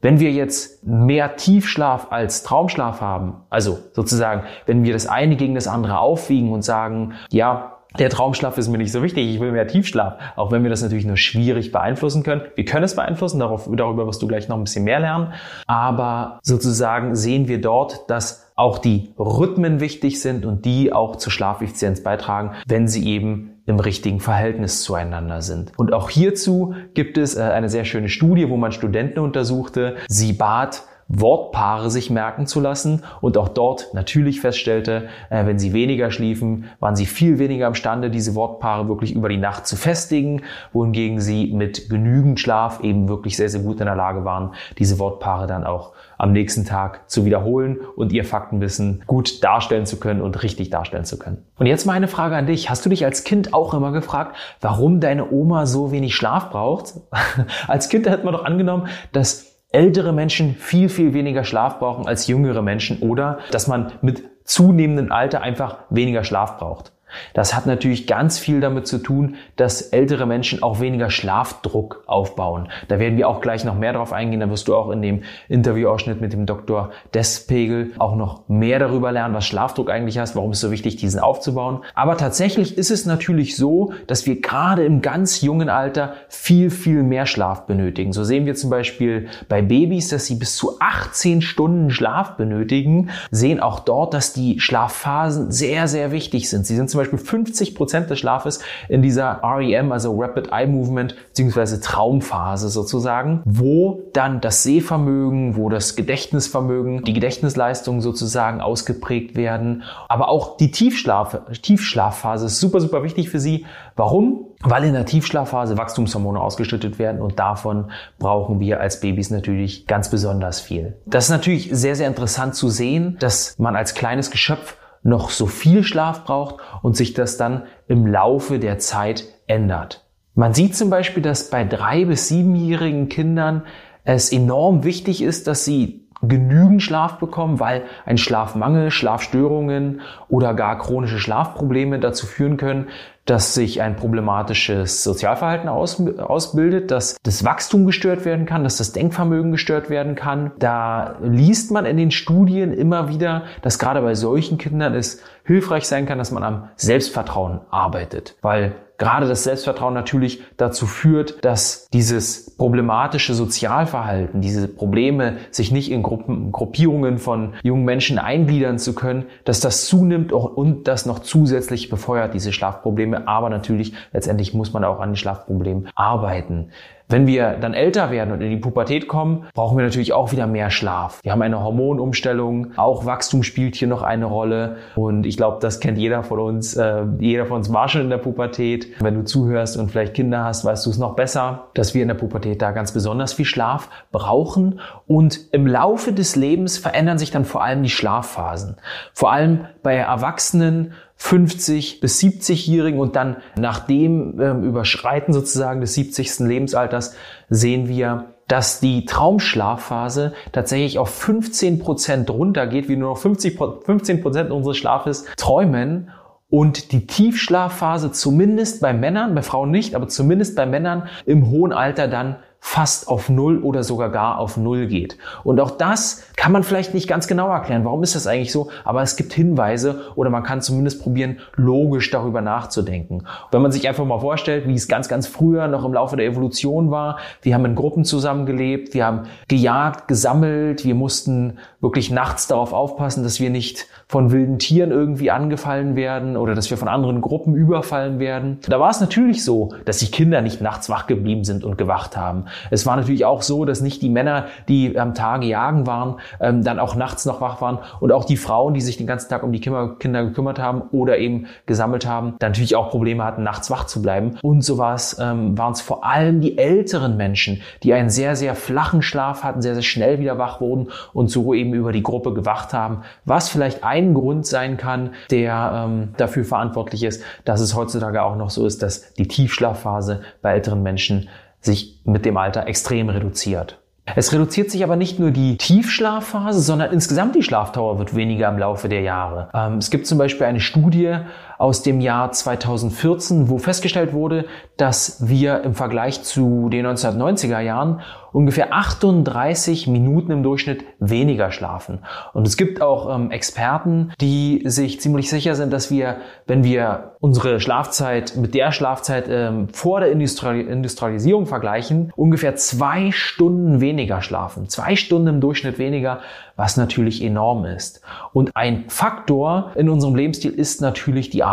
Wenn 0.00 0.18
wir 0.18 0.32
jetzt 0.32 0.84
mehr 0.84 1.36
Tiefschlaf 1.36 2.08
als 2.10 2.42
Traumschlaf 2.42 3.00
haben, 3.00 3.34
also 3.50 3.78
sozusagen, 3.92 4.42
wenn 4.66 4.82
wir 4.82 4.92
das 4.92 5.06
eine 5.06 5.36
gegen 5.36 5.54
das 5.54 5.68
andere 5.68 5.98
aufwiegen 5.98 6.52
und 6.52 6.62
sagen, 6.62 7.14
ja, 7.30 7.71
der 7.98 8.10
Traumschlaf 8.10 8.58
ist 8.58 8.68
mir 8.68 8.78
nicht 8.78 8.92
so 8.92 9.02
wichtig, 9.02 9.28
ich 9.28 9.40
will 9.40 9.52
mehr 9.52 9.66
Tiefschlaf, 9.66 10.18
auch 10.36 10.50
wenn 10.50 10.62
wir 10.62 10.70
das 10.70 10.82
natürlich 10.82 11.04
nur 11.04 11.16
schwierig 11.16 11.72
beeinflussen 11.72 12.22
können. 12.22 12.42
Wir 12.54 12.64
können 12.64 12.84
es 12.84 12.96
beeinflussen, 12.96 13.38
darauf, 13.38 13.68
darüber 13.72 14.06
wirst 14.06 14.22
du 14.22 14.28
gleich 14.28 14.48
noch 14.48 14.56
ein 14.56 14.64
bisschen 14.64 14.84
mehr 14.84 15.00
lernen. 15.00 15.32
Aber 15.66 16.38
sozusagen 16.42 17.14
sehen 17.14 17.48
wir 17.48 17.60
dort, 17.60 18.10
dass 18.10 18.52
auch 18.54 18.78
die 18.78 19.12
Rhythmen 19.18 19.80
wichtig 19.80 20.20
sind 20.20 20.44
und 20.44 20.64
die 20.64 20.92
auch 20.92 21.16
zur 21.16 21.32
Schlafeffizienz 21.32 22.02
beitragen, 22.02 22.52
wenn 22.66 22.86
sie 22.86 23.06
eben 23.06 23.52
im 23.66 23.78
richtigen 23.78 24.20
Verhältnis 24.20 24.82
zueinander 24.82 25.40
sind. 25.40 25.72
Und 25.76 25.92
auch 25.92 26.10
hierzu 26.10 26.74
gibt 26.94 27.16
es 27.16 27.36
äh, 27.36 27.42
eine 27.42 27.68
sehr 27.68 27.84
schöne 27.84 28.08
Studie, 28.08 28.48
wo 28.50 28.56
man 28.56 28.72
Studenten 28.72 29.20
untersuchte. 29.20 29.96
Sie 30.08 30.32
bat 30.32 30.82
Wortpaare 31.14 31.90
sich 31.90 32.08
merken 32.08 32.46
zu 32.46 32.58
lassen 32.58 33.04
und 33.20 33.36
auch 33.36 33.48
dort 33.48 33.92
natürlich 33.92 34.40
feststellte, 34.40 35.08
äh, 35.28 35.44
wenn 35.44 35.58
sie 35.58 35.74
weniger 35.74 36.10
schliefen, 36.10 36.64
waren 36.80 36.96
sie 36.96 37.04
viel 37.04 37.38
weniger 37.38 37.66
imstande, 37.66 38.10
diese 38.10 38.34
Wortpaare 38.34 38.88
wirklich 38.88 39.14
über 39.14 39.28
die 39.28 39.36
Nacht 39.36 39.66
zu 39.66 39.76
festigen, 39.76 40.42
wohingegen 40.72 41.20
sie 41.20 41.52
mit 41.52 41.90
genügend 41.90 42.40
Schlaf 42.40 42.80
eben 42.80 43.08
wirklich 43.08 43.36
sehr, 43.36 43.50
sehr 43.50 43.60
gut 43.60 43.80
in 43.80 43.86
der 43.86 43.94
Lage 43.94 44.24
waren, 44.24 44.54
diese 44.78 44.98
Wortpaare 44.98 45.46
dann 45.46 45.64
auch 45.64 45.92
am 46.16 46.32
nächsten 46.32 46.64
Tag 46.64 47.10
zu 47.10 47.26
wiederholen 47.26 47.78
und 47.96 48.12
ihr 48.12 48.24
Faktenwissen 48.24 49.02
gut 49.06 49.44
darstellen 49.44 49.84
zu 49.84 49.98
können 49.98 50.22
und 50.22 50.42
richtig 50.42 50.70
darstellen 50.70 51.04
zu 51.04 51.18
können. 51.18 51.44
Und 51.58 51.66
jetzt 51.66 51.84
mal 51.84 51.92
eine 51.92 52.08
Frage 52.08 52.36
an 52.36 52.46
dich. 52.46 52.70
Hast 52.70 52.86
du 52.86 52.90
dich 52.90 53.04
als 53.04 53.24
Kind 53.24 53.52
auch 53.52 53.74
immer 53.74 53.92
gefragt, 53.92 54.36
warum 54.60 55.00
deine 55.00 55.30
Oma 55.30 55.66
so 55.66 55.92
wenig 55.92 56.14
Schlaf 56.14 56.50
braucht? 56.50 56.94
als 57.68 57.88
Kind 57.88 58.08
hat 58.08 58.24
man 58.24 58.32
doch 58.32 58.44
angenommen, 58.44 58.86
dass 59.12 59.51
ältere 59.72 60.12
Menschen 60.12 60.54
viel, 60.54 60.88
viel 60.88 61.14
weniger 61.14 61.44
Schlaf 61.44 61.78
brauchen 61.78 62.06
als 62.06 62.26
jüngere 62.26 62.62
Menschen 62.62 63.00
oder 63.00 63.38
dass 63.50 63.66
man 63.66 63.92
mit 64.02 64.22
zunehmendem 64.44 65.10
Alter 65.12 65.42
einfach 65.42 65.78
weniger 65.90 66.24
Schlaf 66.24 66.58
braucht. 66.58 66.92
Das 67.34 67.54
hat 67.54 67.66
natürlich 67.66 68.06
ganz 68.06 68.38
viel 68.38 68.60
damit 68.60 68.86
zu 68.86 68.98
tun, 68.98 69.36
dass 69.56 69.82
ältere 69.82 70.26
Menschen 70.26 70.62
auch 70.62 70.80
weniger 70.80 71.10
Schlafdruck 71.10 72.04
aufbauen. 72.06 72.68
Da 72.88 72.98
werden 72.98 73.16
wir 73.16 73.28
auch 73.28 73.40
gleich 73.40 73.64
noch 73.64 73.76
mehr 73.76 73.92
drauf 73.92 74.12
eingehen. 74.12 74.40
Da 74.40 74.50
wirst 74.50 74.68
du 74.68 74.76
auch 74.76 74.90
in 74.90 75.02
dem 75.02 75.22
Interviewausschnitt 75.48 76.20
mit 76.20 76.32
dem 76.32 76.46
Dr. 76.46 76.90
Despegel 77.14 77.92
auch 77.98 78.16
noch 78.16 78.48
mehr 78.48 78.78
darüber 78.78 79.12
lernen, 79.12 79.34
was 79.34 79.46
Schlafdruck 79.46 79.90
eigentlich 79.90 80.18
heißt, 80.18 80.36
warum 80.36 80.50
es 80.52 80.60
so 80.60 80.70
wichtig, 80.70 80.96
diesen 80.96 81.20
aufzubauen. 81.20 81.80
Aber 81.94 82.16
tatsächlich 82.16 82.78
ist 82.78 82.90
es 82.90 83.06
natürlich 83.06 83.56
so, 83.56 83.92
dass 84.06 84.26
wir 84.26 84.40
gerade 84.40 84.84
im 84.84 85.02
ganz 85.02 85.40
jungen 85.40 85.68
Alter 85.68 86.14
viel, 86.28 86.70
viel 86.70 87.02
mehr 87.02 87.26
Schlaf 87.26 87.66
benötigen. 87.66 88.12
So 88.12 88.24
sehen 88.24 88.46
wir 88.46 88.54
zum 88.54 88.70
Beispiel 88.70 89.28
bei 89.48 89.62
Babys, 89.62 90.08
dass 90.08 90.26
sie 90.26 90.36
bis 90.36 90.56
zu 90.56 90.78
18 90.80 91.42
Stunden 91.42 91.90
Schlaf 91.90 92.36
benötigen, 92.36 93.10
sehen 93.30 93.60
auch 93.60 93.80
dort, 93.80 94.14
dass 94.14 94.32
die 94.32 94.60
Schlafphasen 94.60 95.50
sehr, 95.50 95.88
sehr 95.88 96.12
wichtig 96.12 96.48
sind. 96.48 96.66
Sie 96.66 96.76
sind 96.76 96.90
zum 96.90 96.98
Beispiel 97.02 97.18
50 97.18 97.74
Prozent 97.74 98.10
des 98.10 98.18
Schlafes 98.18 98.60
in 98.88 99.02
dieser 99.02 99.40
REM, 99.42 99.92
also 99.92 100.18
Rapid 100.18 100.52
Eye 100.52 100.66
Movement, 100.66 101.14
beziehungsweise 101.28 101.80
Traumphase 101.80 102.68
sozusagen, 102.68 103.42
wo 103.44 104.02
dann 104.12 104.40
das 104.40 104.62
Sehvermögen, 104.62 105.56
wo 105.56 105.68
das 105.68 105.96
Gedächtnisvermögen, 105.96 107.04
die 107.04 107.12
Gedächtnisleistungen 107.12 108.00
sozusagen 108.00 108.60
ausgeprägt 108.60 109.36
werden. 109.36 109.82
Aber 110.08 110.28
auch 110.28 110.56
die 110.56 110.70
Tiefschlaf, 110.70 111.40
Tiefschlafphase 111.62 112.46
ist 112.46 112.60
super, 112.60 112.80
super 112.80 113.02
wichtig 113.02 113.30
für 113.30 113.40
Sie. 113.40 113.66
Warum? 113.96 114.46
Weil 114.62 114.84
in 114.84 114.92
der 114.92 115.06
Tiefschlafphase 115.06 115.76
Wachstumshormone 115.76 116.40
ausgeschüttet 116.40 116.98
werden 116.98 117.20
und 117.20 117.38
davon 117.38 117.90
brauchen 118.18 118.60
wir 118.60 118.80
als 118.80 119.00
Babys 119.00 119.30
natürlich 119.30 119.86
ganz 119.86 120.08
besonders 120.08 120.60
viel. 120.60 120.96
Das 121.06 121.24
ist 121.24 121.30
natürlich 121.30 121.68
sehr, 121.72 121.96
sehr 121.96 122.06
interessant 122.06 122.54
zu 122.54 122.68
sehen, 122.68 123.16
dass 123.18 123.58
man 123.58 123.74
als 123.74 123.94
kleines 123.94 124.30
Geschöpf 124.30 124.76
noch 125.02 125.30
so 125.30 125.46
viel 125.46 125.82
Schlaf 125.82 126.24
braucht 126.24 126.56
und 126.82 126.96
sich 126.96 127.14
das 127.14 127.36
dann 127.36 127.64
im 127.88 128.06
Laufe 128.06 128.58
der 128.58 128.78
Zeit 128.78 129.24
ändert. 129.46 130.04
Man 130.34 130.54
sieht 130.54 130.76
zum 130.76 130.90
Beispiel, 130.90 131.22
dass 131.22 131.50
bei 131.50 131.64
drei 131.64 132.04
bis 132.04 132.28
siebenjährigen 132.28 133.08
Kindern 133.08 133.64
es 134.04 134.32
enorm 134.32 134.84
wichtig 134.84 135.22
ist, 135.22 135.46
dass 135.46 135.64
sie 135.64 136.02
genügend 136.22 136.82
Schlaf 136.82 137.18
bekommen, 137.18 137.60
weil 137.60 137.82
ein 138.06 138.16
Schlafmangel, 138.16 138.90
Schlafstörungen 138.90 140.00
oder 140.28 140.54
gar 140.54 140.78
chronische 140.78 141.18
Schlafprobleme 141.18 141.98
dazu 141.98 142.26
führen 142.26 142.56
können, 142.56 142.88
dass 143.24 143.54
sich 143.54 143.80
ein 143.82 143.96
problematisches 143.96 145.04
Sozialverhalten 145.04 145.68
aus, 145.68 146.00
ausbildet, 146.18 146.90
dass 146.90 147.16
das 147.22 147.44
Wachstum 147.44 147.86
gestört 147.86 148.24
werden 148.24 148.46
kann, 148.46 148.64
dass 148.64 148.78
das 148.78 148.92
Denkvermögen 148.92 149.52
gestört 149.52 149.90
werden 149.90 150.14
kann. 150.14 150.52
Da 150.58 151.16
liest 151.22 151.70
man 151.70 151.86
in 151.86 151.96
den 151.96 152.10
Studien 152.10 152.72
immer 152.72 153.08
wieder, 153.08 153.44
dass 153.62 153.78
gerade 153.78 154.02
bei 154.02 154.14
solchen 154.14 154.58
Kindern 154.58 154.94
es 154.94 155.22
hilfreich 155.44 155.86
sein 155.86 156.06
kann, 156.06 156.18
dass 156.18 156.30
man 156.30 156.42
am 156.42 156.68
Selbstvertrauen 156.76 157.60
arbeitet, 157.70 158.36
weil 158.42 158.76
gerade 159.02 159.26
das 159.26 159.42
Selbstvertrauen 159.42 159.94
natürlich 159.94 160.44
dazu 160.56 160.86
führt, 160.86 161.44
dass 161.44 161.88
dieses 161.92 162.54
problematische 162.56 163.34
Sozialverhalten, 163.34 164.40
diese 164.40 164.68
Probleme, 164.68 165.38
sich 165.50 165.72
nicht 165.72 165.90
in 165.90 166.04
Gruppen, 166.04 166.52
Gruppierungen 166.52 167.18
von 167.18 167.54
jungen 167.64 167.84
Menschen 167.84 168.20
eingliedern 168.20 168.78
zu 168.78 168.94
können, 168.94 169.24
dass 169.44 169.58
das 169.58 169.86
zunimmt 169.86 170.32
und 170.32 170.86
das 170.86 171.04
noch 171.04 171.18
zusätzlich 171.18 171.88
befeuert, 171.88 172.32
diese 172.32 172.52
Schlafprobleme. 172.52 173.11
Aber 173.26 173.50
natürlich, 173.50 173.94
letztendlich 174.12 174.54
muss 174.54 174.72
man 174.72 174.84
auch 174.84 175.00
an 175.00 175.10
den 175.10 175.16
Schlafproblemen 175.16 175.88
arbeiten. 175.94 176.70
Wenn 177.12 177.26
wir 177.26 177.58
dann 177.60 177.74
älter 177.74 178.10
werden 178.10 178.32
und 178.32 178.40
in 178.40 178.48
die 178.48 178.56
Pubertät 178.56 179.06
kommen, 179.06 179.44
brauchen 179.52 179.76
wir 179.76 179.84
natürlich 179.84 180.14
auch 180.14 180.32
wieder 180.32 180.46
mehr 180.46 180.70
Schlaf. 180.70 181.20
Wir 181.22 181.32
haben 181.32 181.42
eine 181.42 181.62
Hormonumstellung, 181.62 182.72
auch 182.76 183.04
Wachstum 183.04 183.42
spielt 183.42 183.76
hier 183.76 183.86
noch 183.86 184.00
eine 184.00 184.24
Rolle 184.24 184.76
und 184.96 185.26
ich 185.26 185.36
glaube, 185.36 185.58
das 185.60 185.78
kennt 185.78 185.98
jeder 185.98 186.22
von 186.22 186.38
uns. 186.38 186.74
Äh, 186.74 187.04
jeder 187.18 187.44
von 187.44 187.58
uns 187.58 187.70
war 187.70 187.90
schon 187.90 188.00
in 188.00 188.08
der 188.08 188.16
Pubertät. 188.16 188.88
Wenn 189.00 189.14
du 189.14 189.24
zuhörst 189.24 189.76
und 189.76 189.90
vielleicht 189.90 190.14
Kinder 190.14 190.44
hast, 190.44 190.64
weißt 190.64 190.86
du 190.86 190.90
es 190.90 190.96
noch 190.96 191.14
besser, 191.14 191.68
dass 191.74 191.92
wir 191.92 192.00
in 192.00 192.08
der 192.08 192.14
Pubertät 192.14 192.62
da 192.62 192.70
ganz 192.70 192.92
besonders 192.92 193.34
viel 193.34 193.44
Schlaf 193.44 193.90
brauchen 194.10 194.80
und 195.06 195.38
im 195.52 195.66
Laufe 195.66 196.14
des 196.14 196.34
Lebens 196.34 196.78
verändern 196.78 197.18
sich 197.18 197.30
dann 197.30 197.44
vor 197.44 197.62
allem 197.62 197.82
die 197.82 197.90
Schlafphasen. 197.90 198.76
Vor 199.12 199.32
allem 199.32 199.66
bei 199.82 199.96
Erwachsenen 199.96 200.94
50 201.22 202.00
bis 202.00 202.20
70-Jährigen 202.20 202.98
und 202.98 203.14
dann 203.14 203.36
nach 203.56 203.86
dem 203.86 204.40
ähm, 204.40 204.64
Überschreiten 204.64 205.32
sozusagen 205.32 205.80
des 205.80 205.94
70. 205.94 206.40
Lebensalters 206.40 207.14
sehen 207.48 207.88
wir, 207.88 208.34
dass 208.48 208.80
die 208.80 209.06
Traumschlafphase 209.06 210.32
tatsächlich 210.50 210.98
auf 210.98 211.10
15 211.10 211.78
Prozent 211.78 212.28
runtergeht, 212.28 212.88
wie 212.88 212.96
nur 212.96 213.10
noch 213.10 213.18
50, 213.18 213.56
15 213.56 214.20
Prozent 214.20 214.50
unseres 214.50 214.76
Schlafes 214.76 215.24
träumen 215.36 216.10
und 216.50 216.90
die 216.90 217.06
Tiefschlafphase 217.06 218.10
zumindest 218.10 218.80
bei 218.82 218.92
Männern, 218.92 219.36
bei 219.36 219.42
Frauen 219.42 219.70
nicht, 219.70 219.94
aber 219.94 220.08
zumindest 220.08 220.56
bei 220.56 220.66
Männern 220.66 221.08
im 221.24 221.50
hohen 221.50 221.72
Alter 221.72 222.08
dann 222.08 222.36
fast 222.64 223.08
auf 223.08 223.28
Null 223.28 223.58
oder 223.58 223.82
sogar 223.82 224.08
gar 224.08 224.38
auf 224.38 224.56
Null 224.56 224.86
geht. 224.86 225.18
Und 225.42 225.58
auch 225.58 225.72
das 225.72 226.22
kann 226.36 226.52
man 226.52 226.62
vielleicht 226.62 226.94
nicht 226.94 227.08
ganz 227.08 227.26
genau 227.26 227.48
erklären. 227.48 227.84
Warum 227.84 228.04
ist 228.04 228.14
das 228.14 228.28
eigentlich 228.28 228.52
so? 228.52 228.70
Aber 228.84 229.02
es 229.02 229.16
gibt 229.16 229.32
Hinweise 229.32 230.02
oder 230.14 230.30
man 230.30 230.44
kann 230.44 230.62
zumindest 230.62 231.02
probieren, 231.02 231.40
logisch 231.56 232.08
darüber 232.12 232.40
nachzudenken. 232.40 233.26
Wenn 233.50 233.62
man 233.62 233.72
sich 233.72 233.88
einfach 233.88 234.04
mal 234.04 234.20
vorstellt, 234.20 234.68
wie 234.68 234.74
es 234.74 234.86
ganz, 234.86 235.08
ganz 235.08 235.26
früher 235.26 235.66
noch 235.66 235.84
im 235.84 235.92
Laufe 235.92 236.16
der 236.16 236.24
Evolution 236.24 236.92
war. 236.92 237.18
Wir 237.42 237.54
haben 237.54 237.64
in 237.64 237.74
Gruppen 237.74 238.04
zusammengelebt, 238.04 238.94
wir 238.94 239.06
haben 239.06 239.22
gejagt, 239.48 240.06
gesammelt, 240.06 240.84
wir 240.84 240.94
mussten 240.94 241.58
wirklich 241.82 242.10
nachts 242.10 242.46
darauf 242.46 242.72
aufpassen, 242.72 243.24
dass 243.24 243.40
wir 243.40 243.50
nicht 243.50 243.88
von 244.06 244.30
wilden 244.30 244.58
Tieren 244.58 244.92
irgendwie 244.92 245.30
angefallen 245.32 245.96
werden 245.96 246.36
oder 246.36 246.54
dass 246.54 246.70
wir 246.70 246.78
von 246.78 246.88
anderen 246.88 247.20
Gruppen 247.20 247.56
überfallen 247.56 248.20
werden. 248.20 248.58
Da 248.68 248.78
war 248.78 248.90
es 248.90 249.00
natürlich 249.00 249.44
so, 249.44 249.74
dass 249.84 249.98
die 249.98 250.10
Kinder 250.10 250.42
nicht 250.42 250.60
nachts 250.60 250.88
wach 250.88 251.08
geblieben 251.08 251.42
sind 251.42 251.64
und 251.64 251.76
gewacht 251.76 252.16
haben. 252.16 252.44
Es 252.70 252.86
war 252.86 252.96
natürlich 252.96 253.24
auch 253.24 253.42
so, 253.42 253.64
dass 253.64 253.80
nicht 253.80 254.00
die 254.00 254.10
Männer, 254.10 254.46
die 254.68 254.96
am 254.96 255.12
Tage 255.12 255.46
jagen 255.46 255.86
waren, 255.86 256.20
ähm, 256.40 256.62
dann 256.62 256.78
auch 256.78 256.94
nachts 256.94 257.26
noch 257.26 257.40
wach 257.40 257.60
waren 257.60 257.80
und 257.98 258.12
auch 258.12 258.24
die 258.24 258.36
Frauen, 258.36 258.74
die 258.74 258.80
sich 258.80 258.96
den 258.96 259.08
ganzen 259.08 259.28
Tag 259.28 259.42
um 259.42 259.50
die 259.50 259.60
Kinder 259.60 260.24
gekümmert 260.24 260.60
haben 260.60 260.82
oder 260.92 261.18
eben 261.18 261.46
gesammelt 261.66 262.06
haben, 262.06 262.36
dann 262.38 262.52
natürlich 262.52 262.76
auch 262.76 262.90
Probleme 262.90 263.24
hatten, 263.24 263.42
nachts 263.42 263.70
wach 263.70 263.86
zu 263.86 264.02
bleiben. 264.02 264.38
Und 264.42 264.62
so 264.62 264.78
war 264.78 264.94
es, 264.94 265.16
ähm, 265.20 265.58
waren 265.58 265.72
es 265.72 265.80
vor 265.80 266.06
allem 266.06 266.40
die 266.40 266.58
älteren 266.58 267.16
Menschen, 267.16 267.60
die 267.82 267.92
einen 267.92 268.10
sehr, 268.10 268.36
sehr 268.36 268.54
flachen 268.54 269.02
Schlaf 269.02 269.42
hatten, 269.42 269.62
sehr, 269.62 269.74
sehr 269.74 269.82
schnell 269.82 270.20
wieder 270.20 270.38
wach 270.38 270.60
wurden 270.60 270.88
und 271.12 271.28
so 271.28 271.54
eben 271.54 271.71
über 271.74 271.92
die 271.92 272.02
Gruppe 272.02 272.32
gewacht 272.32 272.72
haben, 272.72 273.02
was 273.24 273.48
vielleicht 273.48 273.84
ein 273.84 274.14
Grund 274.14 274.46
sein 274.46 274.76
kann, 274.76 275.14
der 275.30 275.86
ähm, 275.86 276.14
dafür 276.16 276.44
verantwortlich 276.44 277.02
ist, 277.04 277.22
dass 277.44 277.60
es 277.60 277.74
heutzutage 277.74 278.22
auch 278.22 278.36
noch 278.36 278.50
so 278.50 278.66
ist, 278.66 278.82
dass 278.82 279.14
die 279.14 279.28
Tiefschlafphase 279.28 280.22
bei 280.40 280.52
älteren 280.52 280.82
Menschen 280.82 281.28
sich 281.60 282.00
mit 282.04 282.24
dem 282.24 282.36
Alter 282.36 282.66
extrem 282.66 283.08
reduziert. 283.08 283.78
Es 284.16 284.32
reduziert 284.32 284.68
sich 284.68 284.82
aber 284.82 284.96
nicht 284.96 285.20
nur 285.20 285.30
die 285.30 285.56
Tiefschlafphase, 285.56 286.60
sondern 286.60 286.92
insgesamt 286.92 287.36
die 287.36 287.42
Schlafdauer 287.42 288.00
wird 288.00 288.16
weniger 288.16 288.48
im 288.48 288.58
Laufe 288.58 288.88
der 288.88 289.02
Jahre. 289.02 289.48
Ähm, 289.54 289.78
es 289.78 289.90
gibt 289.90 290.08
zum 290.08 290.18
Beispiel 290.18 290.44
eine 290.44 290.58
Studie 290.58 291.18
aus 291.62 291.84
dem 291.84 292.00
Jahr 292.00 292.32
2014, 292.32 293.48
wo 293.48 293.56
festgestellt 293.56 294.12
wurde, 294.12 294.46
dass 294.76 295.28
wir 295.28 295.62
im 295.62 295.74
Vergleich 295.74 296.24
zu 296.24 296.68
den 296.68 296.84
1990er 296.84 297.60
Jahren 297.60 298.00
ungefähr 298.32 298.72
38 298.72 299.86
Minuten 299.86 300.32
im 300.32 300.42
Durchschnitt 300.42 300.84
weniger 300.98 301.52
schlafen. 301.52 302.00
Und 302.32 302.48
es 302.48 302.56
gibt 302.56 302.82
auch 302.82 303.14
ähm, 303.14 303.30
Experten, 303.30 304.12
die 304.20 304.62
sich 304.64 305.00
ziemlich 305.00 305.30
sicher 305.30 305.54
sind, 305.54 305.72
dass 305.72 305.90
wir, 305.90 306.16
wenn 306.46 306.64
wir 306.64 307.12
unsere 307.20 307.60
Schlafzeit 307.60 308.36
mit 308.36 308.54
der 308.54 308.72
Schlafzeit 308.72 309.26
ähm, 309.28 309.68
vor 309.68 310.00
der 310.00 310.10
Industrial 310.10 310.58
Industrialisierung 310.58 311.46
vergleichen, 311.46 312.10
ungefähr 312.16 312.56
zwei 312.56 313.12
Stunden 313.12 313.80
weniger 313.80 314.22
schlafen. 314.22 314.68
Zwei 314.68 314.96
Stunden 314.96 315.28
im 315.28 315.40
Durchschnitt 315.40 315.78
weniger, 315.78 316.20
was 316.56 316.76
natürlich 316.76 317.22
enorm 317.22 317.66
ist. 317.66 318.00
Und 318.32 318.56
ein 318.56 318.84
Faktor 318.88 319.72
in 319.74 319.88
unserem 319.88 320.16
Lebensstil 320.16 320.52
ist 320.52 320.80
natürlich 320.80 321.30
die 321.30 321.44
Arbeit. 321.44 321.51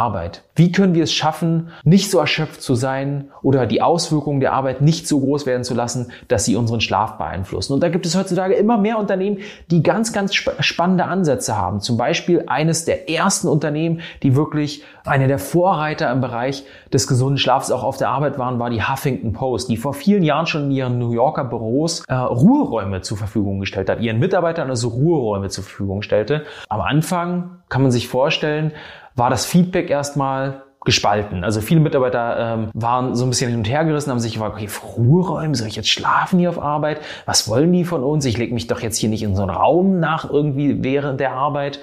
Wie 0.55 0.71
können 0.71 0.93
wir 0.93 1.03
es 1.03 1.13
schaffen, 1.13 1.69
nicht 1.83 2.09
so 2.11 2.19
erschöpft 2.19 2.61
zu 2.61 2.75
sein 2.75 3.31
oder 3.41 3.65
die 3.65 3.81
Auswirkungen 3.81 4.39
der 4.39 4.53
Arbeit 4.53 4.81
nicht 4.81 5.07
so 5.07 5.19
groß 5.19 5.45
werden 5.45 5.63
zu 5.63 5.73
lassen, 5.73 6.11
dass 6.27 6.45
sie 6.45 6.55
unseren 6.55 6.81
Schlaf 6.81 7.17
beeinflussen? 7.17 7.73
Und 7.73 7.81
da 7.81 7.89
gibt 7.89 8.05
es 8.05 8.15
heutzutage 8.15 8.53
immer 8.55 8.77
mehr 8.77 8.97
Unternehmen, 8.97 9.37
die 9.71 9.83
ganz, 9.83 10.13
ganz 10.13 10.33
spannende 10.35 11.05
Ansätze 11.05 11.57
haben. 11.57 11.79
Zum 11.81 11.97
Beispiel 11.97 12.43
eines 12.47 12.85
der 12.85 13.09
ersten 13.09 13.47
Unternehmen, 13.47 14.01
die 14.23 14.35
wirklich 14.35 14.83
eine 15.05 15.27
der 15.27 15.39
Vorreiter 15.39 16.11
im 16.11 16.21
Bereich 16.21 16.65
des 16.93 17.07
gesunden 17.07 17.37
Schlafs 17.37 17.71
auch 17.71 17.83
auf 17.83 17.97
der 17.97 18.09
Arbeit 18.09 18.37
waren, 18.37 18.59
war 18.59 18.69
die 18.69 18.83
Huffington 18.83 19.33
Post, 19.33 19.69
die 19.69 19.77
vor 19.77 19.93
vielen 19.93 20.23
Jahren 20.23 20.45
schon 20.45 20.65
in 20.65 20.71
ihren 20.71 20.99
New 20.99 21.11
Yorker 21.11 21.45
Büros 21.45 22.03
äh, 22.07 22.13
Ruheräume 22.13 23.01
zur 23.01 23.17
Verfügung 23.17 23.59
gestellt 23.59 23.89
hat, 23.89 24.01
ihren 24.01 24.19
Mitarbeitern 24.19 24.69
also 24.69 24.89
Ruheräume 24.89 25.49
zur 25.49 25.63
Verfügung 25.63 26.01
stellte. 26.01 26.43
Am 26.69 26.81
Anfang 26.81 27.59
kann 27.69 27.81
man 27.81 27.91
sich 27.91 28.07
vorstellen, 28.07 28.71
war 29.19 29.29
das 29.29 29.45
Feedback 29.45 29.89
erstmal 29.89 30.63
gespalten. 30.85 31.43
Also 31.43 31.59
viele 31.59 31.81
Mitarbeiter 31.81 32.53
ähm, 32.53 32.69
waren 32.73 33.13
so 33.15 33.25
ein 33.25 33.29
bisschen 33.29 33.49
hin 33.49 33.59
und 33.59 33.69
her 33.69 33.83
gerissen, 33.83 34.09
haben 34.11 34.19
sich 34.19 34.33
gefragt, 34.33 34.55
okay, 34.55 34.69
Ruheräume, 34.97 35.53
soll 35.53 35.67
ich 35.67 35.75
jetzt 35.75 35.89
schlafen 35.89 36.39
hier 36.39 36.49
auf 36.49 36.59
Arbeit? 36.59 37.01
Was 37.25 37.49
wollen 37.49 37.73
die 37.73 37.83
von 37.83 38.01
uns? 38.01 38.23
Ich 38.25 38.37
lege 38.37 38.53
mich 38.53 38.67
doch 38.67 38.79
jetzt 38.79 38.97
hier 38.97 39.09
nicht 39.09 39.21
in 39.21 39.35
so 39.35 39.41
einen 39.41 39.51
Raum 39.51 39.99
nach 39.99 40.29
irgendwie 40.29 40.81
während 40.81 41.19
der 41.19 41.33
Arbeit. 41.33 41.79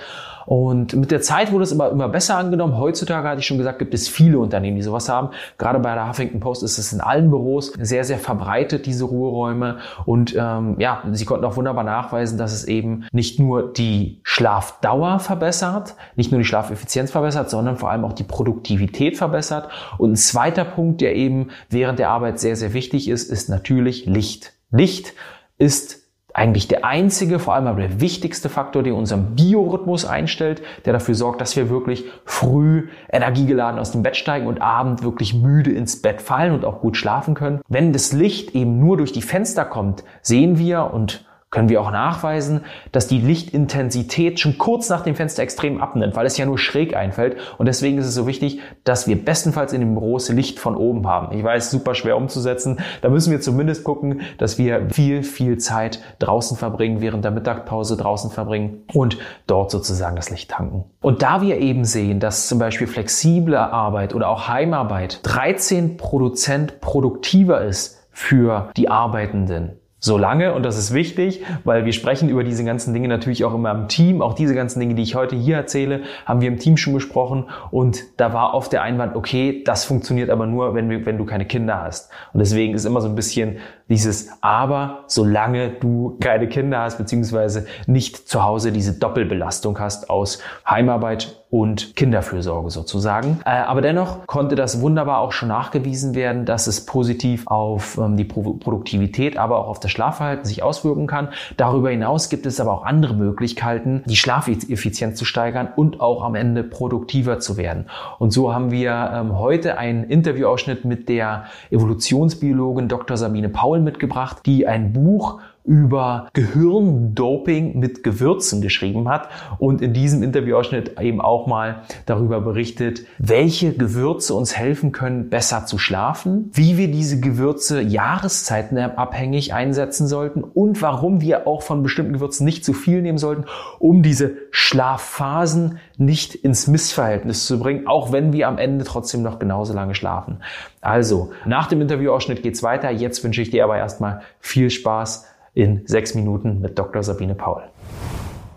Und 0.47 0.95
mit 0.95 1.11
der 1.11 1.21
Zeit 1.21 1.53
wurde 1.53 1.65
es 1.65 1.73
immer, 1.73 1.91
immer 1.91 2.09
besser 2.09 2.39
angenommen. 2.39 2.79
Heutzutage, 2.79 3.29
hatte 3.29 3.41
ich 3.41 3.47
schon 3.47 3.59
gesagt, 3.59 3.79
gibt 3.79 3.93
es 3.95 4.09
viele 4.09 4.39
Unternehmen, 4.39 4.77
die 4.77 4.83
sowas 4.83 5.09
haben. 5.09 5.31
Gerade 5.59 5.81
bei 5.81 5.95
der 5.95 6.09
Huffington 6.09 6.41
Post 6.41 6.63
ist 6.63 6.79
es 6.79 6.93
in 6.93 7.01
allen 7.01 7.29
Büros 7.31 7.73
sehr, 7.81 8.05
sehr 8.05 8.19
verbreitet, 8.19 8.87
diese 8.87 9.05
Ruheräume. 9.05 9.79
Und 10.07 10.35
ähm, 10.39 10.77
ja, 10.79 11.03
sie 11.11 11.25
konnten 11.25 11.45
auch 11.45 11.57
wunderbar 11.57 11.85
nachweisen, 11.85 12.39
dass 12.39 12.53
es 12.53 12.65
eben 12.65 13.07
nicht 13.13 13.41
nur 13.41 13.73
die 13.73 14.21
Schlafdauer 14.23 15.19
verbessert, 15.19 15.97
nicht 16.15 16.31
nur 16.31 16.39
die 16.39 16.47
Schlafeffizienz 16.47 17.11
verbessert, 17.11 17.51
sondern 17.51 17.77
vor 17.77 17.91
allem 17.91 18.05
auch 18.05 18.13
die 18.13 18.25
Produktivität 18.25 19.17
verbessert. 19.17 19.69
Und 19.99 20.13
ein 20.13 20.17
zweiter 20.17 20.65
Punkt, 20.65 21.01
der 21.01 21.17
eben 21.17 21.49
während 21.69 21.99
der 21.99 22.11
Arbeit 22.11 22.39
sehr, 22.39 22.57
sehr 22.57 22.73
wichtig 22.73 23.09
ist, 23.09 23.31
ist 23.31 23.49
natürlich 23.49 24.07
Licht. 24.07 24.53
Licht 24.71 25.13
ist 25.59 26.06
eigentlich 26.37 26.69
der 26.69 26.85
einzige, 26.85 27.39
vor 27.39 27.55
allem 27.55 27.67
aber 27.67 27.81
der 27.81 28.01
wichtigste 28.01 28.51
Faktor, 28.51 28.83
der 28.83 28.95
unseren 28.95 29.35
Biorhythmus 29.35 30.05
einstellt, 30.05 30.61
der 30.85 30.93
dafür 30.93 31.15
sorgt, 31.15 31.41
dass 31.41 31.57
wir 31.57 31.71
wirklich 31.71 32.05
früh 32.27 32.89
energiegeladen 33.11 33.81
aus 33.81 33.93
dem 33.93 34.03
Bett 34.03 34.17
steigen 34.17 34.47
und 34.47 34.61
abend 34.61 35.03
wirklich 35.03 35.33
müde 35.33 35.73
ins 35.73 36.03
Bett 36.03 36.21
fallen 36.21 36.53
und 36.53 36.67
auch 36.67 36.81
gut 36.81 36.99
schlafen 36.99 37.35
können. 37.35 37.63
Wenn 37.69 37.95
das 37.95 38.13
Licht 38.13 38.55
eben 38.55 38.79
nur 38.79 38.99
durch 38.99 39.13
die 39.13 39.23
Fenster 39.23 39.65
kommt, 39.65 40.05
sehen 40.21 40.59
wir 40.59 40.93
und 40.93 41.25
können 41.51 41.69
wir 41.69 41.81
auch 41.81 41.93
nachweisen, 41.93 42.63
dass 42.91 43.07
die 43.07 43.21
Lichtintensität 43.21 44.41
schon 44.41 44.59
kurz 44.59 44.89
nach 44.89 45.03
dem 45.03 45.15
Fenster 45.15 45.43
extrem 45.43 45.81
abnimmt, 45.81 46.17
weil 46.17 46.27
es 46.27 46.37
ja 46.37 46.45
nur 46.45 46.59
schräg 46.59 46.97
einfällt. 46.97 47.37
Und 47.57 47.67
deswegen 47.67 47.99
ist 47.99 48.07
es 48.07 48.15
so 48.15 48.27
wichtig, 48.27 48.61
dass 48.83 49.07
wir 49.07 49.25
bestenfalls 49.25 49.73
in 49.73 49.81
den 49.81 49.95
Büros 49.95 50.29
Licht 50.29 50.59
von 50.59 50.77
oben 50.77 51.07
haben. 51.07 51.37
Ich 51.37 51.45
weiß, 51.45 51.71
super 51.71 51.95
schwer 51.95 52.17
umzusetzen. 52.17 52.81
Da 53.01 53.11
müssen 53.11 53.31
wir 53.31 53.41
zumindest 53.41 53.85
gucken, 53.85 54.23
dass 54.39 54.59
wir 54.59 54.91
viel, 54.91 55.23
viel 55.23 55.59
Zeit 55.59 56.03
draußen 56.19 56.57
verbringen, 56.57 57.01
während 57.01 57.25
der 57.25 57.31
Mittagspause 57.31 57.97
draußen 57.97 58.31
verbringen 58.33 58.83
und 58.93 59.19
dort 59.47 59.71
sozusagen 59.71 60.17
das 60.17 60.31
Licht 60.31 60.51
tanken. 60.51 60.85
Und 61.01 61.23
da 61.23 61.43
wir 61.43 61.59
eben 61.59 61.85
sehen, 61.85 62.19
dass 62.19 62.49
zum 62.49 62.59
Beispiel 62.59 62.89
flexible 62.89 63.57
Arbeit 63.57 64.15
oder 64.15 64.29
auch 64.29 64.49
Heimarbeit 64.49 65.21
13 65.23 65.97
Prozent 65.97 66.81
produktiver 66.81 67.63
ist 67.63 68.09
für 68.11 68.71
die 68.77 68.89
Arbeitenden, 68.89 69.79
Solange, 70.07 70.55
und 70.55 70.63
das 70.63 70.79
ist 70.79 70.95
wichtig, 70.95 71.43
weil 71.65 71.85
wir 71.85 71.93
sprechen 71.93 72.29
über 72.29 72.45
diese 72.45 72.63
ganzen 72.63 72.95
Dinge 72.95 73.09
natürlich 73.09 73.45
auch 73.45 73.53
immer 73.53 73.73
im 73.73 73.89
Team. 73.89 74.23
Auch 74.23 74.35
diese 74.35 74.55
ganzen 74.55 74.79
Dinge, 74.79 74.95
die 74.95 75.03
ich 75.03 75.17
heute 75.17 75.35
hier 75.35 75.57
erzähle, 75.57 76.03
haben 76.25 76.41
wir 76.41 76.47
im 76.47 76.61
Team 76.61 76.77
schon 76.77 76.95
besprochen. 76.95 77.47
Und 77.73 78.05
da 78.17 78.33
war 78.33 78.55
oft 78.55 78.73
der 78.73 78.83
Einwand, 78.83 79.17
okay, 79.17 79.65
das 79.65 79.85
funktioniert 79.85 80.31
aber 80.31 80.47
nur, 80.47 80.77
wenn, 80.77 80.89
wir, 80.89 81.05
wenn 81.07 81.19
du 81.19 81.25
keine 81.25 81.45
Kinder 81.45 81.83
hast. 81.83 82.09
Und 82.33 82.39
deswegen 82.39 82.73
ist 82.75 82.85
immer 82.85 83.01
so 83.01 83.09
ein 83.09 83.17
bisschen 83.17 83.57
dieses 83.89 84.31
Aber, 84.41 85.05
solange 85.07 85.71
du 85.71 86.17
keine 86.21 86.49
Kinder 86.49 86.81
hast, 86.81 86.99
beziehungsweise 86.99 87.67
nicht 87.87 88.29
zu 88.29 88.43
Hause 88.43 88.73
diese 88.73 88.95
Doppelbelastung 88.95 89.79
hast 89.79 90.11
aus 90.11 90.41
Heimarbeit 90.69 91.37
und 91.49 91.95
Kinderfürsorge 91.95 92.71
sozusagen. 92.71 93.39
Äh, 93.45 93.51
aber 93.51 93.81
dennoch 93.81 94.27
konnte 94.27 94.57
das 94.57 94.81
wunderbar 94.81 95.21
auch 95.21 95.31
schon 95.31 95.49
nachgewiesen 95.49 96.17
werden, 96.17 96.45
dass 96.45 96.67
es 96.67 96.85
positiv 96.85 97.47
auf 97.47 97.99
ähm, 97.99 98.17
die 98.17 98.25
Produktivität, 98.25 99.39
aber 99.39 99.59
auch 99.59 99.69
auf 99.69 99.79
das 99.79 99.93
Schlafverhalten 99.93 100.45
sich 100.45 100.65
auswirken 100.65 101.07
kann. 101.07 101.29
Darüber 101.57 101.91
hinaus 101.91 102.29
gibt 102.29 102.47
es 102.47 102.59
aber 102.59 102.73
auch 102.73 102.85
andere 102.85 103.15
Möglichkeiten, 103.15 104.03
die 104.07 104.17
Schlafeffizienz 104.17 105.17
zu 105.17 105.25
steigern 105.25 105.69
und 105.77 106.01
auch 106.01 106.25
am 106.25 106.35
Ende 106.35 106.65
produktiver 106.65 107.39
zu 107.39 107.57
werden. 107.57 107.87
Und 108.19 108.33
so 108.33 108.53
haben 108.53 108.73
wir 108.73 109.13
ähm, 109.15 109.39
heute 109.39 109.79
einen 109.79 110.03
Interviewausschnitt 110.03 110.85
mit 110.85 111.09
der 111.09 111.45
Evolutionsbiologin 111.71 112.89
Dr. 112.89 113.17
Sabine 113.17 113.49
Paul 113.49 113.76
Paul 113.77 113.83
mitgebracht, 113.83 114.47
die 114.47 114.67
ein 114.67 114.93
Buch 114.93 115.41
über 115.67 116.29
Gehirndoping 116.33 117.79
mit 117.79 118.03
Gewürzen 118.03 118.61
geschrieben 118.61 119.09
hat 119.09 119.29
und 119.59 119.83
in 119.83 119.93
diesem 119.93 120.23
Interviewausschnitt 120.23 121.01
eben 121.01 121.21
auch 121.21 121.47
mal 121.47 121.83
darüber 122.07 122.41
berichtet, 122.41 123.05
welche 123.19 123.73
Gewürze 123.73 124.35
uns 124.35 124.57
helfen 124.57 124.93
können, 124.93 125.29
besser 125.29 125.67
zu 125.67 125.79
schlafen, 125.79 126.51
wie 126.53 126.79
wir 126.79 126.91
diese 126.91 127.21
Gewürze 127.21 127.81
jahreszeitenabhängig 127.81 129.53
einsetzen 129.53 130.07
sollten 130.07 130.45
und 130.45 130.81
warum 130.83 131.21
wir 131.21 131.47
auch 131.47 131.63
von 131.63 131.83
bestimmten 131.83 132.15
Gewürzen 132.15 132.45
nicht 132.45 132.65
zu 132.65 132.73
viel 132.73 133.03
nehmen 133.03 133.19
sollten, 133.19 133.45
um 133.79 134.03
diese 134.03 134.37
Schlafphasen 134.51 135.79
nicht 135.99 136.35
ins 136.35 136.67
Missverhältnis 136.67 137.47
zu 137.47 137.59
bringen, 137.59 137.87
auch 137.87 138.13
wenn 138.13 138.33
wir 138.33 138.49
am 138.49 138.59
Ende 138.59 138.85
trotzdem 138.85 139.23
noch 139.23 139.39
genauso 139.39 139.75
lange 139.75 139.95
schlafen. 139.95 140.41
Also, 140.81 141.33
nach 141.45 141.67
dem 141.67 141.81
Interviewausschnitt 141.81 142.43
geht's 142.43 142.63
weiter. 142.63 142.91
Jetzt 142.91 143.25
wünsche 143.25 143.43
ich 143.43 143.51
dir 143.51 143.65
aber 143.65 143.77
erstmal 143.77 144.21
viel 144.41 144.71
Spaß 144.71 145.27
in 145.57 145.87
sechs 145.87 146.15
Minuten 146.15 146.61
mit 146.61 146.79
Dr. 146.79 147.03
Sabine 147.03 147.35
Paul. 147.35 147.63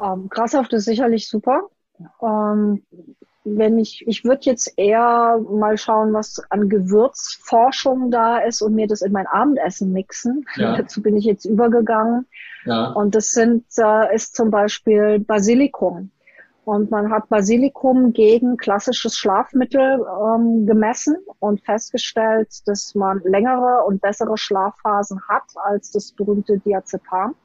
Ähm, 0.04 0.28
Grashaft 0.30 0.74
ist 0.74 0.84
sicherlich 0.84 1.30
super. 1.30 1.70
Ähm, 2.22 2.84
wenn 3.46 3.80
ich, 3.80 4.06
ich 4.06 4.26
würde 4.26 4.42
jetzt 4.44 4.74
eher 4.78 5.40
mal 5.50 5.78
schauen, 5.78 6.14
was 6.14 6.42
an 6.50 6.68
Gewürzforschung 6.68 8.12
da 8.12 8.40
ist 8.40 8.62
und 8.62 8.76
mir 8.76 8.86
das 8.86 9.02
in 9.02 9.14
mein 9.14 9.28
Abendessen 9.28 9.94
mixen. 9.94 10.46
Ja. 10.58 10.76
Dazu 10.78 11.02
bin 11.02 11.16
ich 11.16 11.24
jetzt 11.24 11.46
übergegangen. 11.46 12.28
Ja. 12.66 12.88
Und 12.88 13.16
das 13.16 13.32
sind, 13.32 13.64
äh, 13.78 14.14
ist 14.14 14.36
zum 14.36 14.52
Beispiel 14.52 15.20
Basilikum. 15.20 16.12
Und 16.66 16.92
man 16.92 17.10
hat 17.10 17.30
Basilikum 17.30 18.14
gegen 18.14 18.58
klassisches 18.58 19.18
Schlafmittel 19.18 20.06
ähm, 20.24 20.66
gemessen 20.68 21.18
und 21.40 21.64
festgestellt, 21.66 22.50
dass 22.66 22.94
man 22.94 23.22
längere 23.24 23.86
und 23.86 24.02
bessere 24.02 24.38
Schlafphasen 24.38 25.20
hat 25.28 25.44
als 25.64 25.92
das 25.92 26.12
berühmte 26.12 26.60
Diazepam. 26.60 27.36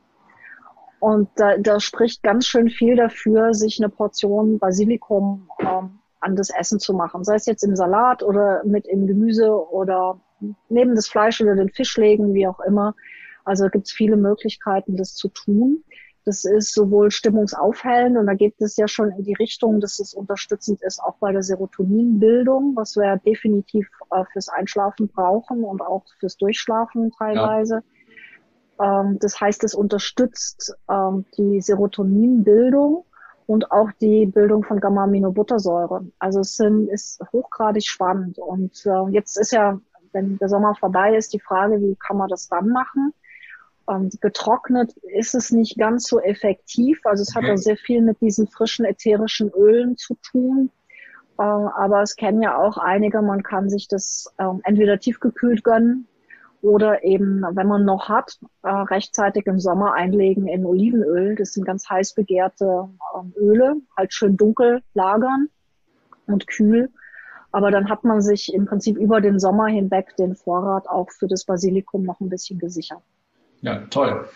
Und 1.01 1.29
da, 1.37 1.57
da 1.59 1.81
spricht 1.81 2.23
ganz 2.23 2.47
schön 2.47 2.71
viel 2.71 2.97
dafür, 2.97 3.55
sich 3.55 3.79
eine 3.79 3.91
Portion 3.91 4.59
Basilikum 4.59 5.49
ähm, 5.61 5.99
an 6.21 6.37
das 6.37 6.51
Essen 6.51 6.81
zu 6.81 6.95
machen. 6.95 7.25
Sei 7.25 7.35
es 7.35 7.47
jetzt 7.47 7.63
im 7.63 7.77
Salat 7.77 8.23
oder 8.23 8.63
mit 8.65 8.87
im 8.87 9.07
Gemüse 9.07 9.51
oder 9.71 10.19
neben 10.69 10.95
das 10.95 11.09
Fleisch 11.09 11.41
oder 11.41 11.55
den 11.55 11.71
Fisch 11.71 11.97
legen, 11.97 12.35
wie 12.35 12.47
auch 12.47 12.61
immer. 12.61 12.95
Also 13.45 13.69
gibt 13.69 13.87
es 13.87 13.93
viele 13.93 14.17
Möglichkeiten, 14.17 14.97
das 14.97 15.15
zu 15.15 15.29
tun. 15.29 15.85
Das 16.25 16.45
ist 16.45 16.73
sowohl 16.73 17.11
stimmungsaufhellend 17.11 18.17
und 18.17 18.27
da 18.27 18.35
geht 18.35 18.55
es 18.59 18.77
ja 18.77 18.89
schon 18.89 19.11
in 19.11 19.25
die 19.25 19.35
Richtung, 19.35 19.81
dass 19.81 19.99
es 19.99 20.15
unterstützend 20.15 20.83
ist, 20.83 21.01
auch 21.01 21.17
bei 21.17 21.33
der 21.33 21.43
Serotoninbildung, 21.43 22.75
was 22.77 22.97
wir 22.97 23.19
definitiv 23.19 23.89
äh, 24.11 24.25
fürs 24.33 24.49
Einschlafen 24.49 25.09
brauchen 25.09 25.65
und 25.65 25.83
auch 25.83 26.05
fürs 26.19 26.37
Durchschlafen 26.39 27.13
teilweise. 27.19 27.83
Ja. 28.79 29.01
Ähm, 29.03 29.19
das 29.21 29.41
heißt, 29.41 29.65
es 29.65 29.75
unterstützt 29.75 30.75
ähm, 30.91 31.27
die 31.37 31.61
Serotoninbildung 31.61 33.05
und 33.47 33.71
auch 33.71 33.91
die 34.01 34.27
Bildung 34.27 34.65
von 34.65 34.81
Gamma-Aminobuttersäure. 34.81 36.07
Also 36.19 36.41
es 36.41 36.57
sind, 36.57 36.89
ist 36.89 37.21
hochgradig 37.33 37.87
spannend. 37.87 38.39
Und 38.39 38.85
äh, 38.87 39.11
jetzt 39.11 39.37
ist 39.39 39.53
ja, 39.53 39.79
wenn 40.13 40.39
der 40.39 40.49
Sommer 40.49 40.75
vorbei 40.75 41.17
ist, 41.17 41.33
die 41.33 41.41
Frage, 41.41 41.81
wie 41.81 41.97
kann 41.97 42.17
man 42.17 42.29
das 42.29 42.49
dann 42.49 42.69
machen? 42.71 43.13
Ähm, 43.89 44.11
getrocknet 44.21 44.95
ist 45.03 45.35
es 45.35 45.51
nicht 45.51 45.79
ganz 45.79 46.07
so 46.09 46.21
effektiv. 46.21 47.01
Also 47.05 47.23
es 47.23 47.35
hat 47.35 47.45
auch 47.45 47.57
sehr 47.57 47.77
viel 47.77 48.01
mit 48.03 48.21
diesen 48.21 48.47
frischen 48.49 48.85
ätherischen 48.85 49.51
Ölen 49.51 49.97
zu 49.97 50.15
tun. 50.17 50.71
Äh, 51.39 51.43
aber 51.43 52.03
es 52.03 52.17
kennen 52.17 52.43
ja 52.43 52.57
auch 52.57 52.79
einige, 52.79 53.21
man 53.23 53.43
kann 53.43 53.69
sich 53.69 53.89
das 53.89 54.33
äh, 54.39 54.49
entweder 54.65 54.99
tiefgekühlt 54.99 55.65
gönnen 55.65 56.07
oder 56.63 57.05
eben, 57.05 57.43
wenn 57.43 57.67
man 57.67 57.85
noch 57.85 58.09
hat, 58.09 58.39
äh, 58.63 58.71
rechtzeitig 58.71 59.47
im 59.47 59.61
Sommer 59.61 59.93
einlegen 59.93 60.49
in 60.49 60.65
Olivenöl. 60.65 61.35
Das 61.35 61.53
sind 61.53 61.65
ganz 61.67 61.91
heiß 61.91 62.15
begehrte 62.15 62.89
ähm, 63.15 63.35
Öle, 63.37 63.77
halt 63.97 64.15
schön 64.15 64.37
dunkel 64.39 64.83
lagern 64.95 65.49
und 66.27 66.47
kühl. 66.47 66.91
Aber 67.53 67.71
dann 67.71 67.91
hat 67.91 68.03
man 68.03 68.23
sich 68.23 68.53
im 68.53 68.65
Prinzip 68.65 68.97
über 68.97 69.21
den 69.21 69.39
Sommer 69.39 69.67
hinweg 69.67 70.17
den 70.17 70.35
Vorrat 70.35 70.89
auch 70.89 71.11
für 71.11 71.29
das 71.29 71.45
Basilikum 71.45 72.03
noch 72.03 72.21
ein 72.21 72.31
bisschen 72.31 72.59
gesichert. 72.59 73.03
Ja, 73.65 73.79
toll. 73.89 74.29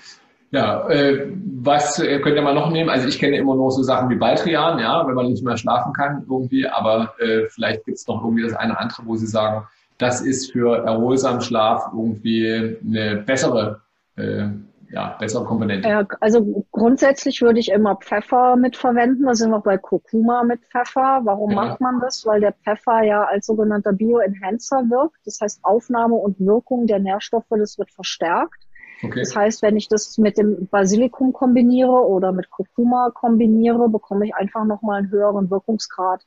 Ja, 0.50 0.88
äh, 0.88 1.30
was 1.60 1.98
äh, 1.98 2.18
könnt 2.20 2.36
ihr 2.36 2.42
mal 2.42 2.54
noch 2.54 2.70
nehmen? 2.70 2.88
Also 2.88 3.06
ich 3.06 3.18
kenne 3.18 3.36
immer 3.36 3.54
nur 3.54 3.70
so 3.70 3.82
Sachen 3.82 4.08
wie 4.08 4.16
Baldrian, 4.16 4.78
ja, 4.78 5.06
wenn 5.06 5.14
man 5.14 5.26
nicht 5.26 5.44
mehr 5.44 5.58
schlafen 5.58 5.92
kann 5.92 6.24
irgendwie, 6.28 6.66
aber 6.66 7.12
äh, 7.18 7.46
vielleicht 7.50 7.84
gibt 7.84 7.98
es 7.98 8.08
noch 8.08 8.24
irgendwie 8.24 8.44
das 8.44 8.54
eine 8.54 8.78
andere, 8.78 9.02
wo 9.04 9.16
Sie 9.16 9.26
sagen, 9.26 9.66
das 9.98 10.22
ist 10.22 10.52
für 10.52 10.78
erholsamen 10.86 11.42
Schlaf 11.42 11.90
irgendwie 11.92 12.78
eine 12.82 13.16
bessere, 13.16 13.82
äh, 14.16 14.46
ja, 14.90 15.16
bessere 15.18 15.44
Komponente. 15.44 15.86
Ja, 15.86 16.06
also 16.20 16.64
grundsätzlich 16.70 17.42
würde 17.42 17.60
ich 17.60 17.70
immer 17.70 17.96
Pfeffer 17.96 18.56
mitverwenden. 18.56 19.26
Da 19.26 19.34
sind 19.34 19.50
wir 19.50 19.60
bei 19.60 19.76
Kurkuma 19.76 20.44
mit 20.44 20.60
Pfeffer. 20.70 21.20
Warum 21.24 21.50
ja. 21.50 21.56
macht 21.56 21.80
man 21.82 22.00
das? 22.00 22.24
Weil 22.24 22.40
der 22.40 22.52
Pfeffer 22.52 23.02
ja 23.02 23.24
als 23.24 23.44
sogenannter 23.44 23.92
Bioenhancer 23.92 24.78
wirkt. 24.88 25.18
Das 25.26 25.40
heißt, 25.42 25.60
Aufnahme 25.62 26.14
und 26.14 26.40
Wirkung 26.40 26.86
der 26.86 27.00
Nährstoffe, 27.00 27.44
das 27.50 27.76
wird 27.76 27.90
verstärkt. 27.90 28.67
Okay. 29.02 29.20
Das 29.20 29.36
heißt, 29.36 29.62
wenn 29.62 29.76
ich 29.76 29.88
das 29.88 30.18
mit 30.18 30.38
dem 30.38 30.66
Basilikum 30.66 31.32
kombiniere 31.32 32.06
oder 32.06 32.32
mit 32.32 32.50
Kurkuma 32.50 33.10
kombiniere, 33.10 33.88
bekomme 33.88 34.26
ich 34.26 34.34
einfach 34.34 34.64
nochmal 34.64 34.98
einen 34.98 35.10
höheren 35.10 35.50
Wirkungsgrad. 35.50 36.24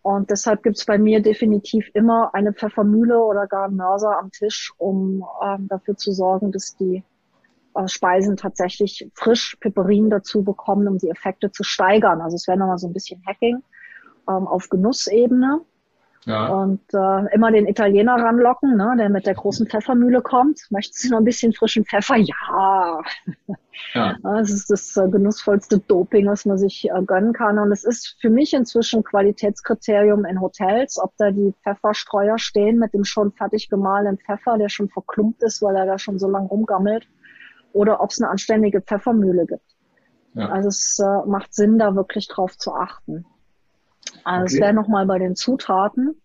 Und 0.00 0.30
deshalb 0.30 0.62
gibt's 0.62 0.84
bei 0.84 0.98
mir 0.98 1.20
definitiv 1.22 1.90
immer 1.94 2.34
eine 2.34 2.52
Pfeffermühle 2.52 3.22
oder 3.22 3.46
gar 3.46 3.66
einen 3.66 3.76
Mörser 3.76 4.18
am 4.18 4.32
Tisch, 4.32 4.72
um 4.78 5.24
ähm, 5.44 5.68
dafür 5.68 5.96
zu 5.96 6.12
sorgen, 6.12 6.50
dass 6.50 6.76
die 6.76 7.04
äh, 7.74 7.86
Speisen 7.86 8.36
tatsächlich 8.36 9.08
frisch 9.14 9.56
Piperin 9.60 10.10
dazu 10.10 10.42
bekommen, 10.42 10.88
um 10.88 10.98
die 10.98 11.08
Effekte 11.08 11.52
zu 11.52 11.62
steigern. 11.62 12.20
Also 12.20 12.34
es 12.34 12.48
wäre 12.48 12.58
nochmal 12.58 12.78
so 12.78 12.88
ein 12.88 12.92
bisschen 12.92 13.22
Hacking 13.26 13.62
ähm, 14.28 14.48
auf 14.48 14.68
Genussebene. 14.68 15.60
Ja. 16.24 16.48
Und 16.48 16.82
äh, 16.94 17.34
immer 17.34 17.50
den 17.50 17.66
Italiener 17.66 18.14
ranlocken, 18.14 18.76
ne, 18.76 18.94
der 18.96 19.08
mit 19.08 19.26
der 19.26 19.34
großen 19.34 19.66
Pfeffermühle 19.66 20.22
kommt. 20.22 20.60
Möchtest 20.70 21.04
du 21.04 21.10
noch 21.10 21.18
ein 21.18 21.24
bisschen 21.24 21.52
frischen 21.52 21.84
Pfeffer? 21.84 22.16
Ja. 22.16 23.02
ja. 23.94 24.16
Das 24.22 24.50
ist 24.50 24.70
das 24.70 24.96
äh, 24.96 25.08
genussvollste 25.08 25.78
Doping, 25.80 26.28
was 26.28 26.44
man 26.44 26.58
sich 26.58 26.88
äh, 26.88 27.02
gönnen 27.02 27.32
kann. 27.32 27.58
Und 27.58 27.72
es 27.72 27.82
ist 27.82 28.16
für 28.20 28.30
mich 28.30 28.54
inzwischen 28.54 29.02
Qualitätskriterium 29.02 30.24
in 30.24 30.40
Hotels, 30.40 30.96
ob 30.98 31.12
da 31.16 31.32
die 31.32 31.54
Pfefferstreuer 31.64 32.38
stehen 32.38 32.78
mit 32.78 32.94
dem 32.94 33.04
schon 33.04 33.32
fertig 33.32 33.68
gemahlenen 33.68 34.18
Pfeffer, 34.18 34.58
der 34.58 34.68
schon 34.68 34.90
verklumpt 34.90 35.42
ist, 35.42 35.60
weil 35.60 35.74
er 35.74 35.86
da 35.86 35.98
schon 35.98 36.20
so 36.20 36.28
lang 36.28 36.46
rumgammelt, 36.46 37.08
oder 37.72 38.00
ob 38.00 38.10
es 38.10 38.20
eine 38.20 38.30
anständige 38.30 38.80
Pfeffermühle 38.80 39.46
gibt. 39.46 39.64
Ja. 40.34 40.50
Also 40.50 40.68
es 40.68 41.00
äh, 41.00 41.28
macht 41.28 41.52
Sinn, 41.52 41.78
da 41.78 41.96
wirklich 41.96 42.28
drauf 42.28 42.56
zu 42.56 42.72
achten. 42.74 43.26
Also 44.24 44.44
okay. 44.44 44.54
es 44.54 44.60
wäre 44.60 44.72
nochmal 44.72 45.06
bei 45.06 45.18
den 45.18 45.36
Zutaten. 45.36 46.20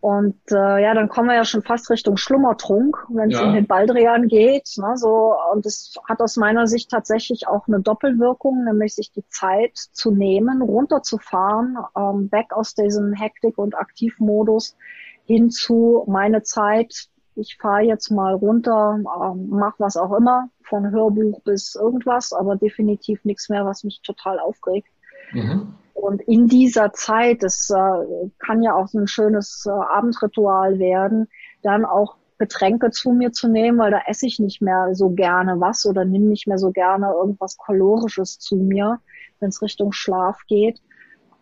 Und 0.00 0.36
äh, 0.52 0.82
ja, 0.82 0.94
dann 0.94 1.08
kommen 1.08 1.28
wir 1.28 1.34
ja 1.34 1.44
schon 1.44 1.62
fast 1.62 1.90
Richtung 1.90 2.16
Schlummertrunk, 2.16 2.96
wenn 3.08 3.30
es 3.30 3.40
ja. 3.40 3.44
um 3.44 3.54
den 3.54 3.66
Baldrian 3.66 4.28
geht. 4.28 4.68
Ne, 4.76 4.96
so, 4.96 5.34
und 5.52 5.66
es 5.66 5.96
hat 6.08 6.20
aus 6.20 6.36
meiner 6.36 6.66
Sicht 6.66 6.90
tatsächlich 6.90 7.48
auch 7.48 7.66
eine 7.66 7.80
Doppelwirkung, 7.80 8.64
nämlich 8.64 8.94
sich 8.94 9.10
die 9.10 9.26
Zeit 9.28 9.76
zu 9.76 10.12
nehmen, 10.12 10.62
runterzufahren, 10.62 11.78
ähm, 11.96 12.30
weg 12.30 12.52
aus 12.52 12.74
diesem 12.74 13.14
Hektik- 13.14 13.58
und 13.58 13.74
Aktivmodus 13.74 14.76
hin 15.24 15.50
zu 15.50 16.04
meine 16.06 16.42
Zeit. 16.42 17.08
Ich 17.34 17.56
fahre 17.60 17.82
jetzt 17.82 18.10
mal 18.10 18.34
runter, 18.34 19.00
ähm, 19.00 19.48
mach 19.50 19.74
was 19.78 19.96
auch 19.96 20.12
immer, 20.16 20.50
von 20.62 20.90
Hörbuch 20.90 21.40
bis 21.42 21.74
irgendwas, 21.74 22.32
aber 22.32 22.54
definitiv 22.54 23.24
nichts 23.24 23.48
mehr, 23.48 23.64
was 23.64 23.82
mich 23.82 24.02
total 24.02 24.38
aufregt. 24.38 24.88
Mhm. 25.32 25.74
Und 26.06 26.22
in 26.22 26.46
dieser 26.46 26.92
Zeit, 26.92 27.42
das 27.42 27.68
äh, 27.68 28.30
kann 28.38 28.62
ja 28.62 28.76
auch 28.76 28.86
so 28.86 29.00
ein 29.00 29.08
schönes 29.08 29.64
äh, 29.66 29.70
Abendritual 29.70 30.78
werden, 30.78 31.26
dann 31.62 31.84
auch 31.84 32.14
Getränke 32.38 32.92
zu 32.92 33.10
mir 33.10 33.32
zu 33.32 33.48
nehmen, 33.48 33.78
weil 33.78 33.90
da 33.90 34.02
esse 34.06 34.26
ich 34.26 34.38
nicht 34.38 34.62
mehr 34.62 34.94
so 34.94 35.10
gerne 35.10 35.58
was 35.58 35.84
oder 35.84 36.04
nimm 36.04 36.28
nicht 36.28 36.46
mehr 36.46 36.58
so 36.58 36.70
gerne 36.70 37.10
irgendwas 37.12 37.58
Kalorisches 37.58 38.38
zu 38.38 38.54
mir, 38.54 39.00
wenn 39.40 39.48
es 39.48 39.62
Richtung 39.62 39.90
Schlaf 39.90 40.38
geht. 40.46 40.80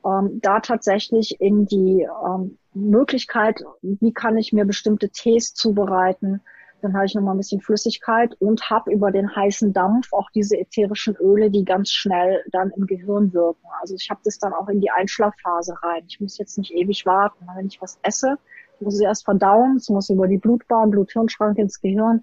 Ähm, 0.02 0.40
da 0.40 0.60
tatsächlich 0.60 1.42
in 1.42 1.66
die 1.66 2.08
ähm, 2.26 2.56
Möglichkeit, 2.72 3.62
wie 3.82 4.14
kann 4.14 4.38
ich 4.38 4.54
mir 4.54 4.64
bestimmte 4.64 5.10
Tees 5.10 5.52
zubereiten, 5.52 6.40
dann 6.84 6.94
habe 6.94 7.06
ich 7.06 7.14
nochmal 7.14 7.34
ein 7.34 7.38
bisschen 7.38 7.62
Flüssigkeit 7.62 8.34
und 8.40 8.68
habe 8.68 8.92
über 8.92 9.10
den 9.10 9.34
heißen 9.34 9.72
Dampf 9.72 10.12
auch 10.12 10.28
diese 10.30 10.58
ätherischen 10.58 11.16
Öle, 11.16 11.50
die 11.50 11.64
ganz 11.64 11.90
schnell 11.90 12.44
dann 12.52 12.70
im 12.76 12.86
Gehirn 12.86 13.32
wirken. 13.32 13.66
Also 13.80 13.94
ich 13.94 14.10
habe 14.10 14.20
das 14.22 14.38
dann 14.38 14.52
auch 14.52 14.68
in 14.68 14.80
die 14.82 14.90
Einschlafphase 14.90 15.74
rein. 15.82 16.04
Ich 16.06 16.20
muss 16.20 16.36
jetzt 16.36 16.58
nicht 16.58 16.72
ewig 16.72 17.06
warten. 17.06 17.46
Wenn 17.56 17.68
ich 17.68 17.80
was 17.80 17.98
esse, 18.02 18.36
muss 18.80 19.00
ich 19.00 19.06
erst 19.06 19.24
verdauen, 19.24 19.76
es 19.76 19.88
muss 19.88 20.10
über 20.10 20.28
die 20.28 20.36
Blutbahn, 20.36 20.90
Blut-Hirn-Schrank 20.90 21.56
ins 21.56 21.80
Gehirn. 21.80 22.22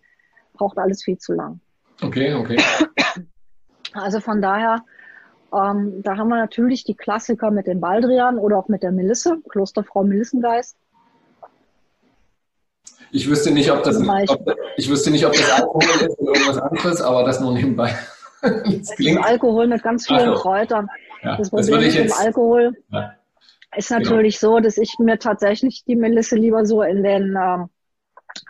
Braucht 0.54 0.78
alles 0.78 1.04
viel 1.04 1.18
zu 1.18 1.34
lang. 1.34 1.60
Okay, 2.04 2.36
okay. 2.36 2.58
Also 3.94 4.20
von 4.20 4.42
daher, 4.42 4.86
ähm, 5.54 6.02
da 6.04 6.18
haben 6.18 6.30
wir 6.30 6.38
natürlich 6.38 6.84
die 6.84 6.96
Klassiker 6.96 7.50
mit 7.50 7.68
den 7.68 7.82
Baldrian 7.82 8.38
oder 8.38 8.58
auch 8.58 8.68
mit 8.68 8.84
der 8.84 8.92
Melisse, 8.92 9.40
Klosterfrau 9.50 10.04
Melissengeist. 10.04 10.78
Ich 13.12 13.30
wüsste 13.30 13.52
nicht, 13.52 13.72
ob 13.72 13.84
das, 13.84 13.98
ob, 13.98 14.56
ich 14.78 14.90
wüsste 14.90 15.12
nicht, 15.12 15.26
ob 15.26 15.34
das 15.34 15.52
Alkohol 15.52 15.84
ist 15.84 16.20
oder 16.20 16.34
irgendwas 16.34 16.58
anderes, 16.58 17.02
aber 17.02 17.24
das 17.24 17.40
nur 17.40 17.54
nebenbei. 17.54 17.96
Das, 18.42 18.96
klingt. 18.96 19.20
das 19.20 19.26
Alkohol 19.28 19.68
mit 19.68 19.84
ganz 19.84 20.08
vielen 20.08 20.30
also, 20.30 20.42
Kräutern. 20.42 20.88
Ja, 21.22 21.38
das 21.38 21.52
Problem 21.52 21.80
mit 21.80 21.94
dem 21.94 22.12
Alkohol 22.12 22.76
ja. 22.90 23.14
ist 23.78 23.90
genau. 23.90 24.00
natürlich 24.00 24.40
genau. 24.40 24.56
so, 24.56 24.60
dass 24.62 24.80
ich 24.80 24.96
mir 24.98 25.20
tatsächlich 25.20 25.84
die 25.86 25.96
Melisse 25.96 26.38
lieber 26.38 26.66
so 26.66 26.82
in 26.82 27.04
den 27.04 27.38
ähm, 27.40 27.70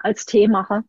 als 0.02 0.26
Tee 0.26 0.48
mache. 0.48 0.84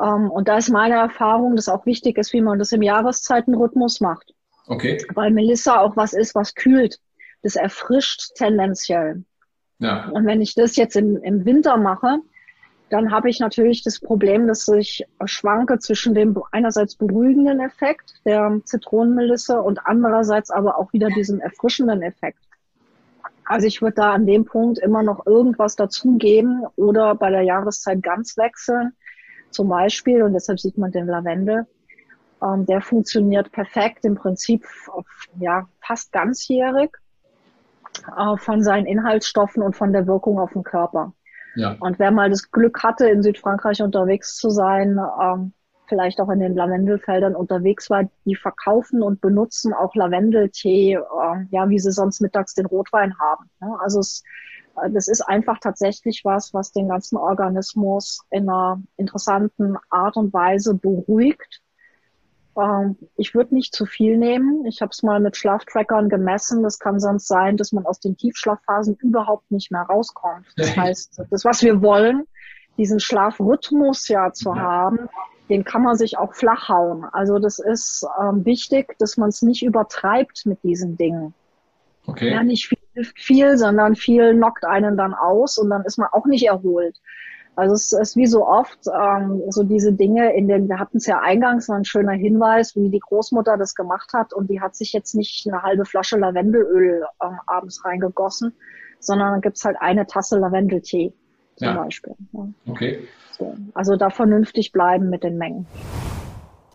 Ähm, 0.00 0.30
und 0.30 0.48
da 0.48 0.56
ist 0.56 0.70
meine 0.70 0.94
Erfahrung, 0.94 1.56
dass 1.56 1.68
auch 1.68 1.84
wichtig 1.84 2.16
ist, 2.16 2.32
wie 2.32 2.40
man 2.40 2.58
das 2.58 2.72
im 2.72 2.80
Jahreszeitenrhythmus 2.80 4.00
macht. 4.00 4.32
Okay. 4.66 5.04
Weil 5.14 5.30
Melissa 5.30 5.80
auch 5.80 5.96
was 5.96 6.14
ist, 6.14 6.34
was 6.34 6.54
kühlt. 6.54 6.98
Das 7.42 7.56
erfrischt 7.56 8.34
tendenziell. 8.34 9.24
Ja. 9.78 10.08
Und 10.08 10.26
wenn 10.26 10.40
ich 10.40 10.54
das 10.54 10.76
jetzt 10.76 10.96
im, 10.96 11.22
im 11.22 11.44
Winter 11.44 11.76
mache, 11.76 12.20
dann 12.88 13.10
habe 13.10 13.28
ich 13.28 13.40
natürlich 13.40 13.82
das 13.82 13.98
Problem, 13.98 14.46
dass 14.46 14.68
ich 14.68 15.04
schwanke 15.24 15.78
zwischen 15.78 16.14
dem 16.14 16.40
einerseits 16.52 16.94
beruhigenden 16.94 17.60
Effekt 17.60 18.14
der 18.24 18.60
Zitronenmelisse 18.64 19.60
und 19.60 19.86
andererseits 19.86 20.50
aber 20.50 20.78
auch 20.78 20.92
wieder 20.92 21.08
diesem 21.08 21.40
erfrischenden 21.40 22.02
Effekt. 22.02 22.38
Also 23.44 23.66
ich 23.66 23.82
würde 23.82 23.94
da 23.96 24.12
an 24.12 24.26
dem 24.26 24.44
Punkt 24.44 24.78
immer 24.78 25.02
noch 25.02 25.26
irgendwas 25.26 25.76
dazugeben 25.76 26.64
oder 26.76 27.14
bei 27.14 27.30
der 27.30 27.42
Jahreszeit 27.42 28.02
ganz 28.02 28.36
wechseln. 28.36 28.92
Zum 29.50 29.68
Beispiel, 29.68 30.22
und 30.22 30.32
deshalb 30.34 30.60
sieht 30.60 30.78
man 30.78 30.90
den 30.90 31.06
Lavendel, 31.06 31.66
ähm, 32.42 32.66
der 32.66 32.80
funktioniert 32.80 33.52
perfekt, 33.52 34.04
im 34.04 34.16
Prinzip 34.16 34.64
auf, 34.88 35.06
ja, 35.38 35.68
fast 35.80 36.12
ganzjährig 36.12 36.90
äh, 38.16 38.36
von 38.36 38.62
seinen 38.62 38.86
Inhaltsstoffen 38.86 39.62
und 39.62 39.76
von 39.76 39.92
der 39.92 40.06
Wirkung 40.06 40.38
auf 40.38 40.52
den 40.52 40.64
Körper. 40.64 41.12
Ja. 41.56 41.76
Und 41.80 41.98
wer 41.98 42.10
mal 42.10 42.30
das 42.30 42.50
Glück 42.50 42.82
hatte, 42.82 43.08
in 43.08 43.22
Südfrankreich 43.22 43.82
unterwegs 43.82 44.36
zu 44.36 44.50
sein, 44.50 44.98
ähm, 45.20 45.52
vielleicht 45.88 46.20
auch 46.20 46.28
in 46.28 46.40
den 46.40 46.54
Lavendelfeldern 46.54 47.34
unterwegs 47.34 47.90
war, 47.90 48.04
die 48.24 48.34
verkaufen 48.34 49.02
und 49.02 49.20
benutzen 49.20 49.72
auch 49.72 49.94
Lavendeltee, 49.94 50.94
äh, 50.94 51.46
ja, 51.50 51.68
wie 51.68 51.78
sie 51.78 51.92
sonst 51.92 52.20
mittags 52.20 52.54
den 52.54 52.66
Rotwein 52.66 53.18
haben. 53.18 53.50
Ne? 53.60 53.76
Also 53.80 54.00
es, 54.00 54.22
äh, 54.82 54.90
das 54.90 55.08
ist 55.08 55.22
einfach 55.22 55.58
tatsächlich 55.60 56.22
was, 56.24 56.52
was 56.54 56.72
den 56.72 56.88
ganzen 56.88 57.16
Organismus 57.16 58.20
in 58.30 58.48
einer 58.48 58.80
interessanten 58.96 59.76
Art 59.90 60.16
und 60.16 60.32
Weise 60.32 60.74
beruhigt. 60.74 61.62
Ähm, 62.56 62.96
ich 63.16 63.34
würde 63.34 63.54
nicht 63.54 63.74
zu 63.74 63.86
viel 63.86 64.16
nehmen. 64.16 64.64
Ich 64.66 64.80
habe 64.80 64.90
es 64.90 65.02
mal 65.02 65.20
mit 65.20 65.36
Schlaftrackern 65.36 66.08
gemessen. 66.08 66.62
Das 66.62 66.78
kann 66.78 67.00
sonst 67.00 67.28
sein, 67.28 67.56
dass 67.56 67.72
man 67.72 67.86
aus 67.86 68.00
den 68.00 68.16
Tiefschlafphasen 68.16 68.96
überhaupt 68.96 69.50
nicht 69.50 69.70
mehr 69.70 69.82
rauskommt. 69.82 70.46
Das 70.56 70.76
heißt, 70.76 71.22
das, 71.30 71.44
was 71.44 71.62
wir 71.62 71.82
wollen, 71.82 72.26
diesen 72.78 73.00
Schlafrhythmus 73.00 74.08
ja 74.08 74.32
zu 74.32 74.50
ja. 74.50 74.60
haben, 74.60 75.08
den 75.48 75.64
kann 75.64 75.82
man 75.82 75.96
sich 75.96 76.18
auch 76.18 76.34
flach 76.34 76.68
hauen. 76.68 77.04
Also 77.12 77.38
das 77.38 77.58
ist 77.58 78.06
ähm, 78.20 78.44
wichtig, 78.44 78.96
dass 78.98 79.16
man 79.16 79.28
es 79.28 79.42
nicht 79.42 79.62
übertreibt 79.62 80.44
mit 80.46 80.62
diesen 80.62 80.96
Dingen. 80.96 81.34
Okay. 82.06 82.30
Ja, 82.32 82.42
nicht 82.42 82.68
viel 82.68 82.78
hilft 82.96 83.20
viel, 83.20 83.58
sondern 83.58 83.94
viel 83.94 84.34
knockt 84.34 84.64
einen 84.64 84.96
dann 84.96 85.14
aus 85.14 85.58
und 85.58 85.70
dann 85.70 85.84
ist 85.84 85.98
man 85.98 86.08
auch 86.12 86.24
nicht 86.26 86.46
erholt. 86.46 86.98
Also 87.56 87.74
es 87.74 87.92
ist 87.92 88.16
wie 88.16 88.26
so 88.26 88.46
oft 88.46 88.78
ähm, 88.86 89.42
so 89.48 89.62
diese 89.62 89.94
Dinge, 89.94 90.36
in 90.36 90.46
denen 90.46 90.68
wir 90.68 90.78
hatten 90.78 90.98
es 90.98 91.06
ja 91.06 91.20
eingangs, 91.20 91.70
war 91.70 91.76
ein 91.76 91.86
schöner 91.86 92.12
Hinweis, 92.12 92.76
wie 92.76 92.90
die 92.90 93.00
Großmutter 93.00 93.56
das 93.56 93.74
gemacht 93.74 94.12
hat 94.12 94.34
und 94.34 94.50
die 94.50 94.60
hat 94.60 94.76
sich 94.76 94.92
jetzt 94.92 95.14
nicht 95.14 95.48
eine 95.48 95.62
halbe 95.62 95.86
Flasche 95.86 96.18
Lavendelöl 96.18 97.04
ähm, 97.22 97.38
abends 97.46 97.82
reingegossen, 97.82 98.52
sondern 99.00 99.32
dann 99.32 99.40
gibt's 99.40 99.64
halt 99.64 99.78
eine 99.80 100.06
Tasse 100.06 100.38
Lavendeltee 100.38 101.14
zum 101.56 101.68
ja. 101.68 101.82
Beispiel. 101.82 102.12
Ja. 102.32 102.48
Okay. 102.68 103.08
So. 103.38 103.54
Also 103.72 103.96
da 103.96 104.10
vernünftig 104.10 104.72
bleiben 104.72 105.08
mit 105.08 105.24
den 105.24 105.38
Mengen. 105.38 105.66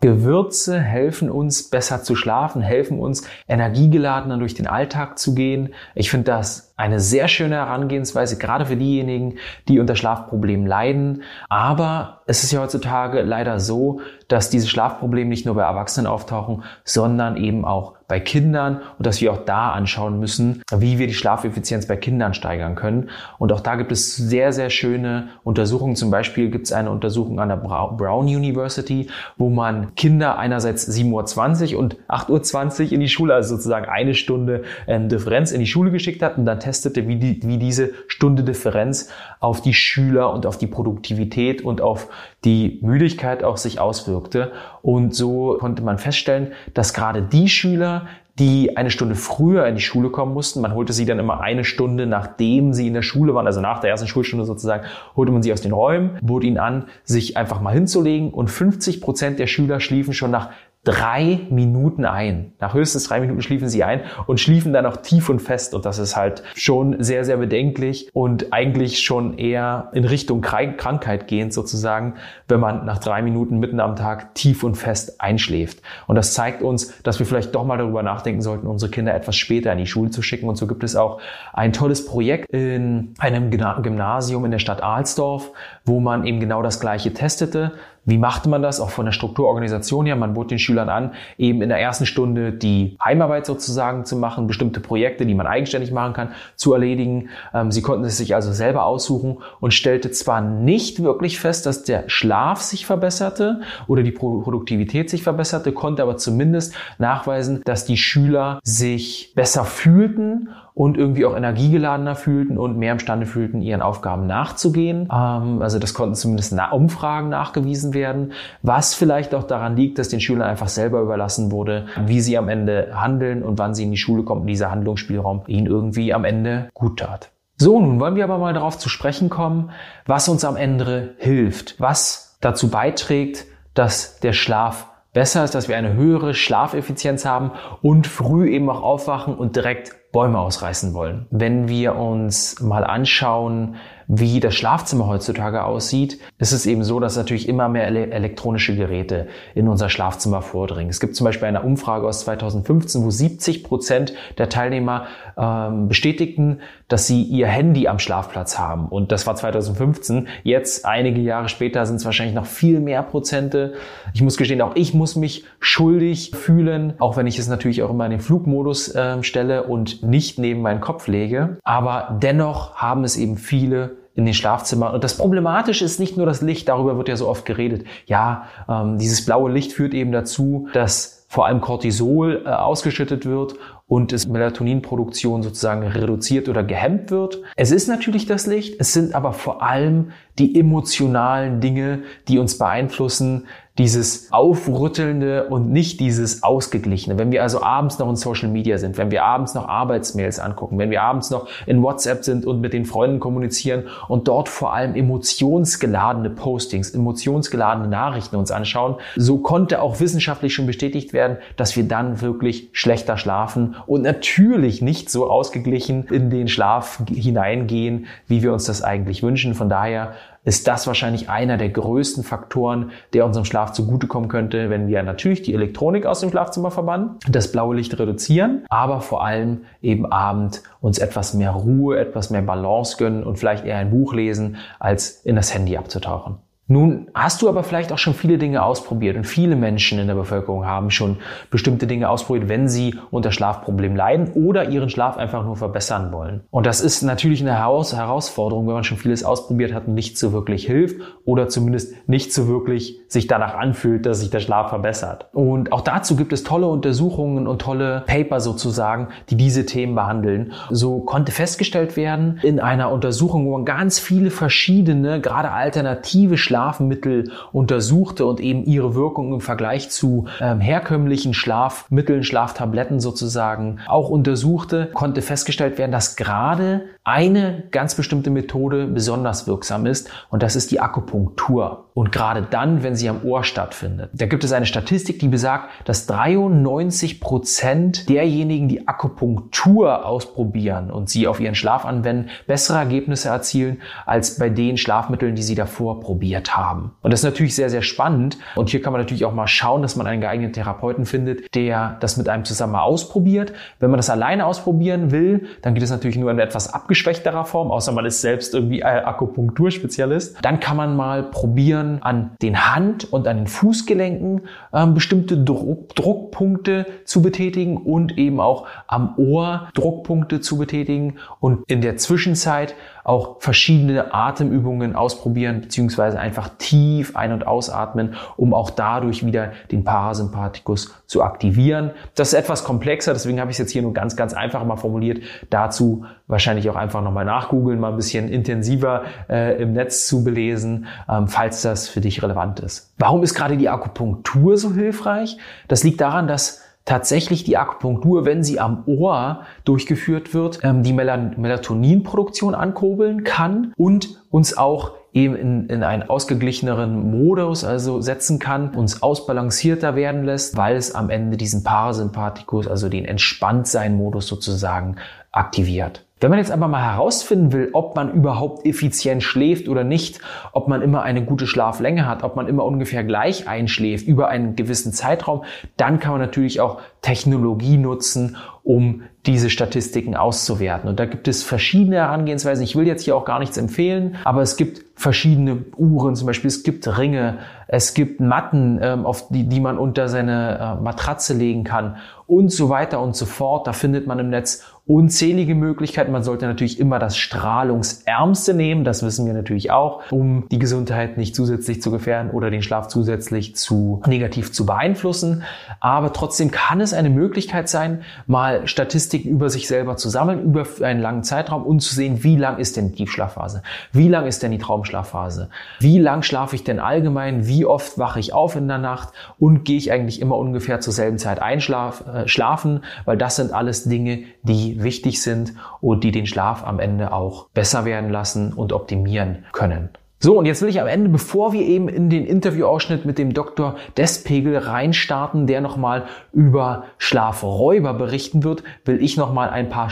Gewürze 0.02 0.80
helfen 0.80 1.30
uns 1.30 1.70
besser 1.70 2.02
zu 2.02 2.16
schlafen, 2.16 2.64
helfen 2.64 3.00
uns 3.00 3.28
energiegeladener 3.48 4.40
durch 4.40 4.56
den 4.56 4.66
Alltag 4.66 5.20
zu 5.20 5.36
gehen. 5.36 5.76
Ich 5.94 6.10
finde 6.10 6.26
das 6.26 6.71
eine 6.82 7.00
sehr 7.00 7.28
schöne 7.28 7.56
Herangehensweise, 7.56 8.38
gerade 8.38 8.66
für 8.66 8.76
diejenigen, 8.76 9.36
die 9.68 9.80
unter 9.80 9.96
Schlafproblemen 9.96 10.66
leiden. 10.66 11.22
Aber 11.48 12.22
es 12.26 12.44
ist 12.44 12.52
ja 12.52 12.62
heutzutage 12.62 13.22
leider 13.22 13.60
so, 13.60 14.02
dass 14.28 14.50
diese 14.50 14.68
Schlafprobleme 14.68 15.30
nicht 15.30 15.46
nur 15.46 15.56
bei 15.56 15.64
Erwachsenen 15.64 16.08
auftauchen, 16.08 16.64
sondern 16.84 17.38
eben 17.38 17.66
auch 17.66 17.96
bei 18.08 18.20
Kindern 18.20 18.82
und 18.98 19.06
dass 19.06 19.22
wir 19.22 19.32
auch 19.32 19.46
da 19.46 19.72
anschauen 19.72 20.20
müssen, 20.20 20.64
wie 20.76 21.00
wir 21.00 21.08
die 21.08 21.14
Schlafeffizienz 21.14 21.88
bei 21.88 21.96
Kindern 21.96 22.34
steigern 22.34 22.76
können. 22.76 23.10
Und 23.38 23.54
auch 23.54 23.62
da 23.62 23.76
gibt 23.76 23.92
es 23.94 24.18
sehr, 24.18 24.52
sehr 24.52 24.70
schöne 24.70 25.30
Untersuchungen. 25.44 25.96
Zum 25.96 26.12
Beispiel 26.12 26.50
gibt 26.50 26.66
es 26.66 26.74
eine 26.74 26.92
Untersuchung 26.92 27.40
an 27.40 27.48
der 27.48 27.56
Brown 27.56 28.26
University, 28.26 29.10
wo 29.38 29.50
man 29.50 29.96
Kinder 29.96 30.38
einerseits 30.38 30.90
7.20 30.90 31.74
Uhr 31.74 31.80
und 31.80 31.98
8.20 32.10 32.88
Uhr 32.88 32.92
in 32.92 33.00
die 33.00 33.08
Schule, 33.08 33.34
also 33.34 33.56
sozusagen 33.56 33.86
eine 33.86 34.14
Stunde 34.14 34.64
ähm, 34.88 35.08
Differenz 35.08 35.54
in 35.54 35.62
die 35.62 35.68
Schule 35.68 35.92
geschickt 35.92 36.22
hat 36.22 36.38
und 36.38 36.46
dann 36.46 36.60
testete, 36.72 37.08
wie, 37.08 37.18
die, 37.18 37.40
wie 37.44 37.58
diese 37.58 37.92
Stunde 38.08 38.44
Differenz 38.44 39.10
auf 39.42 39.62
die 39.62 39.74
Schüler 39.74 40.32
und 40.32 40.46
auf 40.46 40.58
die 40.58 40.68
Produktivität 40.68 41.64
und 41.64 41.82
auf 41.82 42.08
die 42.46 42.80
Müdigkeit 42.82 43.44
auch 43.44 43.58
sich 43.58 43.80
auswirkte. 43.80 44.54
Und 44.82 45.14
so 45.14 45.58
konnte 45.60 45.84
man 45.84 45.98
feststellen, 45.98 46.54
dass 46.74 46.94
gerade 46.94 47.22
die 47.22 47.50
Schüler, 47.50 48.08
die 48.40 48.78
eine 48.78 48.90
Stunde 48.90 49.16
früher 49.16 49.68
in 49.68 49.76
die 49.76 49.82
Schule 49.82 50.10
kommen 50.10 50.34
mussten. 50.34 50.62
Man 50.62 50.74
holte 50.74 50.94
sie 50.94 51.06
dann 51.06 51.20
immer 51.20 51.42
eine 51.42 51.66
Stunde, 51.66 52.08
nachdem 52.08 52.74
sie 52.74 52.88
in 52.88 52.94
der 52.94 53.02
Schule 53.02 53.36
waren, 53.36 53.46
also 53.46 53.60
nach 53.60 53.82
der 53.82 53.90
ersten 53.90 54.08
Schulstunde 54.08 54.46
sozusagen, 54.46 54.86
holte 55.18 55.34
man 55.34 55.44
sie 55.44 55.52
aus 55.52 55.62
den 55.62 55.74
Räumen, 55.74 56.18
bot 56.22 56.46
ihnen 56.46 56.58
an, 56.58 56.86
sich 57.04 57.36
einfach 57.36 57.60
mal 57.60 57.74
hinzulegen 57.74 58.32
und 58.32 58.50
50 58.50 59.02
Prozent 59.02 59.40
der 59.40 59.48
Schüler 59.48 59.82
schliefen 59.82 60.14
schon 60.14 60.32
nach 60.32 60.52
drei 60.84 61.42
Minuten 61.52 62.06
ein. 62.06 62.54
Nach 62.60 62.74
höchstens 62.74 63.04
drei 63.04 63.20
Minuten 63.20 63.42
schliefen 63.44 63.70
sie 63.70 63.84
ein 63.84 64.02
und 64.26 64.40
schliefen 64.40 64.74
dann 64.74 64.88
auch 64.88 64.98
tief 64.98 65.30
und 65.30 65.40
fest. 65.40 65.76
Und 65.76 65.86
das 65.86 66.00
ist 66.00 66.16
halt 66.16 66.42
schon 66.56 67.04
sehr, 67.04 67.24
sehr 67.24 67.38
bedenklich 67.38 68.10
und 68.14 68.52
eigentlich 68.52 69.00
schon 69.00 69.38
eher 69.38 69.90
in 69.94 70.06
Richtung 70.06 70.42
Krankheit 70.42 71.28
gehend 71.28 71.54
sozusagen, 71.54 72.16
wenn 72.48 72.60
man 72.60 72.86
nach 72.86 72.98
drei 72.98 73.22
Minuten 73.22 73.60
mitten 73.60 73.80
am 73.80 73.96
Tag 73.96 74.34
tief 74.34 74.64
und 74.64 74.76
fest 74.76 75.22
einschläft. 75.22 75.84
Und 76.08 76.16
das 76.16 76.34
zeigt 76.34 76.64
uns, 76.64 77.00
dass 77.04 77.20
wir 77.20 77.28
vielleicht 77.28 77.54
doch 77.54 77.64
mal 77.64 77.78
darüber 77.78 78.02
nachdenken 78.02 78.42
sollten, 78.42 78.66
unsere 78.66 78.90
Kinder 78.90 79.14
etwas 79.14 79.36
später 79.36 79.72
in 79.72 79.78
die 79.78 79.86
Schule 79.86 80.10
zu 80.10 80.24
schicken. 80.24 80.50
Und 80.50 80.56
so 80.56 80.66
gibt 80.66 80.84
es 80.84 80.96
auch 80.96 81.22
ein 81.54 81.74
tolles 81.74 82.06
Projekt 82.06 82.50
in 82.50 83.14
einem 83.20 83.52
Gymnasium 83.52 84.46
in 84.46 84.52
der 84.52 84.60
Stadt 84.60 84.82
Alsdorf, 84.82 85.52
wo 85.86 86.00
man 86.00 86.26
eben 86.26 86.40
genau 86.40 86.64
das 86.64 86.80
Gleiche 86.80 87.14
testete. 87.14 87.74
Wie 88.04 88.18
machte 88.18 88.50
man 88.50 88.64
das? 88.64 88.80
Auch 88.80 88.90
von 88.90 89.06
der 89.06 89.12
Strukturorganisation 89.12 90.08
her. 90.08 90.16
Man 90.16 90.34
bot 90.34 90.50
den 90.50 90.58
Schülern 90.58 90.90
an, 90.90 91.12
eben 91.38 91.62
in 91.62 91.70
der 91.70 91.80
ersten 91.80 92.08
Stunde 92.08 92.52
die 92.52 92.98
Heimarbeit 93.04 93.46
sozusagen 93.46 94.06
zu 94.06 94.16
machen, 94.16 94.48
bestimmte 94.48 94.80
Projekte, 94.80 95.26
die 95.28 95.36
man 95.36 95.46
eigenständig 95.46 95.92
machen 95.92 96.14
kann, 96.14 96.30
zu 96.56 96.74
erledigen. 96.74 97.30
Ähm, 97.54 97.72
sie 97.72 97.84
konnten 97.84 98.06
es 98.06 98.18
sich 98.18 98.34
also 98.34 98.54
selber 98.54 98.86
aussuchen 98.86 99.38
und 99.60 99.74
stellte 99.74 100.10
zwar 100.10 100.42
nicht 100.42 101.04
wirklich 101.04 101.40
fest, 101.40 101.68
dass 101.68 101.84
der 101.84 102.06
Schlaf 102.08 102.62
sich 102.62 102.88
verbesserte 102.88 103.62
oder 103.88 104.02
die 104.02 104.12
Produktivität 104.12 105.10
sich 105.10 105.22
verbesserte, 105.22 105.72
konnte 105.72 106.02
aber 106.02 106.18
zumindest 106.18 106.74
nachweisen, 106.98 107.62
dass 107.66 107.86
die 107.86 107.98
Schüler 107.98 108.60
sich 108.64 109.34
besser 109.36 109.64
fühlten 109.64 110.50
und 110.74 110.98
irgendwie 110.98 111.26
auch 111.26 111.36
energiegeladener 111.36 112.16
fühlten 112.16 112.58
und 112.58 112.78
mehr 112.78 112.94
imstande 112.94 113.26
fühlten, 113.26 113.62
ihren 113.62 113.82
Aufgaben 113.82 114.26
nachzugehen. 114.28 115.10
Ähm, 115.12 115.62
also 115.62 115.80
das 115.80 115.94
konnten 115.94 116.16
zumindest 116.16 116.54
na 116.54 116.72
Umfragen 116.72 117.30
nachgewiesen 117.30 117.94
werden, 117.94 118.34
was 118.62 118.94
vielleicht 118.94 119.36
auch 119.36 119.44
daran 119.44 119.76
liegt, 119.76 120.00
dass 120.00 120.10
den 120.10 120.22
Schülern 120.22 120.48
einfach 120.48 120.70
selber 120.70 121.02
überlassen 121.02 121.52
wurde, 121.52 121.88
wie 122.06 122.22
sie 122.22 122.38
am 122.38 122.50
Ende 122.50 122.92
handeln 122.94 123.44
und 123.44 123.60
wann 123.60 123.74
sie 123.74 123.84
in 123.84 123.92
die 123.92 123.98
Schule 123.98 124.24
kommen 124.24 124.48
dieser 124.48 124.72
Handlungsspielraum 124.72 125.44
ihnen 125.48 125.68
irgendwie 125.68 126.14
am 126.14 126.24
Ende 126.24 126.70
gut 126.74 127.00
tat. 127.00 127.32
So, 127.58 127.80
nun 127.80 128.00
wollen 128.00 128.16
wir 128.16 128.24
aber 128.24 128.40
mal 128.40 128.54
darauf 128.54 128.78
zu 128.80 128.90
sprechen 128.90 129.30
kommen, 129.30 129.70
was 130.08 130.28
uns 130.28 130.44
am 130.44 130.56
Ende 130.56 131.14
hilft, 131.20 131.80
was 131.80 132.38
dazu 132.42 132.72
beiträgt, 132.72 133.46
dass 133.76 134.20
der 134.20 134.34
Schlaf 134.34 134.88
besser 135.14 135.44
ist, 135.44 135.54
dass 135.54 135.68
wir 135.68 135.78
eine 135.78 135.94
höhere 135.94 136.34
Schlafeffizienz 136.34 137.26
haben 137.26 137.52
und 137.82 138.08
früh 138.08 138.50
eben 138.50 138.70
auch 138.70 138.82
aufwachen 138.82 139.36
und 139.36 139.56
direkt 139.56 139.96
Bäume 140.12 140.40
ausreißen 140.40 140.94
wollen. 140.94 141.26
Wenn 141.30 141.68
wir 141.68 141.96
uns 141.96 142.60
mal 142.60 142.84
anschauen, 142.84 143.76
wie 144.14 144.42
das 144.42 144.56
Schlafzimmer 144.56 145.08
heutzutage 145.08 145.64
aussieht, 145.64 146.20
ist 146.38 146.52
es 146.52 146.66
eben 146.66 146.84
so, 146.84 147.00
dass 147.00 147.16
natürlich 147.16 147.48
immer 147.48 147.70
mehr 147.70 147.88
elektronische 147.88 148.76
Geräte 148.76 149.28
in 149.56 149.70
unser 149.70 149.88
Schlafzimmer 149.88 150.42
vordringen. 150.42 150.90
Es 150.90 151.00
gibt 151.00 151.16
zum 151.16 151.24
Beispiel 151.24 151.48
eine 151.48 151.62
Umfrage 151.62 152.06
aus 152.06 152.20
2015, 152.26 153.06
wo 153.06 153.10
70 153.10 153.64
Prozent 153.64 154.14
der 154.38 154.50
Teilnehmer 154.50 155.06
ähm, 155.38 155.88
bestätigten, 155.88 156.60
dass 156.90 157.08
sie 157.08 157.24
ihr 157.24 157.48
Handy 157.48 157.88
am 157.88 158.00
Schlafplatz 158.00 158.60
haben. 158.60 158.90
Und 158.90 159.14
das 159.14 159.26
war 159.28 159.36
2015. 159.38 160.28
Jetzt, 160.44 160.86
einige 160.86 161.22
Jahre 161.22 161.48
später, 161.48 161.86
sind 161.86 161.96
es 161.96 162.04
wahrscheinlich 162.04 162.36
noch 162.36 162.48
viel 162.48 162.82
mehr 162.82 163.04
Prozente. 163.04 163.76
Ich 164.14 164.22
muss 164.22 164.36
gestehen, 164.36 164.62
auch 164.62 164.76
ich 164.76 164.94
muss 164.94 165.16
mich 165.16 165.46
schuldig 165.62 166.32
fühlen, 166.36 166.96
auch 167.00 167.16
wenn 167.16 167.28
ich 167.28 167.40
es 167.40 167.48
natürlich 167.48 167.82
auch 167.82 167.90
immer 167.90 168.04
in 168.08 168.12
den 168.12 168.20
Flugmodus 168.20 168.94
äh, 168.94 169.24
stelle 169.24 169.64
und 169.64 170.04
nicht 170.04 170.38
neben 170.38 170.62
meinen 170.62 170.82
Kopf 170.82 171.08
lege. 171.08 171.60
Aber 171.64 172.20
dennoch 172.22 172.76
haben 172.76 173.06
es 173.06 173.16
eben 173.16 173.38
viele 173.38 174.01
in 174.22 174.26
den 174.26 174.34
Schlafzimmern. 174.34 174.94
Und 174.94 175.04
das 175.04 175.18
Problematische 175.18 175.84
ist 175.84 176.00
nicht 176.00 176.16
nur 176.16 176.26
das 176.26 176.42
Licht, 176.42 176.70
darüber 176.70 176.98
wird 176.98 177.10
ja 177.10 177.18
so 177.18 177.28
oft 177.28 177.46
geredet. 177.46 177.86
Ja, 178.06 178.46
ähm, 178.70 178.98
dieses 178.98 179.26
blaue 179.26 179.52
Licht 179.52 179.74
führt 179.74 179.94
eben 179.94 180.12
dazu, 180.12 180.68
dass 180.74 181.26
vor 181.28 181.46
allem 181.46 181.62
Cortisol 181.62 182.44
äh, 182.46 182.50
ausgeschüttet 182.50 183.26
wird 183.26 183.56
und 183.88 184.14
es 184.14 184.28
Melatoninproduktion 184.28 185.44
sozusagen 185.44 185.84
reduziert 185.88 186.50
oder 186.50 186.64
gehemmt 186.64 187.10
wird. 187.10 187.42
Es 187.56 187.72
ist 187.72 187.88
natürlich 187.88 188.26
das 188.26 188.46
Licht, 188.48 188.76
es 188.80 188.94
sind 188.94 189.16
aber 189.16 189.34
vor 189.34 189.64
allem 189.64 190.12
die 190.38 190.60
emotionalen 190.60 191.60
Dinge, 191.60 192.04
die 192.28 192.38
uns 192.38 192.58
beeinflussen, 192.58 193.48
dieses 193.78 194.32
Aufrüttelnde 194.34 195.48
und 195.48 195.72
nicht 195.72 196.02
dieses 196.02 196.44
Ausgeglichene. 196.44 197.18
Wenn 197.18 197.32
wir 197.32 197.42
also 197.42 197.64
abends 197.64 198.00
noch 198.00 198.10
in 198.10 198.18
Social 198.18 198.50
Media 198.50 198.78
sind, 198.78 198.98
wenn 198.98 199.12
wir 199.12 199.24
abends 199.24 199.54
noch 199.54 199.68
Arbeitsmails 199.68 200.40
angucken, 200.40 200.78
wenn 200.78 200.92
wir 200.92 201.02
abends 201.02 201.30
noch 201.30 201.48
in 201.66 201.82
WhatsApp 201.82 202.26
sind 202.26 202.46
und 202.46 202.60
mit 202.60 202.74
den 202.74 202.86
Freunden 202.86 203.22
kommunizieren 203.22 203.86
und 204.10 204.28
dort 204.28 204.50
vor 204.50 204.74
allem 204.74 204.94
emotionsgeladene 204.96 206.30
Postings, 206.30 206.90
emotionsgeladene 206.90 207.88
Nachrichten 207.88 208.36
uns 208.36 208.52
anschauen, 208.52 208.96
so 209.16 209.38
konnte 209.38 209.82
auch 209.82 210.02
wissenschaftlich 210.02 210.54
schon 210.54 210.68
bestätigt 210.68 211.14
werden, 211.14 211.38
dass 211.56 211.78
wir 211.78 211.86
dann 211.86 212.20
wirklich 212.22 212.70
schlechter 212.74 213.18
schlafen 213.18 213.76
und 213.88 214.02
natürlich 214.02 214.82
nicht 214.82 215.10
so 215.10 215.30
ausgeglichen 215.30 216.08
in 216.12 216.30
den 216.30 216.50
Schlaf 216.50 217.02
hineingehen, 217.10 218.08
wie 218.28 218.44
wir 218.44 218.52
uns 218.52 218.66
das 218.66 218.82
eigentlich 218.82 219.24
wünschen. 219.24 219.56
Von 219.56 219.70
daher 219.70 220.14
ist 220.44 220.68
das 220.68 220.88
wahrscheinlich 220.88 221.30
einer 221.30 221.58
der 221.58 221.70
größten 221.70 222.24
Faktoren, 222.24 222.92
der 223.14 223.26
unserem 223.26 223.46
Schlaf 223.46 223.72
zugutekommen 223.74 224.30
könnte, 224.30 224.70
wenn 224.70 224.88
wir 224.88 225.04
natürlich 225.04 225.42
die 225.44 225.54
Elektronik 225.54 226.06
aus 226.06 226.22
dem 226.22 226.32
Schlafzimmer 226.32 226.72
verbannen, 226.72 227.18
das 227.30 227.52
blaue 227.52 227.76
Licht 227.76 227.98
reduzieren, 227.98 228.66
aber 228.70 229.02
vor 229.02 229.24
allem 229.24 229.62
eben 229.82 230.06
abend 230.06 230.64
uns 230.80 230.98
etwas 230.98 231.34
mehr 231.34 231.52
Ruhe, 231.52 232.00
etwas 232.00 232.32
mehr 232.32 232.42
Balance 232.42 232.98
gönnen 232.98 233.24
und 233.24 233.38
vielleicht 233.38 233.66
eher 233.66 233.78
ein 233.78 233.92
Buch 233.92 234.14
lesen, 234.14 234.58
als 234.80 235.22
in 235.24 235.36
das 235.36 235.54
Handy 235.54 235.78
abzutauchen. 235.78 236.38
Nun 236.72 237.10
hast 237.14 237.42
du 237.42 237.50
aber 237.50 237.64
vielleicht 237.64 237.92
auch 237.92 237.98
schon 237.98 238.14
viele 238.14 238.38
Dinge 238.38 238.64
ausprobiert 238.64 239.18
und 239.18 239.26
viele 239.26 239.58
Menschen 239.58 240.00
in 240.00 240.08
der 240.08 240.16
Bevölkerung 240.16 240.66
haben 240.66 240.90
schon 240.90 241.18
bestimmte 241.50 241.86
Dinge 241.86 242.10
ausprobiert, 242.10 242.48
wenn 242.48 242.70
sie 242.70 242.96
unter 243.12 243.34
Schlafproblemen 243.34 243.98
leiden 243.98 244.32
oder 244.36 244.70
ihren 244.70 244.90
Schlaf 244.90 245.18
einfach 245.18 245.44
nur 245.44 245.58
verbessern 245.58 246.14
wollen. 246.14 246.46
Und 246.50 246.66
das 246.66 246.80
ist 246.80 247.02
natürlich 247.02 247.42
eine 247.42 247.58
Herausforderung, 247.58 248.68
wenn 248.68 248.76
man 248.76 248.86
schon 248.86 248.98
vieles 248.98 249.26
ausprobiert 249.26 249.74
hat 249.74 249.88
und 249.88 249.96
nicht 249.96 250.18
so 250.18 250.32
wirklich 250.32 250.66
hilft 250.66 251.02
oder 251.26 251.50
zumindest 251.50 252.08
nicht 252.08 252.34
so 252.34 252.48
wirklich 252.48 253.02
sich 253.10 253.28
danach 253.28 253.56
anfühlt, 253.56 254.06
dass 254.06 254.22
sich 254.22 254.30
der 254.30 254.40
Schlaf 254.40 254.70
verbessert. 254.70 255.28
Und 255.34 255.74
auch 255.74 255.82
dazu 255.82 256.16
gibt 256.16 256.32
es 256.32 256.46
tolle 256.46 256.68
Untersuchungen 256.68 257.48
und 257.48 257.62
tolle 257.62 258.06
Paper 258.08 258.40
sozusagen, 258.40 259.10
die 259.30 259.36
diese 259.36 259.66
Themen 259.66 259.94
behandeln. 259.94 260.54
So 260.70 261.00
konnte 261.02 261.34
festgestellt 261.34 261.98
werden 261.98 262.40
in 262.44 262.62
einer 262.62 262.92
Untersuchung, 262.92 263.46
wo 263.46 263.52
man 263.52 263.66
ganz 263.66 264.00
viele 264.00 264.30
verschiedene, 264.30 265.20
gerade 265.20 265.52
alternative 265.52 266.38
Schlaf 266.38 266.61
Schlafmittel 266.62 267.32
untersuchte 267.52 268.26
und 268.26 268.40
eben 268.40 268.64
ihre 268.66 268.94
Wirkung 268.94 269.34
im 269.34 269.42
Vergleich 269.42 269.90
zu 269.90 270.26
ähm, 270.40 270.60
herkömmlichen 270.60 271.34
Schlafmitteln, 271.34 272.24
Schlaftabletten 272.24 273.00
sozusagen 273.00 273.80
auch 273.88 274.10
untersuchte, 274.10 274.92
konnte 274.94 275.24
festgestellt 275.24 275.80
werden, 275.80 275.92
dass 275.92 276.16
gerade 276.16 276.84
eine 277.04 277.64
ganz 277.72 277.96
bestimmte 277.96 278.30
Methode 278.30 278.86
besonders 278.86 279.48
wirksam 279.48 279.88
ist 279.88 280.10
und 280.30 280.44
das 280.44 280.56
ist 280.56 280.70
die 280.70 280.80
Akupunktur. 280.80 281.86
Und 281.94 282.12
gerade 282.12 282.46
dann, 282.50 282.84
wenn 282.84 282.96
sie 282.96 283.10
am 283.10 283.26
Ohr 283.26 283.44
stattfindet. 283.44 284.12
Da 284.14 284.26
gibt 284.26 284.44
es 284.44 284.54
eine 284.54 284.66
Statistik, 284.66 285.20
die 285.20 285.28
besagt, 285.28 285.70
dass 285.86 286.06
93 286.06 287.20
Prozent 287.20 288.08
derjenigen, 288.08 288.70
die 288.70 288.88
Akupunktur 288.88 290.06
ausprobieren 290.06 290.90
und 290.90 291.10
sie 291.10 291.28
auf 291.28 291.40
ihren 291.40 291.56
Schlaf 291.56 291.86
anwenden, 291.86 292.30
bessere 292.48 292.78
Ergebnisse 292.78 293.30
erzielen 293.30 293.82
als 294.06 294.38
bei 294.38 294.50
den 294.50 294.78
Schlafmitteln, 294.78 295.36
die 295.36 295.44
sie 295.44 295.56
davor 295.56 296.00
probiert 296.42 296.58
haben. 296.58 296.92
Und 297.02 297.12
das 297.12 297.22
ist 297.22 297.26
natürlich 297.26 297.56
sehr, 297.56 297.70
sehr 297.70 297.82
spannend. 297.82 298.38
Und 298.56 298.70
hier 298.70 298.82
kann 298.82 298.94
man 298.94 299.02
natürlich 299.02 299.26
auch 299.26 299.34
mal 299.34 299.48
schauen, 299.48 299.82
dass 299.82 299.96
man 299.96 300.08
einen 300.08 300.22
geeigneten 300.22 300.54
Therapeuten 300.54 301.06
findet, 301.06 301.54
der 301.56 301.98
das 302.00 302.18
mit 302.18 302.30
einem 302.30 302.46
zusammen 302.46 302.74
mal 302.74 302.82
ausprobiert. 302.82 303.54
Wenn 303.80 303.90
man 303.90 303.98
das 303.98 304.10
alleine 304.10 304.46
ausprobieren 304.46 305.12
will, 305.12 305.48
dann 305.62 305.74
geht 305.74 305.84
es 305.84 305.92
natürlich 305.92 306.18
nur 306.18 306.32
in 306.32 306.40
etwas 306.40 306.74
abgeschwächterer 306.74 307.46
Form, 307.46 307.72
außer 307.72 307.92
man 307.92 308.06
ist 308.06 308.22
selbst 308.22 308.54
irgendwie 308.54 308.84
Akupunkturspezialist. 308.84 310.38
Dann 310.42 310.60
kann 310.60 310.78
man 310.78 310.96
mal 310.96 311.24
probieren, 311.24 311.52
probieren, 311.52 312.02
an 312.02 312.32
den 312.42 312.74
Hand- 312.74 313.12
und 313.12 313.28
an 313.28 313.38
den 313.38 313.48
Fußgelenken 313.48 314.42
ähm, 314.74 314.94
bestimmte 314.94 315.38
Druck, 315.38 315.94
Druckpunkte 315.96 316.86
zu 317.06 317.22
betätigen 317.22 317.78
und 317.78 318.18
eben 318.18 318.40
auch 318.40 318.68
am 318.88 319.16
Ohr 319.18 319.70
Druckpunkte 319.74 320.40
zu 320.42 320.58
betätigen 320.58 321.18
und 321.40 321.64
in 321.68 321.82
der 321.82 321.98
Zwischenzeit 321.98 322.76
auch 323.04 323.42
verschiedene 323.42 324.14
Atemübungen 324.14 324.96
ausprobieren, 324.96 325.62
beziehungsweise 325.62 326.20
einfach 326.20 326.50
tief 326.58 327.16
ein- 327.16 327.34
und 327.34 327.48
ausatmen, 327.48 328.16
um 328.38 328.54
auch 328.54 328.70
dadurch 328.70 329.26
wieder 329.26 329.52
den 329.72 329.84
Parasympathikus 329.84 330.94
zu 331.08 331.24
aktivieren. 331.24 331.92
Das 332.16 332.30
ist 332.30 332.34
etwas 332.34 332.64
komplexer, 332.64 333.14
deswegen 333.14 333.40
habe 333.40 333.52
ich 333.52 333.56
es 333.56 333.60
jetzt 333.60 333.72
hier 333.72 333.82
nur 333.82 333.94
ganz, 333.94 334.16
ganz 334.16 334.34
einfach 334.34 334.64
mal 334.64 334.78
formuliert. 334.78 335.22
Dazu 335.50 336.06
wahrscheinlich 336.28 336.70
auch 336.70 336.76
einfach 336.76 337.02
nochmal 337.02 337.26
nachgoogeln, 337.26 337.80
mal 337.80 337.90
ein 337.90 337.98
bisschen 337.98 338.30
intensiver 338.30 339.04
äh, 339.30 339.62
im 339.62 339.74
Netz 339.74 340.08
zu 340.08 340.24
belesen, 340.24 340.88
ähm, 341.10 341.28
falls 341.28 341.62
das 341.62 341.90
für 341.90 342.02
dich 342.02 342.24
relevant 342.24 342.60
ist. 342.60 342.94
Warum 342.98 343.24
ist 343.24 343.34
gerade 343.34 343.58
die 343.58 343.70
Akupunktur 343.70 344.58
so 344.58 344.74
hilfreich? 344.74 345.38
Das 345.68 345.84
liegt 345.84 346.02
daran, 346.02 346.28
dass 346.28 346.62
tatsächlich 346.86 347.44
die 347.44 347.58
Akupunktur, 347.58 348.26
wenn 348.26 348.44
sie 348.44 348.60
am 348.60 348.84
Ohr 348.86 349.42
durchgeführt 349.66 350.34
wird, 350.34 350.60
ähm, 350.64 350.84
die 350.84 350.94
Melatoninproduktion 350.94 352.56
ankurbeln 352.56 353.24
kann 353.24 353.74
und 353.78 354.22
uns 354.30 354.58
auch 354.58 354.94
eben 355.14 355.36
in, 355.36 355.68
in 355.68 355.84
einen 355.84 356.04
ausgeglicheneren 356.04 357.12
Modus 357.12 357.64
also 357.64 358.02
setzen 358.02 358.40
kann, 358.40 358.74
uns 358.76 359.04
ausbalancierter 359.04 359.96
werden 359.96 360.24
lässt, 360.24 360.56
weil 360.56 360.76
es 360.78 360.96
am 360.96 361.10
Ende 361.10 361.38
diesen 361.38 361.64
Parasympathikus, 361.64 362.68
also 362.68 362.88
den 362.88 363.06
Entspanntsein-Modus 363.06 364.28
sozusagen 364.28 364.96
aktiviert. 365.32 366.06
Wenn 366.22 366.30
man 366.30 366.38
jetzt 366.38 366.52
aber 366.52 366.68
mal 366.68 366.84
herausfinden 366.84 367.52
will, 367.52 367.70
ob 367.74 367.96
man 367.96 368.14
überhaupt 368.14 368.64
effizient 368.64 369.24
schläft 369.24 369.68
oder 369.68 369.84
nicht, 369.84 370.22
ob 370.54 370.68
man 370.68 370.84
immer 370.84 371.02
eine 371.02 371.26
gute 371.26 371.48
Schlaflänge 371.48 372.08
hat, 372.08 372.24
ob 372.24 372.36
man 372.36 372.48
immer 372.48 372.64
ungefähr 372.64 373.04
gleich 373.04 373.48
einschläft 373.48 374.06
über 374.06 374.28
einen 374.28 374.56
gewissen 374.56 374.94
Zeitraum, 374.94 375.44
dann 375.78 376.00
kann 376.00 376.12
man 376.12 376.22
natürlich 376.22 376.62
auch 376.62 376.80
Technologie 377.02 377.78
nutzen, 377.78 378.38
um 378.64 379.02
diese 379.26 379.50
Statistiken 379.50 380.16
auszuwerten. 380.16 380.90
Und 380.90 381.00
da 381.00 381.06
gibt 381.06 381.28
es 381.28 381.44
verschiedene 381.44 381.98
Herangehensweisen. 381.98 382.64
Ich 382.64 382.76
will 382.76 382.86
jetzt 382.86 383.04
hier 383.04 383.16
auch 383.16 383.26
gar 383.26 383.40
nichts 383.40 383.58
empfehlen, 383.58 384.18
aber 384.24 384.42
es 384.42 384.58
gibt 384.58 384.84
verschiedene 384.96 385.66
Uhren 385.78 386.16
zum 386.16 386.28
Beispiel. 386.28 386.48
Es 386.48 386.64
gibt 386.64 386.88
Ringe, 386.98 387.40
es 387.68 387.94
gibt 387.96 388.20
Matten, 388.20 388.80
ähm, 388.82 389.06
auf 389.06 389.30
die, 389.30 389.48
die 389.48 389.60
man 389.60 389.78
unter 389.80 390.08
seine 390.08 390.78
äh, 390.80 390.84
Matratze 390.84 391.34
legen 391.34 391.64
kann 391.64 391.98
und 392.28 392.52
so 392.52 392.70
weiter 392.70 393.00
und 393.02 393.16
so 393.16 393.26
fort. 393.26 393.66
Da 393.66 393.74
findet 393.74 394.06
man 394.08 394.20
im 394.20 394.30
Netz 394.30 394.64
unzählige 394.92 395.56
Möglichkeiten. 395.56 396.12
Man 396.12 396.24
sollte 396.24 396.46
natürlich 396.46 396.78
immer 396.78 397.00
das 397.00 397.16
strahlungsärmste 397.16 398.54
nehmen, 398.54 398.84
das 398.84 399.04
wissen 399.04 399.26
wir 399.26 399.34
natürlich 399.34 399.72
auch, 399.72 400.02
um 400.12 400.48
die 400.52 400.60
Gesundheit 400.60 401.18
nicht 401.18 401.34
zusätzlich 401.34 401.82
zu 401.82 401.92
gefährden 401.92 402.32
oder 402.32 402.52
den 402.52 402.62
Schlaf 402.62 402.90
zusätzlich 402.90 403.56
zu 403.56 404.02
negativ 404.06 404.52
zu 404.52 404.66
beeinflussen. 404.66 405.44
Aber 405.80 406.12
trotzdem 406.12 406.52
kann 406.52 406.82
es 406.82 406.94
eine 406.94 407.10
Möglichkeit 407.10 407.70
sein, 407.70 408.02
mal 408.28 408.68
Statistiken 408.68 409.30
über 409.30 409.50
sich 409.50 409.70
selber 409.70 409.96
zu 409.96 410.10
sammeln, 410.10 410.44
über 410.44 410.66
einen 410.82 411.00
langen 411.00 411.24
Zeitraum 411.24 411.64
und 411.64 411.80
zu 411.80 411.96
sehen, 411.96 412.26
wie 412.26 412.36
lang 412.36 412.58
ist 412.58 412.76
denn 412.76 412.90
die 412.90 412.96
Tiefschlafphase? 412.96 413.64
Wie 413.94 414.10
lang 414.10 414.28
ist 414.28 414.44
denn 414.44 414.52
die 414.52 414.58
Traumschlafphase? 414.58 415.50
Wie 415.80 416.00
lang 416.00 416.22
schlafe 416.22 416.58
ich 416.58 416.66
denn 416.66 416.82
allgemein? 416.82 417.48
Wie 417.48 417.66
oft 417.66 417.98
wache 417.98 418.20
ich 418.20 418.34
auf 418.34 418.58
in 418.58 418.68
der 418.68 418.78
Nacht? 418.78 419.14
Und 419.40 419.64
gehe 419.64 419.78
ich 419.78 419.90
eigentlich 419.94 420.20
immer 420.20 420.36
ungefähr 420.36 420.82
zur 420.82 420.92
selben 420.92 421.18
Zeit 421.18 421.42
einschlafen? 421.42 422.78
Äh, 422.78 423.06
Weil 423.06 423.18
das 423.18 423.38
sind 423.38 423.54
alles 423.54 423.86
Dinge, 423.86 424.24
die 424.44 424.81
wichtig 424.84 425.22
sind 425.22 425.54
und 425.80 426.04
die 426.04 426.12
den 426.12 426.28
Schlaf 426.28 426.64
am 426.66 426.80
Ende 426.80 427.14
auch 427.14 427.48
besser 427.50 427.86
werden 427.86 428.10
lassen 428.10 428.54
und 428.54 428.74
optimieren 428.74 429.46
können. 429.52 429.90
So, 430.24 430.38
und 430.38 430.46
jetzt 430.46 430.62
will 430.62 430.70
ich 430.70 430.80
am 430.80 430.86
Ende, 430.86 431.10
bevor 431.10 431.52
wir 431.52 431.64
eben 431.64 431.90
in 431.90 432.12
den 432.12 432.28
Interviewausschnitt 432.28 433.06
mit 433.06 433.18
dem 433.18 433.34
Dr. 433.34 433.76
Despegel 433.98 434.56
reinstarten, 434.56 435.48
der 435.48 435.62
nochmal 435.62 436.06
über 436.32 436.84
Schlafräuber 437.00 437.96
berichten 437.96 438.44
wird, 438.44 438.64
will 438.86 439.02
ich 439.02 439.18
nochmal 439.18 439.50
ein 439.50 439.70
paar 439.70 439.90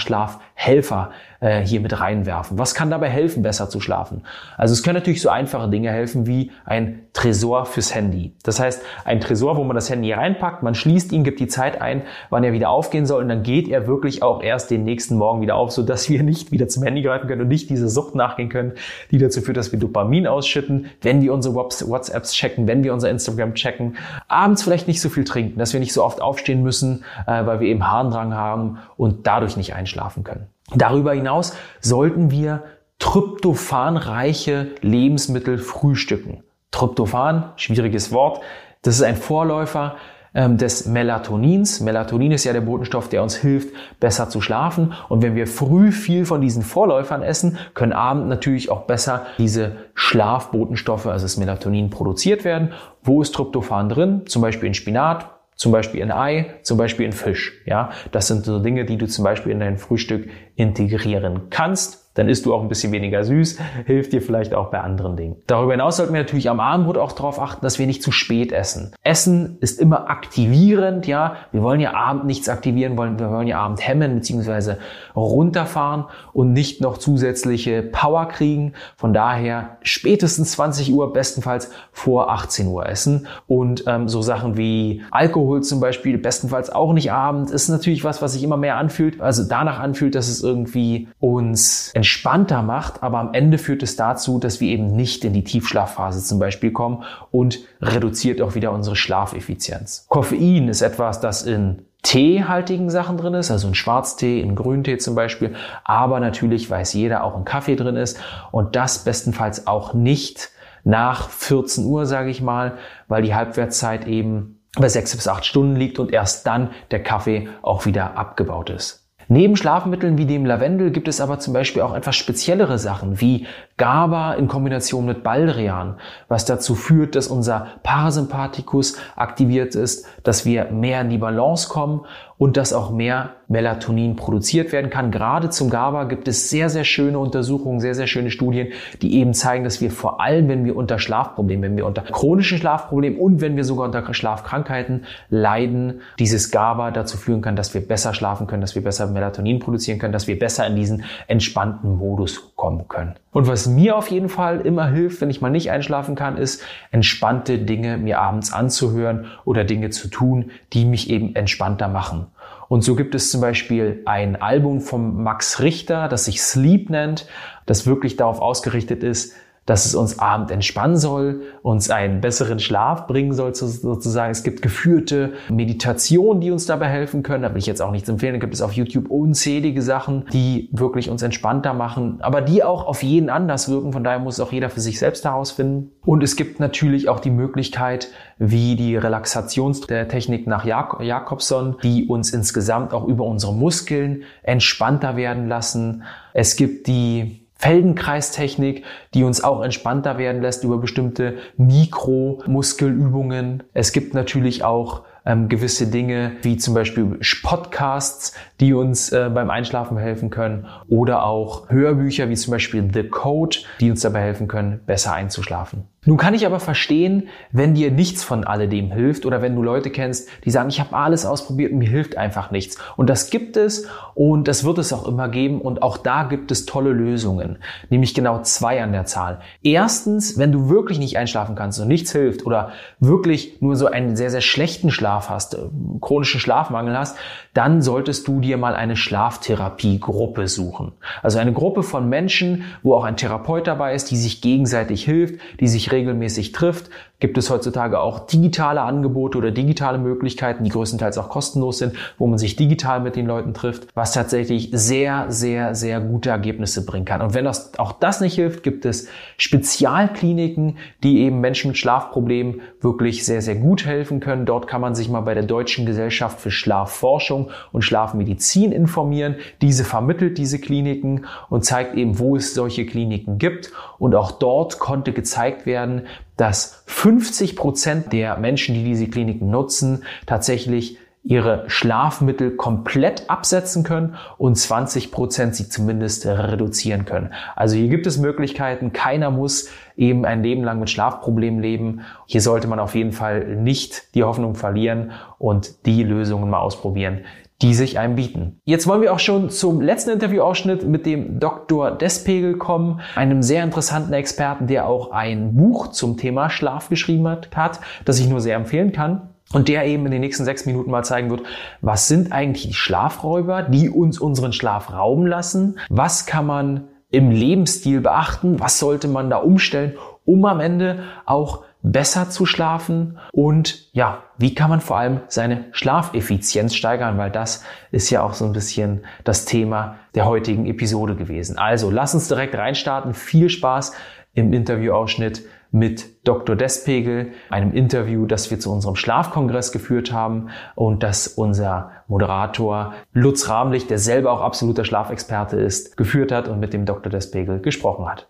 Schlafhelfer 0.60 1.12
äh, 1.40 1.62
hier 1.62 1.80
mit 1.80 2.00
reinwerfen. 2.00 2.58
Was 2.58 2.76
kann 2.76 2.90
dabei 2.90 3.10
helfen, 3.10 3.44
besser 3.44 3.70
zu 3.70 3.80
schlafen? 3.80 4.24
Also 4.58 4.74
es 4.74 4.84
können 4.84 4.96
natürlich 4.96 5.22
so 5.22 5.30
einfache 5.30 5.70
Dinge 5.70 5.92
helfen 5.92 6.28
wie 6.28 6.52
ein 6.66 7.04
Tresor 7.14 7.66
fürs 7.66 7.96
Handy. 7.96 8.34
Das 8.44 8.60
heißt, 8.60 8.82
ein 9.06 9.20
Tresor, 9.22 9.58
wo 9.58 9.64
man 9.64 9.76
das 9.76 9.90
Handy 9.90 10.12
reinpackt, 10.12 10.64
man 10.64 10.76
schließt 10.76 11.12
ihn, 11.12 11.24
gibt 11.24 11.40
die 11.40 11.48
Zeit 11.48 11.82
ein, 11.82 12.04
wann 12.30 12.44
er 12.44 12.54
wieder 12.54 12.70
aufgehen 12.70 13.06
soll 13.06 13.24
und 13.24 13.30
dann 13.30 13.44
geht 13.44 13.68
er 13.68 13.88
wirklich 13.88 14.22
auch 14.22 14.44
erst 14.44 14.70
den 14.70 14.84
nächsten 14.84 15.16
Morgen 15.16 15.42
wieder 15.42 15.56
auf, 15.56 15.72
sodass 15.72 16.10
wir 16.10 16.24
nicht 16.24 16.52
wieder 16.52 16.68
zum 16.68 16.84
Handy 16.84 17.02
greifen 17.02 17.28
können 17.28 17.42
und 17.42 17.48
nicht 17.48 17.70
diese 17.70 17.90
Sucht 17.90 18.16
nachgehen 18.16 18.50
können, 18.50 18.74
die 19.12 19.18
dazu 19.18 19.42
führt, 19.42 19.58
dass 19.58 19.72
wir 19.72 19.80
Dopamin 19.80 20.28
ausschütten, 20.28 20.88
wenn 21.02 21.22
wir 21.22 21.34
unsere 21.34 21.56
WhatsApps 21.56 22.34
checken, 22.34 22.68
wenn 22.68 22.84
wir 22.84 22.94
unser 22.94 23.10
Instagram 23.10 23.56
checken. 23.56 23.96
Abends 24.28 24.64
vielleicht 24.64 24.88
nicht 24.88 25.02
so 25.02 25.10
viel 25.10 25.24
trinken, 25.24 25.58
dass 25.58 25.74
wir 25.74 25.80
nicht 25.80 25.94
so 25.94 26.04
oft 26.04 26.22
aufstehen 26.22 26.64
müssen, 26.64 27.04
äh, 27.28 27.46
weil 27.46 27.60
wir 27.60 27.68
eben 27.68 27.90
Harndrang 27.90 28.34
haben 28.34 28.80
und 28.98 29.26
dadurch 29.26 29.58
nicht 29.58 29.74
einschlafen 29.74 30.24
können. 30.24 30.49
Darüber 30.76 31.14
hinaus 31.14 31.56
sollten 31.80 32.32
wir 32.32 32.64
tryptophanreiche 33.00 34.72
Lebensmittel 34.82 35.58
frühstücken. 35.58 36.44
Tryptophan, 36.72 37.52
schwieriges 37.56 38.12
Wort, 38.12 38.42
das 38.82 38.96
ist 38.96 39.04
ein 39.04 39.16
Vorläufer 39.16 39.96
ähm, 40.34 40.58
des 40.58 40.86
Melatonins. 40.86 41.80
Melatonin 41.80 42.32
ist 42.32 42.44
ja 42.44 42.54
der 42.54 42.62
Botenstoff, 42.62 43.10
der 43.10 43.24
uns 43.24 43.36
hilft, 43.36 43.74
besser 44.00 44.30
zu 44.30 44.42
schlafen. 44.42 44.94
Und 45.08 45.24
wenn 45.24 45.36
wir 45.36 45.48
früh 45.48 45.92
viel 45.92 46.26
von 46.26 46.42
diesen 46.42 46.62
Vorläufern 46.62 47.24
essen, 47.24 47.58
können 47.74 47.94
abend 47.94 48.28
natürlich 48.28 48.70
auch 48.70 48.82
besser 48.82 49.26
diese 49.38 49.78
Schlafbotenstoffe, 49.96 51.08
also 51.08 51.26
das 51.26 51.38
Melatonin, 51.38 51.90
produziert 51.90 52.44
werden. 52.44 52.74
Wo 53.02 53.22
ist 53.22 53.34
Tryptophan 53.34 53.90
drin? 53.90 54.22
Zum 54.28 54.42
Beispiel 54.42 54.68
in 54.68 54.74
Spinat, 54.76 55.39
zum 55.60 55.74
Beispiel 55.74 56.00
in 56.00 56.10
Ei, 56.10 56.56
zum 56.64 56.78
Beispiel 56.78 57.06
in 57.06 57.12
Fisch. 57.12 57.62
Ja, 57.66 57.90
das 58.14 58.28
sind 58.28 58.46
so 58.46 58.60
Dinge, 58.60 58.86
die 58.86 58.98
du 58.98 59.08
zum 59.08 59.26
Beispiel 59.26 59.52
in 59.52 59.60
dein 59.60 59.78
Frühstück 59.78 60.30
integrieren 60.56 61.50
kannst. 61.50 62.09
Dann 62.20 62.28
isst 62.28 62.46
du 62.46 62.54
auch 62.54 62.62
ein 62.62 62.68
bisschen 62.68 62.92
weniger 62.92 63.24
süß, 63.24 63.60
hilft 63.86 64.12
dir 64.12 64.22
vielleicht 64.22 64.54
auch 64.54 64.72
bei 64.72 64.82
anderen 64.82 65.16
Dingen. 65.16 65.38
Darüber 65.48 65.72
hinaus 65.72 65.96
sollten 65.96 66.14
wir 66.14 66.20
natürlich 66.20 66.50
am 66.50 66.60
Abendbrot 66.60 66.98
auch 66.98 67.14
darauf 67.14 67.40
achten, 67.40 67.62
dass 67.62 67.80
wir 67.80 67.88
nicht 67.88 68.04
zu 68.04 68.12
spät 68.12 68.52
essen. 68.52 68.92
Essen 69.04 69.58
ist 69.62 69.80
immer 69.80 70.10
aktivierend, 70.10 71.08
ja. 71.08 71.38
Wir 71.54 71.64
wollen 71.64 71.80
ja 71.80 71.94
Abend 71.94 72.26
nichts 72.26 72.50
aktivieren, 72.50 72.98
wollen, 72.98 73.20
wir 73.20 73.32
wollen 73.32 73.48
ja 73.48 73.60
Abend 73.62 73.88
hemmen 73.88 74.16
bzw. 74.16 74.74
runterfahren 75.16 76.08
und 76.34 76.52
nicht 76.52 76.82
noch 76.82 76.98
zusätzliche 76.98 77.84
Power 77.84 78.28
kriegen. 78.28 78.74
Von 78.98 79.14
daher 79.14 79.78
spätestens 79.84 80.52
20 80.52 80.92
Uhr, 80.92 81.14
bestenfalls 81.14 81.72
vor 81.94 82.30
18 82.32 82.68
Uhr 82.68 82.86
essen. 82.86 83.28
Und 83.48 83.86
ähm, 83.88 84.10
so 84.10 84.22
Sachen 84.22 84.58
wie 84.58 85.04
Alkohol 85.12 85.64
zum 85.64 85.80
Beispiel, 85.80 86.18
bestenfalls 86.18 86.70
auch 86.70 86.92
nicht 86.92 87.14
abend, 87.14 87.50
ist 87.50 87.70
natürlich 87.70 88.04
was, 88.04 88.22
was 88.22 88.34
sich 88.34 88.44
immer 88.44 88.58
mehr 88.58 88.76
anfühlt, 88.76 89.22
also 89.22 89.44
danach 89.48 89.80
anfühlt, 89.80 90.16
dass 90.16 90.28
es 90.28 90.44
irgendwie 90.44 91.08
uns 91.22 91.94
entspannter 92.10 92.64
macht, 92.64 93.04
aber 93.04 93.20
am 93.20 93.36
Ende 93.36 93.60
führt 93.60 93.84
es 93.84 93.96
dazu, 93.96 94.40
dass 94.40 94.60
wir 94.60 94.70
eben 94.70 94.88
nicht 94.88 95.24
in 95.26 95.34
die 95.34 95.44
Tiefschlafphase 95.44 96.24
zum 96.24 96.40
Beispiel 96.40 96.72
kommen 96.72 97.04
und 97.30 97.60
reduziert 97.82 98.42
auch 98.42 98.56
wieder 98.56 98.72
unsere 98.72 98.96
Schlafeffizienz. 98.96 100.08
Koffein 100.10 100.70
ist 100.70 100.82
etwas, 100.82 101.20
das 101.20 101.44
in 101.44 101.84
teehaltigen 102.02 102.90
Sachen 102.90 103.18
drin 103.18 103.36
ist, 103.36 103.52
also 103.52 103.68
in 103.68 103.76
Schwarztee, 103.76 104.42
in 104.42 104.56
Grüntee 104.56 104.98
zum 104.98 105.14
Beispiel, 105.14 105.54
aber 105.84 106.20
natürlich 106.20 106.68
weiß 106.68 106.94
jeder 106.94 107.24
auch 107.24 107.38
in 107.38 107.46
Kaffee 107.46 107.76
drin 107.76 107.96
ist 107.96 108.20
und 108.52 108.76
das 108.76 109.04
bestenfalls 109.04 109.68
auch 109.68 109.94
nicht 109.94 110.50
nach 110.84 111.30
14 111.30 111.86
Uhr, 111.86 112.08
sage 112.08 112.32
ich 112.32 112.42
mal, 112.42 112.80
weil 113.08 113.22
die 113.22 113.36
Halbwertszeit 113.36 114.08
eben 114.08 114.62
bei 114.80 114.90
sechs 114.90 115.16
bis 115.16 115.28
acht 115.28 115.46
Stunden 115.46 115.76
liegt 115.76 116.00
und 116.00 116.12
erst 116.12 116.48
dann 116.48 116.72
der 116.90 117.04
Kaffee 117.04 117.50
auch 117.62 117.86
wieder 117.86 118.18
abgebaut 118.18 118.72
ist. 118.72 119.09
Neben 119.32 119.56
Schlafmitteln 119.56 120.18
wie 120.18 120.26
dem 120.26 120.44
Lavendel 120.44 120.90
gibt 120.90 121.08
es 121.08 121.22
aber 121.22 121.40
zum 121.40 121.54
Beispiel 121.54 121.84
auch 121.84 121.94
etwas 121.94 122.16
speziellere 122.16 122.80
Sachen 122.80 123.22
wie 123.22 123.46
GABA 123.80 124.34
in 124.34 124.48
Kombination 124.48 125.06
mit 125.06 125.24
Baldrian, 125.24 125.96
was 126.28 126.46
dazu 126.46 126.76
führt, 126.76 127.16
dass 127.16 127.28
unser 127.28 127.68
Parasympathikus 127.82 128.98
aktiviert 129.16 129.74
ist, 129.74 130.06
dass 130.24 130.46
wir 130.46 130.66
mehr 130.66 131.02
in 131.02 131.10
die 131.10 131.18
Balance 131.18 131.68
kommen 131.70 132.02
und 132.40 132.56
dass 132.56 132.72
auch 132.72 132.92
mehr 132.92 133.34
Melatonin 133.50 134.16
produziert 134.16 134.72
werden 134.72 134.90
kann. 134.90 135.12
Gerade 135.12 135.50
zum 135.50 135.70
GABA 135.70 136.06
gibt 136.06 136.28
es 136.28 136.50
sehr, 136.50 136.70
sehr 136.70 136.86
schöne 136.86 137.20
Untersuchungen, 137.20 137.82
sehr, 137.82 137.96
sehr 137.96 138.08
schöne 138.08 138.32
Studien, 138.32 138.70
die 139.02 139.16
eben 139.16 139.34
zeigen, 139.34 139.66
dass 139.66 139.82
wir 139.82 139.92
vor 139.92 140.22
allem, 140.22 140.48
wenn 140.48 140.64
wir 140.64 140.78
unter 140.78 141.00
Schlafproblemen, 141.00 141.64
wenn 141.64 141.78
wir 141.78 141.86
unter 141.86 142.04
chronischen 142.04 142.58
Schlafproblemen 142.58 143.20
und 143.20 143.42
wenn 143.42 143.58
wir 143.58 143.66
sogar 143.66 143.86
unter 143.86 144.14
Schlafkrankheiten 144.14 145.06
leiden, 145.30 146.02
dieses 146.18 146.50
GABA 146.52 146.92
dazu 146.92 147.18
führen 147.18 147.42
kann, 147.42 147.58
dass 147.58 147.74
wir 147.74 147.86
besser 147.86 148.14
schlafen 148.14 148.48
können, 148.48 148.62
dass 148.62 148.76
wir 148.76 148.84
besser 148.84 149.08
Melatonin 149.08 149.60
produzieren 149.60 150.00
können, 150.00 150.14
dass 150.14 150.28
wir 150.28 150.40
besser 150.40 150.66
in 150.66 150.78
diesen 150.78 151.04
entspannten 151.28 151.98
Modus 151.98 152.54
kommen 152.56 152.88
können. 152.88 153.16
Und 153.32 153.48
was 153.48 153.68
mir 153.70 153.96
auf 153.96 154.10
jeden 154.10 154.30
Fall 154.30 154.62
immer 154.62 154.88
hilft, 154.88 155.22
wenn 155.22 155.30
ich 155.30 155.42
mal 155.42 155.50
nicht 155.50 155.72
einschlafen 155.72 156.16
kann, 156.16 156.38
ist, 156.38 156.64
entspannte 156.92 157.60
Dinge 157.60 157.98
mir 157.98 158.20
abends 158.20 158.52
anzuhören 158.52 159.28
oder 159.46 159.64
Dinge 159.64 159.90
zu 159.90 160.08
tun, 160.10 160.52
die 160.74 160.86
mich 160.86 161.10
eben 161.10 161.36
entspannter 161.36 161.88
machen. 161.88 162.28
Und 162.68 162.84
so 162.84 162.96
gibt 162.96 163.16
es 163.16 163.32
zum 163.32 163.42
Beispiel 163.42 164.02
ein 164.06 164.42
Album 164.42 164.82
von 164.82 165.24
Max 165.24 165.60
Richter, 165.60 166.08
das 166.08 166.26
sich 166.26 166.42
Sleep 166.42 166.90
nennt, 166.90 167.28
das 167.66 167.88
wirklich 167.88 168.16
darauf 168.16 168.42
ausgerichtet 168.42 169.04
ist, 169.04 169.34
dass 169.70 169.86
es 169.86 169.94
uns 169.94 170.18
abend 170.18 170.50
entspannen 170.50 170.98
soll, 170.98 171.42
uns 171.62 171.92
einen 171.92 172.22
besseren 172.22 172.58
Schlaf 172.58 173.06
bringen 173.06 173.34
soll 173.34 173.54
sozusagen. 173.54 174.32
Es 174.32 174.42
gibt 174.42 174.64
geführte 174.64 175.34
Meditationen, 175.48 176.42
die 176.42 176.50
uns 176.50 176.66
dabei 176.66 176.88
helfen 176.88 177.22
können. 177.22 177.44
Da 177.44 177.52
will 177.52 177.60
ich 177.60 177.68
jetzt 177.68 177.80
auch 177.80 177.92
nichts 177.92 178.10
empfehlen. 178.10 178.34
Da 178.34 178.40
gibt 178.40 178.56
es 178.56 178.64
auf 178.64 178.72
YouTube 178.72 179.12
unzählige 179.12 179.84
Sachen, 179.84 180.26
die 180.34 180.70
wirklich 180.72 181.12
uns 181.12 181.22
entspannter 181.22 181.76
machen, 181.76 182.18
aber 182.22 182.42
die 182.42 182.64
auch 182.64 182.88
auf 182.88 183.04
jeden 183.04 183.30
anders 183.30 183.70
wirken. 183.70 183.94
Von 183.94 184.04
daher 184.04 184.18
muss 184.18 184.40
auch 184.40 184.52
jeder 184.52 184.72
für 184.72 184.82
sich 184.82 184.98
selbst 184.98 185.24
herausfinden. 185.24 185.92
Und 186.04 186.24
es 186.24 186.36
gibt 186.36 186.60
natürlich 186.60 187.08
auch 187.08 187.20
die 187.20 187.30
Möglichkeit, 187.30 188.08
wie 188.40 188.76
die 188.76 188.96
Relaxationstechnik 188.96 190.48
nach 190.48 190.66
Jak 190.66 191.00
Jakobson, 191.00 191.76
die 191.84 192.08
uns 192.08 192.34
insgesamt 192.34 192.92
auch 192.92 193.08
über 193.08 193.26
unsere 193.26 193.54
Muskeln 193.54 194.24
entspannter 194.42 195.16
werden 195.16 195.48
lassen. 195.48 196.02
Es 196.34 196.56
gibt 196.56 196.88
die 196.88 197.39
Feldenkreistechnik, 197.60 198.84
die 199.14 199.24
uns 199.24 199.44
auch 199.44 199.62
entspannter 199.62 200.18
werden 200.18 200.42
lässt 200.42 200.64
über 200.64 200.78
bestimmte 200.78 201.38
Mikromuskelübungen. 201.58 203.64
Es 203.74 203.92
gibt 203.92 204.14
natürlich 204.14 204.64
auch 204.64 205.04
ähm, 205.26 205.50
gewisse 205.50 205.88
Dinge 205.88 206.32
wie 206.42 206.56
zum 206.56 206.74
Beispiel 206.74 207.20
Podcasts, 207.44 208.34
die 208.62 208.74
uns 208.74 209.12
äh, 209.12 209.30
beim 209.34 209.50
Einschlafen 209.50 209.98
helfen 209.98 210.30
können 210.30 210.68
oder 210.88 211.26
auch 211.26 211.70
Hörbücher 211.70 212.30
wie 212.30 212.36
zum 212.36 212.52
Beispiel 212.52 212.90
The 212.92 213.04
Code, 213.04 213.58
die 213.82 213.92
uns 213.92 214.02
dabei 214.02 214.22
helfen 214.22 214.48
können, 214.48 214.80
besser 214.86 215.14
einzuschlafen. 215.14 215.84
Nun 216.06 216.16
kann 216.16 216.34
ich 216.34 216.46
aber 216.46 216.62
verstehen, 216.62 217.28
wenn 217.52 217.74
dir 217.74 217.92
nichts 217.92 218.24
von 218.24 218.46
alledem 218.46 218.90
hilft 218.92 219.26
oder 219.26 219.42
wenn 219.42 219.56
du 219.56 219.62
Leute 219.62 219.90
kennst, 219.90 220.30
die 220.46 220.50
sagen, 220.50 220.70
ich 220.70 220.80
habe 220.80 220.96
alles 220.96 221.26
ausprobiert 221.26 221.74
und 221.74 221.80
mir 221.80 221.90
hilft 221.90 222.18
einfach 222.18 222.52
nichts. 222.52 222.78
Und 222.96 223.10
das 223.10 223.30
gibt 223.30 223.58
es 223.58 223.86
und 224.16 224.48
das 224.48 224.64
wird 224.64 224.78
es 224.78 224.94
auch 224.94 225.06
immer 225.06 225.28
geben 225.28 225.60
und 225.60 225.82
auch 225.82 225.98
da 225.98 226.24
gibt 226.24 226.52
es 226.52 226.66
tolle 226.66 226.92
Lösungen, 226.92 227.58
nämlich 227.90 228.14
genau 228.14 228.42
zwei 228.44 228.82
an 228.82 228.94
der 228.94 229.06
Zahl. 229.06 229.42
Erstens, 229.62 230.38
wenn 230.38 230.54
du 230.54 230.70
wirklich 230.70 231.00
nicht 231.00 231.18
einschlafen 231.18 231.56
kannst 231.56 231.82
und 231.82 231.90
nichts 231.90 232.14
hilft 232.14 232.46
oder 232.46 232.72
wirklich 233.02 233.62
nur 233.62 233.76
so 233.76 233.88
einen 233.88 234.16
sehr, 234.16 234.30
sehr 234.30 234.42
schlechten 234.42 234.92
Schlaf 234.92 235.30
hast, 235.30 235.56
äh, 235.56 235.58
chronischen 236.00 236.40
Schlafmangel 236.40 236.98
hast, 236.98 237.18
dann 237.60 237.82
solltest 237.82 238.26
du 238.30 238.40
dir 238.40 238.56
mal 238.56 238.74
eine 238.74 238.96
Schlaftherapiegruppe 238.96 240.48
suchen. 240.48 240.94
Also 241.22 241.40
eine 241.40 241.52
Gruppe 241.52 241.84
von 241.84 242.08
Menschen, 242.08 242.64
wo 242.84 242.96
auch 242.96 243.04
ein 243.04 243.18
Therapeut 243.18 243.68
dabei 243.68 243.96
ist, 243.96 244.12
die 244.12 244.16
sich 244.16 244.40
gegenseitig 244.40 245.04
hilft, 245.04 245.42
die 245.60 245.68
sich 245.68 245.92
regelmäßig 245.92 246.54
trifft, 246.54 246.90
gibt 247.20 247.38
es 247.38 247.50
heutzutage 247.50 248.00
auch 248.00 248.28
digitale 248.28 248.82
Angebote 248.82 249.38
oder 249.38 249.52
digitale 249.52 249.98
Möglichkeiten, 249.98 250.64
die 250.64 250.70
größtenteils 250.70 251.18
auch 251.18 251.30
kostenlos 251.30 251.80
sind, 251.80 251.96
wo 252.18 252.28
man 252.28 252.38
sich 252.38 252.56
digital 252.56 253.02
mit 253.02 253.18
den 253.18 253.26
Leuten 253.26 253.54
trifft, 253.54 253.88
was 253.94 254.14
tatsächlich 254.14 254.70
sehr, 254.72 255.26
sehr, 255.28 255.76
sehr 255.76 256.00
gute 256.00 256.30
Ergebnisse 256.30 256.86
bringen 256.86 257.06
kann. 257.06 257.22
Und 257.22 257.34
wenn 257.34 257.46
das, 257.46 257.78
auch 257.78 257.92
das 257.92 258.22
nicht 258.22 258.36
hilft, 258.36 258.64
gibt 258.64 258.86
es 258.86 259.10
Spezialkliniken, 259.38 260.78
die 261.04 261.20
eben 261.20 261.42
Menschen 261.42 261.70
mit 261.70 261.78
Schlafproblemen 261.78 262.62
wirklich 262.80 263.26
sehr, 263.26 263.42
sehr 263.42 263.56
gut 263.56 263.86
helfen 263.86 264.22
können. 264.22 264.46
Dort 264.46 264.68
kann 264.68 264.80
man 264.80 264.96
sich 264.96 265.10
mal 265.10 265.22
bei 265.22 265.34
der 265.34 265.44
Deutschen 265.44 265.86
Gesellschaft 265.86 266.40
für 266.40 266.52
Schlafforschung 266.52 267.49
und 267.72 267.84
Schlafmedizin 267.84 268.72
informieren. 268.72 269.36
Diese 269.62 269.84
vermittelt 269.84 270.38
diese 270.38 270.60
Kliniken 270.60 271.26
und 271.50 271.66
zeigt 271.66 271.96
eben, 271.96 272.20
wo 272.20 272.36
es 272.36 272.54
solche 272.54 272.86
Kliniken 272.86 273.38
gibt. 273.38 273.72
Und 273.98 274.16
auch 274.16 274.32
dort 274.32 274.80
konnte 274.80 275.14
gezeigt 275.14 275.66
werden, 275.66 276.08
dass 276.38 276.84
50 276.86 277.56
Prozent 277.56 278.14
der 278.14 278.38
Menschen, 278.38 278.76
die 278.76 278.84
diese 278.84 279.08
Kliniken 279.08 279.50
nutzen, 279.50 280.04
tatsächlich 280.26 280.98
ihre 281.30 281.64
Schlafmittel 281.68 282.56
komplett 282.56 283.30
absetzen 283.30 283.84
können 283.84 284.16
und 284.40 284.58
20 284.58 285.12
Prozent 285.12 285.54
sie 285.54 285.70
zumindest 285.70 286.26
reduzieren 286.26 287.06
können. 287.06 287.32
Also 287.56 287.76
hier 287.76 287.88
gibt 287.88 288.08
es 288.08 288.18
Möglichkeiten. 288.18 288.94
Keiner 288.94 289.30
muss 289.30 289.70
eben 289.96 290.26
ein 290.26 290.42
Leben 290.42 290.64
lang 290.64 290.80
mit 290.80 290.90
Schlafproblemen 290.90 291.62
leben. 291.62 292.02
Hier 292.26 292.42
sollte 292.42 292.68
man 292.68 292.80
auf 292.80 292.96
jeden 292.96 293.12
Fall 293.12 293.46
nicht 293.58 294.16
die 294.16 294.24
Hoffnung 294.24 294.56
verlieren 294.56 295.12
und 295.38 295.86
die 295.86 296.02
Lösungen 296.02 296.50
mal 296.50 296.62
ausprobieren, 296.62 297.20
die 297.62 297.76
sich 297.76 298.00
einem 298.00 298.16
bieten. 298.16 298.60
Jetzt 298.66 298.88
wollen 298.88 299.04
wir 299.04 299.14
auch 299.14 299.20
schon 299.20 299.52
zum 299.52 299.82
letzten 299.82 300.10
Interviewausschnitt 300.10 300.88
mit 300.88 301.06
dem 301.06 301.40
Dr. 301.40 301.92
Despegel 301.92 302.58
kommen, 302.58 303.02
einem 303.16 303.44
sehr 303.44 303.64
interessanten 303.64 304.14
Experten, 304.14 304.66
der 304.66 304.88
auch 304.88 305.12
ein 305.12 305.56
Buch 305.56 305.90
zum 305.90 306.18
Thema 306.18 306.50
Schlaf 306.50 306.90
geschrieben 306.90 307.28
hat, 307.28 307.82
das 308.04 308.20
ich 308.20 308.28
nur 308.28 308.42
sehr 308.42 308.56
empfehlen 308.56 308.94
kann. 308.94 309.30
Und 309.54 309.68
der 309.68 309.86
eben 309.86 310.06
in 310.06 310.12
den 310.12 310.22
nächsten 310.22 310.46
sechs 310.46 310.66
Minuten 310.66 310.92
mal 310.92 311.04
zeigen 311.04 311.30
wird, 311.32 311.44
was 311.82 312.08
sind 312.08 312.32
eigentlich 312.32 312.68
die 312.68 312.74
Schlafräuber, 312.74 313.64
die 313.64 313.90
uns 313.90 314.20
unseren 314.20 314.54
Schlaf 314.54 314.94
rauben 314.94 315.26
lassen? 315.26 315.80
Was 315.90 316.28
kann 316.28 316.46
man 316.46 316.88
im 317.10 317.32
Lebensstil 317.32 318.02
beachten? 318.02 318.60
Was 318.60 318.78
sollte 318.78 319.08
man 319.08 319.32
da 319.32 319.38
umstellen, 319.38 319.94
um 320.26 320.46
am 320.46 320.60
Ende 320.60 321.04
auch 321.26 321.64
besser 321.82 322.30
zu 322.30 322.46
schlafen 322.46 323.18
und 323.32 323.90
ja, 323.94 324.24
wie 324.38 324.54
kann 324.54 324.70
man 324.70 324.82
vor 324.82 324.98
allem 324.98 325.22
seine 325.28 325.66
Schlafeffizienz 325.72 326.76
steigern, 326.76 327.18
weil 327.18 327.32
das 327.32 327.64
ist 327.92 328.10
ja 328.10 328.22
auch 328.22 328.34
so 328.34 328.46
ein 328.46 328.54
bisschen 328.54 329.06
das 329.24 329.46
Thema 329.46 329.96
der 330.14 330.26
heutigen 330.26 330.66
Episode 330.66 331.16
gewesen. 331.16 331.58
Also, 331.58 331.90
lass 331.90 332.14
uns 332.14 332.28
direkt 332.28 332.56
reinstarten. 332.56 333.14
Viel 333.14 333.50
Spaß 333.50 333.94
im 334.34 334.52
Interviewausschnitt 334.52 335.44
mit 335.72 336.26
Dr. 336.28 336.56
Despegel, 336.56 337.32
einem 337.50 337.74
Interview, 337.74 338.26
das 338.26 338.50
wir 338.50 338.60
zu 338.60 338.72
unserem 338.72 338.96
Schlafkongress 338.96 339.72
geführt 339.72 340.12
haben 340.12 340.50
und 340.76 341.04
das 341.04 341.28
unser 341.28 341.92
Moderator 342.08 342.94
Lutz 343.14 343.50
Rahmlich, 343.50 343.88
der 343.88 344.00
selber 344.00 344.32
auch 344.32 344.42
absoluter 344.42 344.86
Schlafexperte 344.86 345.58
ist, 345.58 345.96
geführt 345.96 346.32
hat 346.32 346.48
und 346.48 346.60
mit 346.60 346.74
dem 346.74 346.86
Dr. 346.86 347.12
Despegel 347.12 347.60
gesprochen 347.60 348.10
hat. 348.10 348.28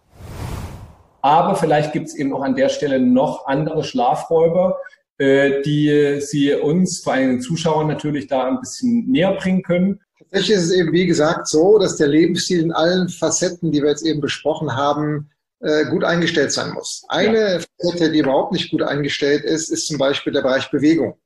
Aber 1.21 1.55
vielleicht 1.55 1.93
gibt 1.93 2.07
es 2.07 2.15
eben 2.15 2.33
auch 2.33 2.41
an 2.41 2.55
der 2.55 2.69
Stelle 2.69 2.99
noch 2.99 3.45
andere 3.45 3.83
Schlafräuber, 3.83 4.77
äh, 5.17 5.61
die 5.63 6.19
Sie 6.21 6.53
uns, 6.53 6.99
vor 6.99 7.13
allem 7.13 7.29
den 7.29 7.41
Zuschauern 7.41 7.87
natürlich 7.87 8.27
da 8.27 8.47
ein 8.47 8.59
bisschen 8.59 9.05
näher 9.09 9.33
bringen 9.33 9.63
können. 9.63 9.99
Tatsächlich 10.17 10.57
ist 10.57 10.65
es 10.65 10.71
eben, 10.71 10.91
wie 10.93 11.07
gesagt, 11.07 11.47
so, 11.47 11.77
dass 11.77 11.97
der 11.97 12.07
Lebensstil 12.07 12.61
in 12.61 12.71
allen 12.71 13.09
Facetten, 13.09 13.71
die 13.71 13.81
wir 13.81 13.89
jetzt 13.89 14.05
eben 14.05 14.21
besprochen 14.21 14.75
haben, 14.75 15.29
äh, 15.61 15.85
gut 15.85 16.03
eingestellt 16.03 16.51
sein 16.51 16.71
muss. 16.71 17.03
Eine. 17.07 17.61
Facette, 17.81 18.11
die 18.11 18.19
überhaupt 18.19 18.53
nicht 18.53 18.71
gut 18.71 18.81
eingestellt 18.81 19.43
ist, 19.43 19.69
ist 19.69 19.87
zum 19.87 19.97
Beispiel 19.97 20.33
der 20.33 20.41
Bereich 20.41 20.69
Bewegung. 20.71 21.17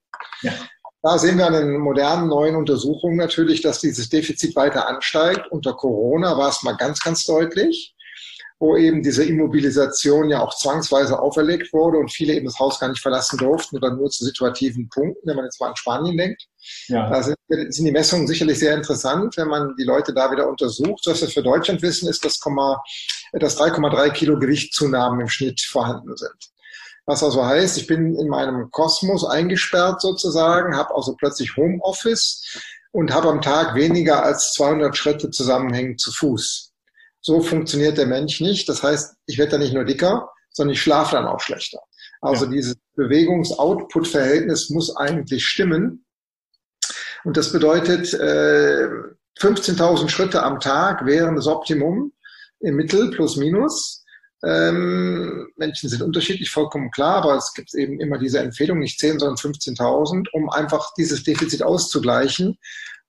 Ja. 0.42 0.54
Da 1.02 1.18
sehen 1.18 1.38
wir 1.38 1.48
an 1.48 1.54
den 1.54 1.78
modernen 1.78 2.30
neuen 2.30 2.56
Untersuchungen 2.56 3.18
natürlich, 3.18 3.62
dass 3.62 3.80
dieses 3.80 4.10
Defizit 4.10 4.56
weiter 4.56 4.88
ansteigt. 4.88 5.52
Unter 5.52 5.74
Corona 5.74 6.38
war 6.38 6.50
es 6.50 6.64
mal 6.64 6.78
ganz, 6.78 7.02
ganz 7.02 7.26
deutlich 7.26 7.94
wo 8.64 8.78
eben 8.78 9.04
diese 9.04 9.26
Immobilisation 9.26 10.30
ja 10.30 10.42
auch 10.42 10.56
zwangsweise 10.56 11.20
auferlegt 11.20 11.74
wurde 11.74 11.98
und 11.98 12.12
viele 12.12 12.34
eben 12.34 12.46
das 12.46 12.60
Haus 12.60 12.80
gar 12.80 12.88
nicht 12.88 13.02
verlassen 13.02 13.38
durften 13.38 13.76
oder 13.76 13.94
nur 13.94 14.10
zu 14.10 14.24
situativen 14.24 14.88
Punkten, 14.90 15.28
wenn 15.28 15.36
man 15.36 15.46
jetzt 15.46 15.60
mal 15.60 15.70
an 15.70 15.76
Spanien 15.76 16.18
denkt. 16.18 16.44
Ja. 16.88 17.10
Da 17.10 17.22
sind, 17.22 17.36
sind 17.48 17.86
die 17.86 17.92
Messungen 17.92 18.26
sicherlich 18.26 18.60
sehr 18.60 18.74
interessant, 18.74 19.36
wenn 19.36 19.50
man 19.50 19.76
die 19.78 19.84
Leute 19.84 20.14
da 20.14 20.32
wieder 20.32 20.48
untersucht. 20.48 21.04
Was 21.06 21.22
wir 21.22 21.28
für 21.28 21.44
Deutschland 21.44 21.82
wissen, 21.82 22.08
ist, 22.08 22.24
dass, 22.24 22.40
dass 23.40 23.60
3,3 23.60 24.12
Kilo 24.12 24.38
Gewichtszunahmen 24.38 25.20
im 25.20 25.30
Schnitt 25.30 25.62
vorhanden 25.62 26.16
sind. 26.16 26.54
Was 27.06 27.24
also 27.24 27.46
heißt, 27.46 27.78
ich 27.78 27.88
bin 27.88 28.16
in 28.16 28.30
meinem 28.30 28.72
Kosmos 28.72 29.26
eingesperrt 29.26 30.02
sozusagen, 30.02 30.78
habe 30.78 30.96
also 30.96 31.16
plötzlich 31.16 31.58
Homeoffice 31.58 32.62
und 32.92 33.14
habe 33.14 33.30
am 33.30 33.42
Tag 33.42 33.76
weniger 33.76 34.24
als 34.24 34.54
200 34.54 34.96
Schritte 34.96 35.30
zusammenhängend 35.30 36.00
zu 36.00 36.12
Fuß. 36.12 36.72
So 37.20 37.42
funktioniert 37.42 37.98
der 37.98 38.06
Mensch 38.06 38.40
nicht. 38.40 38.70
Das 38.70 38.84
heißt, 38.84 39.16
ich 39.26 39.38
werde 39.38 39.54
dann 39.54 39.62
nicht 39.62 39.74
nur 39.74 39.84
dicker, 39.84 40.30
sondern 40.52 40.74
ich 40.74 40.82
schlafe 40.82 41.16
dann 41.16 41.26
auch 41.26 41.40
schlechter. 41.40 41.80
Also 42.22 42.46
ja. 42.46 42.52
dieses 42.52 42.76
Bewegungs-Output-Verhältnis 42.96 44.70
muss 44.70 44.96
eigentlich 44.96 45.46
stimmen. 45.46 46.06
Und 47.26 47.36
das 47.36 47.52
bedeutet, 47.52 48.14
äh, 48.14 48.88
15.000 49.40 50.10
Schritte 50.10 50.44
am 50.44 50.60
Tag 50.60 51.06
wären 51.06 51.36
das 51.36 51.48
Optimum 51.48 52.14
im 52.64 52.76
Mittel 52.76 53.12
plus 53.12 53.38
minus. 53.38 54.04
Ähm, 54.46 55.48
Menschen 55.56 55.90
sind 55.90 56.02
unterschiedlich, 56.02 56.50
vollkommen 56.50 56.92
klar, 56.92 57.24
aber 57.24 57.36
es 57.38 57.54
gibt 57.54 57.74
eben 57.76 58.02
immer 58.02 58.18
diese 58.18 58.40
Empfehlung, 58.40 58.80
nicht 58.80 59.00
10, 59.00 59.20
sondern 59.20 59.38
15.000, 59.38 60.28
um 60.34 60.50
einfach 60.50 60.94
dieses 60.98 61.24
Defizit 61.24 61.64
auszugleichen 61.64 62.58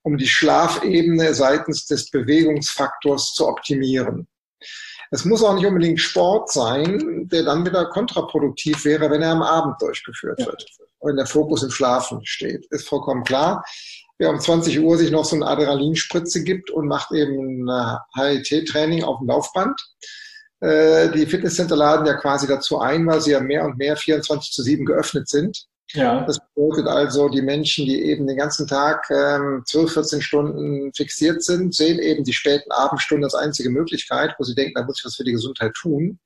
um 0.05 0.17
die 0.17 0.27
Schlafebene 0.27 1.33
seitens 1.33 1.87
des 1.87 2.11
Bewegungsfaktors 2.11 3.33
zu 3.33 3.47
optimieren. 3.47 4.27
Es 5.09 5.25
muss 5.25 5.43
auch 5.43 5.55
nicht 5.55 5.65
unbedingt 5.65 5.99
Sport 5.99 6.51
sein, 6.51 7.27
der 7.31 7.43
dann 7.43 7.65
wieder 7.65 7.85
kontraproduktiv 7.85 8.85
wäre, 8.85 9.09
wenn 9.09 9.23
er 9.23 9.31
am 9.31 9.41
Abend 9.41 9.81
durchgeführt 9.81 10.39
wird. 10.39 10.65
Wenn 11.01 11.15
der 11.15 11.25
Fokus 11.25 11.63
im 11.63 11.71
Schlafen 11.71 12.23
steht. 12.23 12.65
Ist 12.69 12.87
vollkommen 12.87 13.23
klar. 13.23 13.63
Wer 14.17 14.29
um 14.29 14.39
20 14.39 14.79
Uhr 14.79 14.97
sich 14.97 15.11
noch 15.11 15.25
so 15.25 15.35
eine 15.35 15.47
Adrenalinspritze 15.47 16.43
gibt 16.43 16.71
und 16.71 16.87
macht 16.87 17.11
eben 17.11 17.69
ein 17.69 17.99
HIT-Training 18.15 19.03
auf 19.03 19.19
dem 19.19 19.27
Laufband. 19.27 19.79
Äh, 20.61 21.09
die 21.11 21.25
Fitnesscenter 21.25 21.75
laden 21.75 22.05
ja 22.05 22.13
quasi 22.13 22.47
dazu 22.47 22.79
ein, 22.79 23.05
weil 23.07 23.21
sie 23.21 23.31
ja 23.31 23.41
mehr 23.41 23.65
und 23.65 23.77
mehr 23.77 23.97
24 23.97 24.51
zu 24.53 24.63
7 24.63 24.85
geöffnet 24.85 25.27
sind. 25.27 25.65
Ja. 25.91 26.25
Das 26.25 26.39
bedeutet 26.55 26.87
also, 26.87 27.29
die 27.29 27.41
Menschen, 27.41 27.85
die 27.85 28.03
eben 28.03 28.25
den 28.25 28.37
ganzen 28.37 28.67
Tag 28.67 29.05
ähm, 29.11 29.63
12, 29.65 29.93
14 29.93 30.21
Stunden 30.21 30.91
fixiert 30.93 31.43
sind, 31.43 31.75
sehen 31.75 31.99
eben 31.99 32.23
die 32.23 32.33
späten 32.33 32.71
Abendstunden 32.71 33.25
als 33.25 33.35
einzige 33.35 33.69
Möglichkeit, 33.69 34.35
wo 34.39 34.43
sie 34.43 34.55
denken, 34.55 34.73
da 34.75 34.83
muss 34.83 34.99
ich 34.99 35.05
was 35.05 35.15
für 35.15 35.23
die 35.23 35.33
Gesundheit 35.33 35.73
tun. 35.73 36.19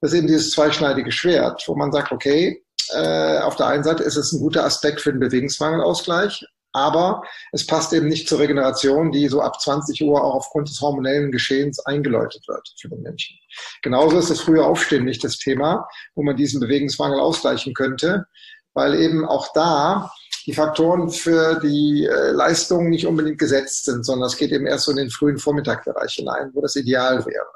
Das 0.00 0.12
ist 0.12 0.18
eben 0.18 0.26
dieses 0.26 0.50
zweischneidige 0.50 1.10
Schwert, 1.10 1.64
wo 1.66 1.74
man 1.74 1.90
sagt, 1.90 2.12
okay, 2.12 2.62
äh, 2.92 3.38
auf 3.38 3.56
der 3.56 3.66
einen 3.66 3.84
Seite 3.84 4.02
ist 4.04 4.16
es 4.16 4.32
ein 4.32 4.40
guter 4.40 4.64
Aspekt 4.64 5.00
für 5.00 5.10
den 5.10 5.20
Bewegungsmangelausgleich, 5.20 6.44
aber 6.74 7.22
es 7.52 7.66
passt 7.66 7.92
eben 7.94 8.08
nicht 8.08 8.28
zur 8.28 8.40
Regeneration, 8.40 9.10
die 9.10 9.28
so 9.28 9.40
ab 9.40 9.60
20 9.60 10.02
Uhr 10.02 10.22
auch 10.22 10.34
aufgrund 10.34 10.68
des 10.68 10.80
hormonellen 10.80 11.32
Geschehens 11.32 11.80
eingeläutet 11.86 12.46
wird 12.46 12.68
für 12.78 12.88
den 12.88 13.00
Menschen. 13.00 13.38
Genauso 13.82 14.18
ist 14.18 14.30
das 14.30 14.40
frühe 14.40 14.64
Aufstehen 14.64 15.04
nicht 15.04 15.24
das 15.24 15.38
Thema, 15.38 15.88
wo 16.14 16.22
man 16.22 16.36
diesen 16.36 16.60
Bewegungsmangel 16.60 17.18
ausgleichen 17.20 17.72
könnte 17.72 18.26
weil 18.74 18.94
eben 19.00 19.24
auch 19.24 19.52
da 19.54 20.10
die 20.46 20.52
Faktoren 20.52 21.08
für 21.08 21.58
die 21.60 22.04
äh, 22.04 22.30
Leistung 22.32 22.90
nicht 22.90 23.06
unbedingt 23.06 23.38
gesetzt 23.38 23.86
sind, 23.86 24.04
sondern 24.04 24.26
es 24.26 24.36
geht 24.36 24.52
eben 24.52 24.66
erst 24.66 24.84
so 24.84 24.90
in 24.90 24.98
den 24.98 25.10
frühen 25.10 25.38
Vormittagbereich 25.38 26.14
hinein, 26.14 26.50
wo 26.52 26.60
das 26.60 26.76
ideal 26.76 27.24
wäre. 27.24 27.46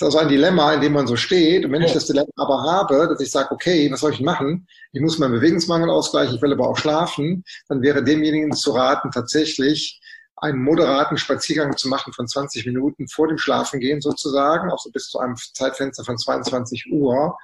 Das 0.00 0.08
ist 0.08 0.14
also 0.14 0.26
ein 0.26 0.28
Dilemma, 0.28 0.72
in 0.72 0.80
dem 0.80 0.94
man 0.94 1.06
so 1.06 1.14
steht. 1.14 1.66
Und 1.66 1.72
wenn 1.72 1.82
ich 1.82 1.92
das 1.92 2.06
Dilemma 2.06 2.30
aber 2.36 2.62
habe, 2.62 3.06
dass 3.06 3.20
ich 3.20 3.30
sage, 3.30 3.52
okay, 3.52 3.92
was 3.92 4.00
soll 4.00 4.14
ich 4.14 4.20
machen? 4.22 4.66
Ich 4.92 5.02
muss 5.02 5.18
meinen 5.18 5.32
Bewegungsmangel 5.32 5.90
ausgleichen, 5.90 6.36
ich 6.36 6.40
will 6.40 6.54
aber 6.54 6.70
auch 6.70 6.78
schlafen, 6.78 7.44
dann 7.68 7.82
wäre 7.82 8.02
demjenigen 8.02 8.52
zu 8.52 8.70
raten, 8.70 9.10
tatsächlich 9.10 10.00
einen 10.36 10.62
moderaten 10.62 11.18
Spaziergang 11.18 11.76
zu 11.76 11.90
machen 11.90 12.14
von 12.14 12.26
20 12.26 12.64
Minuten 12.64 13.08
vor 13.08 13.28
dem 13.28 13.36
Schlafengehen 13.36 14.00
sozusagen, 14.00 14.70
auch 14.70 14.78
so 14.78 14.90
bis 14.90 15.10
zu 15.10 15.18
einem 15.18 15.36
Zeitfenster 15.36 16.02
von 16.02 16.16
22 16.16 16.86
Uhr, 16.90 17.36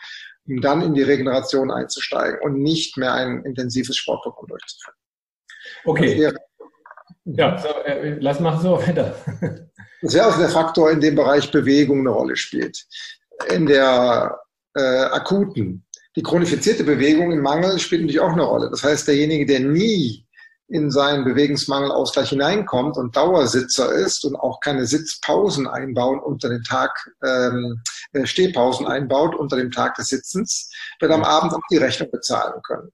um 0.49 0.63
dann 0.63 0.81
in 0.81 0.95
die 0.95 1.03
Regeneration 1.03 1.71
einzusteigen 1.71 2.41
und 2.41 2.63
nicht 2.63 2.97
mehr 2.97 3.13
ein 3.13 3.45
intensives 3.45 3.99
Sportprogramm 3.99 4.47
durchzuführen. 4.47 4.97
Okay. 5.85 6.33
Ja, 7.27 7.59
so, 7.59 7.69
äh, 7.85 8.17
lass 8.19 8.41
mal 8.41 8.59
so 8.59 8.79
weiter. 8.79 9.15
Das 10.07 10.15
wäre 10.15 10.27
also 10.27 10.39
der 10.39 10.51
Faktor, 10.51 10.93
in 10.93 11.01
dem 11.01 11.17
Bereich 11.17 11.51
Bewegung 11.51 11.99
eine 11.99 12.11
Rolle 12.11 12.37
spielt. 12.37 12.87
In 13.51 13.67
der 13.67 14.39
äh, 14.77 14.81
akuten, 14.81 15.85
die 16.15 16.23
chronifizierte 16.23 16.85
Bewegung 16.85 17.33
im 17.33 17.41
Mangel 17.41 17.77
spielt 17.81 18.03
natürlich 18.03 18.21
auch 18.21 18.33
eine 18.33 18.45
Rolle. 18.45 18.71
Das 18.71 18.85
heißt, 18.85 19.09
derjenige, 19.09 19.47
der 19.47 19.59
nie 19.59 20.25
in 20.69 20.93
seinen 20.93 21.25
Bewegungsmangelausgleich 21.25 22.29
hineinkommt 22.29 22.97
und 22.97 23.17
Dauersitzer 23.17 23.93
ist 23.95 24.25
und 24.25 24.37
auch 24.37 24.61
keine 24.61 24.87
Sitzpausen 24.87 25.67
einbauen 25.67 26.21
unter 26.21 26.51
den 26.51 26.63
Tag, 26.63 26.93
ähm, 27.25 27.83
äh, 28.13 28.27
Stehpausen 28.27 28.87
einbaut 28.87 29.35
unter 29.35 29.57
dem 29.57 29.73
Tag 29.73 29.97
des 29.97 30.07
Sitzens, 30.07 30.71
wird 31.01 31.11
am 31.11 31.25
Abend 31.25 31.53
auch 31.53 31.67
die 31.69 31.79
Rechnung 31.79 32.13
bezahlen 32.13 32.63
können 32.63 32.93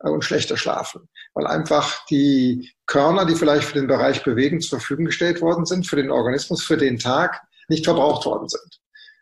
äh, 0.00 0.10
und 0.10 0.24
schlechter 0.24 0.56
schlafen. 0.56 1.08
Weil 1.38 1.46
einfach 1.46 2.04
die 2.06 2.72
Körner, 2.86 3.24
die 3.24 3.36
vielleicht 3.36 3.68
für 3.68 3.78
den 3.78 3.86
Bereich 3.86 4.24
Bewegen 4.24 4.60
zur 4.60 4.80
Verfügung 4.80 5.04
gestellt 5.04 5.40
worden 5.40 5.66
sind, 5.66 5.86
für 5.86 5.94
den 5.94 6.10
Organismus, 6.10 6.64
für 6.64 6.76
den 6.76 6.98
Tag, 6.98 7.40
nicht 7.68 7.84
verbraucht 7.84 8.26
worden 8.26 8.48
sind. 8.48 8.80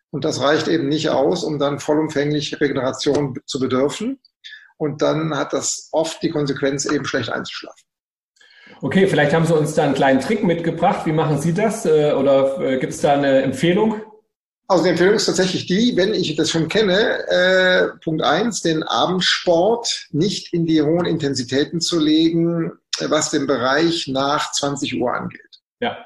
Und 0.09 0.25
das 0.25 0.41
reicht 0.41 0.67
eben 0.67 0.89
nicht 0.89 1.11
aus, 1.11 1.45
um 1.45 1.59
dann 1.59 1.79
vollumfänglich 1.79 2.59
Regeneration 2.59 3.39
zu 3.45 3.61
bedürfen. 3.61 4.19
Und 4.79 5.03
dann 5.03 5.37
hat 5.37 5.53
das 5.53 5.91
oft 5.93 6.23
die 6.23 6.31
Konsequenz, 6.31 6.87
eben 6.87 7.05
schlecht 7.05 7.29
einzuschlafen. 7.29 7.85
Okay, 8.81 9.09
vielleicht 9.09 9.35
haben 9.35 9.45
Sie 9.45 9.55
uns 9.55 9.75
da 9.75 9.85
einen 9.85 9.95
kleinen 9.95 10.21
Trick 10.21 10.43
mitgebracht. 10.43 11.05
Wie 11.05 11.13
machen 11.13 11.39
Sie 11.39 11.53
das? 11.53 11.85
Äh, 11.85 12.15
oder 12.15 12.59
äh, 12.63 12.79
gibt 12.79 12.95
es 12.95 13.03
da 13.03 13.13
eine 13.13 13.43
Empfehlung? 13.43 14.01
Also 14.69 14.83
die 14.83 14.91
Empfehlung 14.91 15.15
ist 15.15 15.27
tatsächlich 15.27 15.67
die, 15.67 15.97
wenn 15.97 16.13
ich 16.13 16.35
das 16.35 16.51
schon 16.51 16.69
kenne, 16.69 17.27
äh, 17.29 17.89
Punkt 18.03 18.23
eins, 18.23 18.63
den 18.63 18.83
Abendsport 18.83 20.09
nicht 20.11 20.53
in 20.53 20.67
die 20.67 20.83
hohen 20.83 21.07
Intensitäten 21.07 21.81
zu 21.81 22.01
legen, 22.01 22.73
was 23.01 23.31
den 23.31 23.47
Bereich 23.47 24.09
nach 24.09 24.51
20 24.53 25.01
Uhr 25.01 25.13
angeht. 25.13 25.41
Ja. 25.81 25.97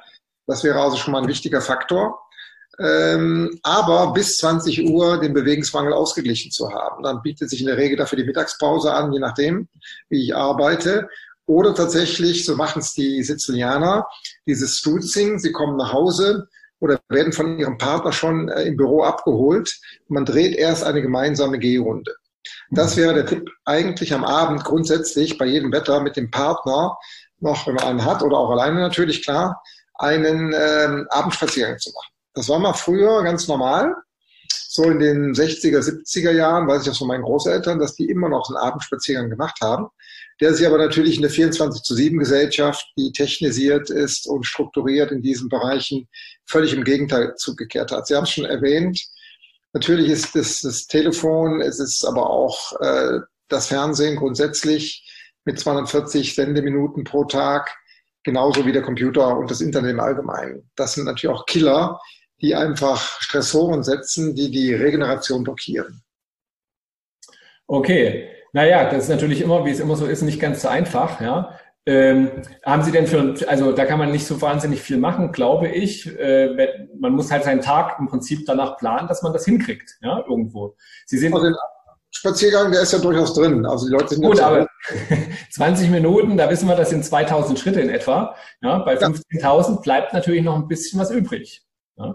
Das 0.47 0.63
wäre 0.63 0.81
also 0.81 0.97
schon 0.97 1.13
mal 1.13 1.23
ein 1.23 1.29
wichtiger 1.29 1.63
Faktor. 1.63 2.21
Ähm, 2.79 3.59
aber 3.63 4.13
bis 4.13 4.39
20 4.39 4.89
Uhr 4.89 5.21
den 5.21 5.35
Bewegungsmangel 5.35 5.93
ausgeglichen 5.93 6.51
zu 6.51 6.71
haben. 6.71 7.03
Dann 7.03 7.23
bietet 7.23 7.51
sich 7.51 7.61
in 7.61 7.67
der 7.67 7.77
Regel 7.77 7.97
dafür 7.97 8.17
die 8.17 8.25
Mittagspause 8.25 8.93
an, 8.93 9.13
je 9.13 9.21
nachdem, 9.21 9.69
wie 10.09 10.25
ich 10.25 10.35
arbeite. 10.35 11.09
Oder 11.47 11.75
tatsächlich, 11.75 12.45
so 12.45 12.57
machen 12.57 12.81
es 12.81 12.95
die 12.95 13.23
Sizilianer, 13.23 14.07
dieses 14.47 14.79
Stutzing, 14.79 15.39
sie 15.39 15.53
kommen 15.53 15.77
nach 15.77 15.93
Hause 15.93 16.49
oder 16.81 16.99
werden 17.09 17.33
von 17.33 17.59
ihrem 17.59 17.79
Partner 17.79 18.13
schon 18.13 18.49
äh, 18.49 18.63
im 18.63 18.77
Büro 18.77 19.03
abgeholt. 19.03 19.79
Man 20.09 20.25
dreht 20.25 20.57
erst 20.57 20.83
eine 20.83 21.03
gemeinsame 21.03 21.59
Gehrunde. 21.59 22.15
Das 22.71 22.97
wäre 22.97 23.15
der 23.15 23.27
Tipp 23.27 23.51
eigentlich 23.65 24.13
am 24.15 24.25
Abend 24.25 24.65
grundsätzlich 24.65 25.39
bei 25.39 25.45
jedem 25.45 25.73
Wetter 25.73 26.01
mit 26.01 26.17
dem 26.17 26.31
Partner 26.31 26.97
noch, 27.41 27.67
wenn 27.67 27.75
man 27.75 27.85
einen 27.85 28.05
hat 28.05 28.23
oder 28.23 28.37
auch 28.39 28.51
alleine 28.51 28.81
natürlich, 28.81 29.23
klar, 29.25 29.63
einen 29.95 30.55
ähm, 30.57 31.07
Abendspaziergang 31.11 31.79
zu 31.79 31.91
machen. 31.91 32.13
Das 32.35 32.49
war 32.49 32.59
mal 32.59 32.73
früher 32.73 33.23
ganz 33.23 33.49
normal. 33.49 33.95
So 34.49 34.85
in 34.85 35.01
den 35.01 35.35
60er, 35.35 35.81
70er 35.81 36.31
Jahren 36.31 36.67
weiß 36.67 36.83
ich 36.83 36.89
das 36.89 36.99
von 36.99 37.09
meinen 37.09 37.25
Großeltern, 37.25 37.79
dass 37.79 37.97
die 37.97 38.09
immer 38.09 38.29
noch 38.29 38.49
einen 38.49 38.57
Abendspaziergang 38.57 39.29
gemacht 39.29 39.59
haben 39.61 39.89
der 40.41 40.55
sich 40.55 40.67
aber 40.67 40.79
natürlich 40.79 41.17
in 41.17 41.23
der 41.23 41.31
24 41.31 41.83
zu 41.83 41.95
7 41.95 42.19
Gesellschaft, 42.19 42.87
die 42.97 43.13
technisiert 43.13 43.91
ist 43.91 44.27
und 44.27 44.45
strukturiert 44.45 45.13
in 45.13 45.23
diesen 45.23 45.49
Bereichen, 45.49 46.09
völlig 46.47 46.73
im 46.73 46.85
Gegenteil 46.85 47.35
zugekehrt 47.37 47.93
hat. 47.93 48.07
Sie 48.07 48.17
haben 48.17 48.25
es 48.25 48.31
schon 48.31 48.47
erwähnt, 48.47 49.01
natürlich 49.73 50.09
ist 50.09 50.35
das, 50.35 50.61
das 50.63 50.87
Telefon, 50.87 51.61
es 51.61 51.79
ist 51.79 52.05
aber 52.05 52.29
auch 52.29 52.81
äh, 52.81 53.21
das 53.49 53.67
Fernsehen 53.67 54.17
grundsätzlich 54.17 55.07
mit 55.45 55.59
240 55.59 56.35
Sendeminuten 56.35 57.05
pro 57.05 57.25
Tag, 57.25 57.75
genauso 58.23 58.67
wie 58.67 58.73
der 58.73 58.83
Computer 58.83 59.37
und 59.37 59.51
das 59.51 59.61
Internet 59.61 59.93
im 59.93 60.01
Allgemeinen. 60.01 60.71
Das 60.77 60.95
sind 60.95 61.05
natürlich 61.05 61.35
auch 61.35 61.47
Killer, 61.47 62.01
die 62.41 62.55
einfach 62.55 63.21
Stressoren 63.21 63.83
setzen, 63.83 64.35
die 64.35 64.51
die 64.51 64.75
Regeneration 64.75 65.45
blockieren. 65.45 66.03
Okay, 67.67 68.29
naja, 68.53 68.91
das 68.91 69.05
ist 69.05 69.09
natürlich 69.11 69.41
immer, 69.41 69.65
wie 69.65 69.71
es 69.71 69.81
immer 69.81 69.97
so 69.97 70.07
ist, 70.07 70.23
nicht 70.23 70.41
ganz 70.41 70.63
so 70.63 70.69
einfach. 70.69 71.21
Ja? 71.21 71.59
Ähm, 71.87 72.31
haben 72.65 72.83
Sie 72.83 72.93
denn 72.93 73.07
für, 73.07 73.35
also 73.49 73.73
da 73.73 73.85
kann 73.85 73.99
man 73.99 74.13
nicht 74.13 74.27
so 74.27 74.41
wahnsinnig 74.43 74.81
viel 74.81 74.99
machen, 74.99 75.33
glaube 75.33 75.69
ich. 75.69 76.07
Äh, 76.19 76.89
man 76.99 77.13
muss 77.13 77.31
halt 77.31 77.45
seinen 77.45 77.63
Tag 77.63 77.99
im 77.99 78.07
Prinzip 78.07 78.45
danach 78.47 78.77
planen, 78.77 79.09
dass 79.09 79.23
man 79.23 79.33
das 79.33 79.45
hinkriegt, 79.45 79.99
ja, 80.03 80.23
irgendwo. 80.29 80.77
Sie 81.07 81.19
sind. 81.19 81.35
Also 81.35 81.55
Spaziergang, 82.13 82.73
der 82.73 82.83
ist 82.83 82.93
ja 82.93 82.99
durchaus 82.99 83.35
drin. 83.35 83.65
Also 83.65 83.87
die 83.87 83.93
Leute 83.93 84.15
sind 84.15 84.25
Gut, 84.25 84.41
aber 84.41 84.67
20 85.51 85.91
Minuten, 85.91 86.37
da 86.37 86.51
wissen 86.51 86.69
wir, 86.69 86.75
das 86.75 86.91
sind 86.91 87.05
2000 87.05 87.59
Schritte 87.59 87.81
in 87.81 87.89
etwa. 87.89 88.35
Ja, 88.63 88.79
bei 88.79 88.99
15.000 88.99 89.81
bleibt 89.81 90.13
natürlich 90.13 90.43
noch 90.43 90.57
ein 90.57 90.67
bisschen 90.67 91.01
was 91.01 91.11
übrig. 91.11 91.63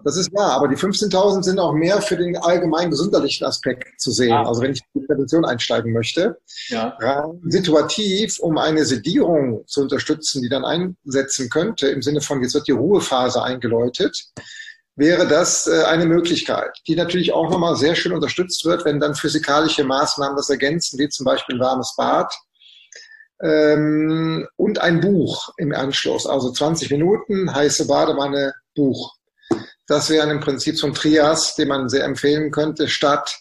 Das 0.03 0.17
ist 0.17 0.33
wahr, 0.33 0.53
aber 0.53 0.67
die 0.67 0.75
15.000 0.75 1.43
sind 1.43 1.59
auch 1.59 1.73
mehr 1.73 2.01
für 2.01 2.17
den 2.17 2.37
allgemeinen 2.37 2.91
gesundheitlichen 2.91 3.45
Aspekt 3.45 3.99
zu 3.99 4.11
sehen. 4.11 4.33
Ah. 4.33 4.43
Also 4.43 4.61
wenn 4.61 4.71
ich 4.71 4.81
in 4.93 5.01
die 5.01 5.07
Prävention 5.07 5.45
einsteigen 5.45 5.93
möchte, 5.93 6.37
ja. 6.69 6.97
situativ, 7.43 8.39
um 8.39 8.57
eine 8.57 8.85
Sedierung 8.85 9.63
zu 9.67 9.81
unterstützen, 9.81 10.41
die 10.41 10.49
dann 10.49 10.65
einsetzen 10.65 11.49
könnte, 11.49 11.87
im 11.87 12.01
Sinne 12.01 12.21
von, 12.21 12.41
jetzt 12.41 12.55
wird 12.55 12.67
die 12.67 12.71
Ruhephase 12.71 13.43
eingeläutet, 13.43 14.31
wäre 14.95 15.27
das 15.27 15.67
äh, 15.67 15.83
eine 15.83 16.05
Möglichkeit, 16.05 16.71
die 16.87 16.95
natürlich 16.95 17.33
auch 17.33 17.49
nochmal 17.49 17.75
sehr 17.75 17.95
schön 17.95 18.13
unterstützt 18.13 18.65
wird, 18.65 18.85
wenn 18.85 18.99
dann 18.99 19.15
physikalische 19.15 19.83
Maßnahmen 19.83 20.37
das 20.37 20.49
ergänzen, 20.49 20.97
wie 20.99 21.09
zum 21.09 21.25
Beispiel 21.25 21.55
ein 21.55 21.61
warmes 21.61 21.93
Bad 21.97 22.33
ähm, 23.41 24.47
und 24.55 24.79
ein 24.79 25.01
Buch 25.01 25.49
im 25.57 25.73
Anschluss. 25.73 26.25
Also 26.25 26.51
20 26.51 26.91
Minuten, 26.91 27.53
heiße 27.53 27.87
Badewanne, 27.87 28.53
Buch. 28.75 29.14
Das 29.87 30.09
wären 30.09 30.31
im 30.31 30.39
Prinzip 30.39 30.77
so 30.77 30.87
ein 30.87 30.93
Trias, 30.93 31.55
den 31.55 31.67
man 31.67 31.89
sehr 31.89 32.05
empfehlen 32.05 32.51
könnte, 32.51 32.87
statt 32.87 33.39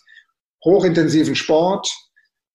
hochintensiven 0.64 1.34
Sport, 1.34 1.90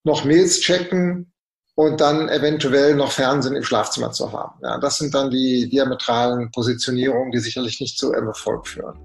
noch 0.04 0.26
Mails 0.26 0.60
checken 0.62 1.32
und 1.76 2.02
dann 2.02 2.30
eventuell 2.30 2.96
noch 2.96 3.12
Fernsehen 3.12 3.56
im 3.56 3.64
Schlafzimmer 3.64 4.12
zu 4.12 4.32
haben. 4.32 4.60
Ja, 4.62 4.78
das 4.80 4.98
sind 4.98 5.14
dann 5.16 5.30
die 5.32 5.70
diametralen 5.70 6.52
Positionierungen, 6.52 7.32
die 7.32 7.40
sicherlich 7.40 7.80
nicht 7.80 7.98
zu 7.98 8.12
Erfolg 8.12 8.68
führen. 8.68 8.98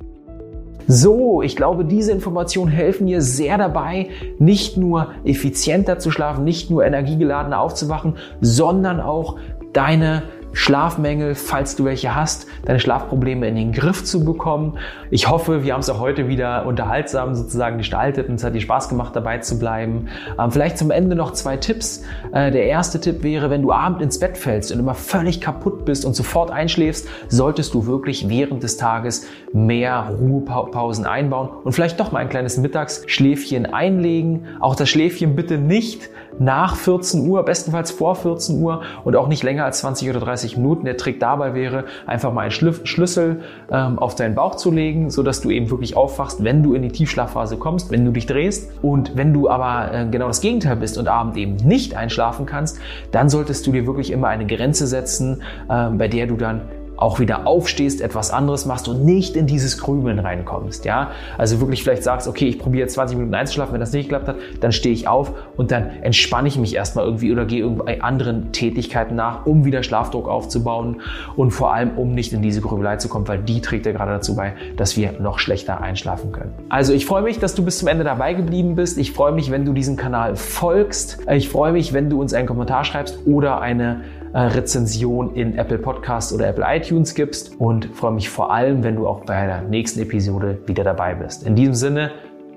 So, 0.86 1.40
ich 1.40 1.56
glaube, 1.56 1.86
diese 1.86 2.12
Informationen 2.12 2.70
helfen 2.70 3.06
dir 3.06 3.22
sehr 3.22 3.56
dabei, 3.56 4.10
nicht 4.38 4.76
nur 4.76 5.14
effizienter 5.24 5.98
zu 5.98 6.10
schlafen, 6.10 6.44
nicht 6.44 6.70
nur 6.70 6.84
energiegeladener 6.84 7.58
aufzuwachen, 7.58 8.18
sondern 8.42 9.00
auch 9.00 9.38
deine 9.72 10.24
Schlafmängel, 10.54 11.34
falls 11.34 11.74
du 11.74 11.84
welche 11.84 12.14
hast, 12.14 12.46
deine 12.64 12.78
Schlafprobleme 12.78 13.48
in 13.48 13.56
den 13.56 13.72
Griff 13.72 14.04
zu 14.04 14.24
bekommen. 14.24 14.78
Ich 15.10 15.28
hoffe, 15.28 15.64
wir 15.64 15.74
haben 15.74 15.80
es 15.80 15.90
auch 15.90 15.98
heute 15.98 16.28
wieder 16.28 16.64
unterhaltsam 16.64 17.34
sozusagen 17.34 17.76
gestaltet 17.76 18.28
und 18.28 18.36
es 18.36 18.44
hat 18.44 18.54
dir 18.54 18.60
Spaß 18.60 18.88
gemacht, 18.88 19.16
dabei 19.16 19.38
zu 19.38 19.58
bleiben. 19.58 20.08
Ähm, 20.38 20.52
vielleicht 20.52 20.78
zum 20.78 20.92
Ende 20.92 21.16
noch 21.16 21.32
zwei 21.32 21.56
Tipps. 21.56 22.04
Äh, 22.32 22.52
der 22.52 22.66
erste 22.66 23.00
Tipp 23.00 23.24
wäre, 23.24 23.50
wenn 23.50 23.62
du 23.62 23.72
abend 23.72 24.00
ins 24.00 24.20
Bett 24.20 24.38
fällst 24.38 24.70
und 24.70 24.78
immer 24.78 24.94
völlig 24.94 25.40
kaputt 25.40 25.84
bist 25.84 26.04
und 26.04 26.14
sofort 26.14 26.52
einschläfst, 26.52 27.08
solltest 27.28 27.74
du 27.74 27.86
wirklich 27.86 28.28
während 28.28 28.62
des 28.62 28.76
Tages 28.76 29.26
mehr 29.52 30.14
Ruhepausen 30.20 31.04
einbauen 31.04 31.48
und 31.64 31.72
vielleicht 31.72 31.98
doch 31.98 32.12
mal 32.12 32.20
ein 32.20 32.28
kleines 32.28 32.58
Mittagsschläfchen 32.58 33.66
einlegen. 33.66 34.46
Auch 34.60 34.76
das 34.76 34.88
Schläfchen 34.88 35.34
bitte 35.34 35.58
nicht 35.58 36.10
nach 36.38 36.76
14 36.76 37.28
Uhr, 37.28 37.44
bestenfalls 37.44 37.90
vor 37.90 38.16
14 38.16 38.60
Uhr 38.60 38.82
und 39.04 39.16
auch 39.16 39.28
nicht 39.28 39.42
länger 39.42 39.64
als 39.64 39.78
20 39.80 40.10
oder 40.10 40.20
30 40.20 40.43
Minuten. 40.56 40.84
Der 40.84 40.96
Trick 40.96 41.20
dabei 41.20 41.54
wäre, 41.54 41.84
einfach 42.06 42.32
mal 42.32 42.42
einen 42.42 42.50
Schlüssel 42.50 43.42
ähm, 43.70 43.98
auf 43.98 44.14
deinen 44.14 44.34
Bauch 44.34 44.56
zu 44.56 44.70
legen, 44.70 45.10
sodass 45.10 45.40
du 45.40 45.50
eben 45.50 45.70
wirklich 45.70 45.96
aufwachst, 45.96 46.44
wenn 46.44 46.62
du 46.62 46.74
in 46.74 46.82
die 46.82 46.90
Tiefschlafphase 46.90 47.56
kommst, 47.56 47.90
wenn 47.90 48.04
du 48.04 48.10
dich 48.12 48.26
drehst. 48.26 48.70
Und 48.82 49.16
wenn 49.16 49.32
du 49.32 49.48
aber 49.48 49.92
äh, 49.92 50.06
genau 50.10 50.28
das 50.28 50.40
Gegenteil 50.40 50.76
bist 50.76 50.98
und 50.98 51.08
abend 51.08 51.36
eben 51.36 51.56
nicht 51.56 51.96
einschlafen 51.96 52.46
kannst, 52.46 52.78
dann 53.10 53.28
solltest 53.28 53.66
du 53.66 53.72
dir 53.72 53.86
wirklich 53.86 54.10
immer 54.10 54.28
eine 54.28 54.46
Grenze 54.46 54.86
setzen, 54.86 55.42
äh, 55.68 55.88
bei 55.90 56.08
der 56.08 56.26
du 56.26 56.36
dann 56.36 56.62
auch 56.96 57.18
wieder 57.18 57.46
aufstehst, 57.46 58.00
etwas 58.00 58.30
anderes 58.30 58.66
machst 58.66 58.88
und 58.88 59.04
nicht 59.04 59.36
in 59.36 59.46
dieses 59.46 59.78
Grübeln 59.78 60.18
reinkommst, 60.18 60.84
ja? 60.84 61.10
Also 61.38 61.60
wirklich 61.60 61.82
vielleicht 61.82 62.04
sagst, 62.04 62.28
okay, 62.28 62.46
ich 62.46 62.58
probiere 62.58 62.82
jetzt 62.82 62.94
20 62.94 63.16
Minuten 63.16 63.34
einzuschlafen, 63.34 63.72
wenn 63.72 63.80
das 63.80 63.92
nicht 63.92 64.04
geklappt 64.04 64.28
hat, 64.28 64.36
dann 64.60 64.72
stehe 64.72 64.94
ich 64.94 65.08
auf 65.08 65.32
und 65.56 65.70
dann 65.70 65.90
entspanne 66.02 66.48
ich 66.48 66.58
mich 66.58 66.74
erstmal 66.74 67.04
irgendwie 67.04 67.32
oder 67.32 67.44
gehe 67.44 67.60
irgendwie 67.60 68.00
anderen 68.00 68.52
Tätigkeiten 68.52 69.16
nach, 69.16 69.46
um 69.46 69.64
wieder 69.64 69.82
Schlafdruck 69.82 70.28
aufzubauen 70.28 71.00
und 71.36 71.50
vor 71.50 71.72
allem, 71.72 71.96
um 71.96 72.14
nicht 72.14 72.32
in 72.32 72.42
diese 72.42 72.60
Grübelei 72.60 72.96
zu 72.96 73.08
kommen, 73.08 73.26
weil 73.26 73.38
die 73.38 73.60
trägt 73.60 73.86
ja 73.86 73.92
gerade 73.92 74.12
dazu 74.12 74.36
bei, 74.36 74.54
dass 74.76 74.96
wir 74.96 75.12
noch 75.20 75.38
schlechter 75.38 75.80
einschlafen 75.80 76.32
können. 76.32 76.52
Also 76.68 76.92
ich 76.92 77.06
freue 77.06 77.22
mich, 77.22 77.38
dass 77.38 77.54
du 77.54 77.64
bis 77.64 77.78
zum 77.78 77.88
Ende 77.88 78.04
dabei 78.04 78.34
geblieben 78.34 78.76
bist. 78.76 78.98
Ich 78.98 79.12
freue 79.12 79.32
mich, 79.32 79.50
wenn 79.50 79.64
du 79.64 79.72
diesem 79.72 79.96
Kanal 79.96 80.36
folgst. 80.36 81.18
Ich 81.30 81.48
freue 81.48 81.72
mich, 81.72 81.92
wenn 81.92 82.10
du 82.10 82.20
uns 82.20 82.34
einen 82.34 82.46
Kommentar 82.46 82.84
schreibst 82.84 83.18
oder 83.26 83.60
eine 83.60 84.02
Rezension 84.34 85.34
in 85.34 85.56
Apple 85.56 85.78
Podcasts 85.78 86.32
oder 86.32 86.48
Apple 86.48 86.64
iTunes 86.66 87.14
gibst 87.14 87.58
und 87.60 87.86
freue 87.94 88.12
mich 88.12 88.28
vor 88.28 88.52
allem, 88.52 88.82
wenn 88.82 88.96
du 88.96 89.06
auch 89.06 89.24
bei 89.24 89.46
der 89.46 89.62
nächsten 89.62 90.00
Episode 90.00 90.58
wieder 90.66 90.82
dabei 90.82 91.14
bist. 91.14 91.46
In 91.46 91.54
diesem 91.54 91.74
Sinne, 91.74 92.10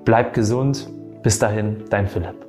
bleib 0.04 0.34
gesund. 0.34 0.88
Bis 1.22 1.38
dahin, 1.38 1.84
dein 1.90 2.06
Philipp. 2.06 2.47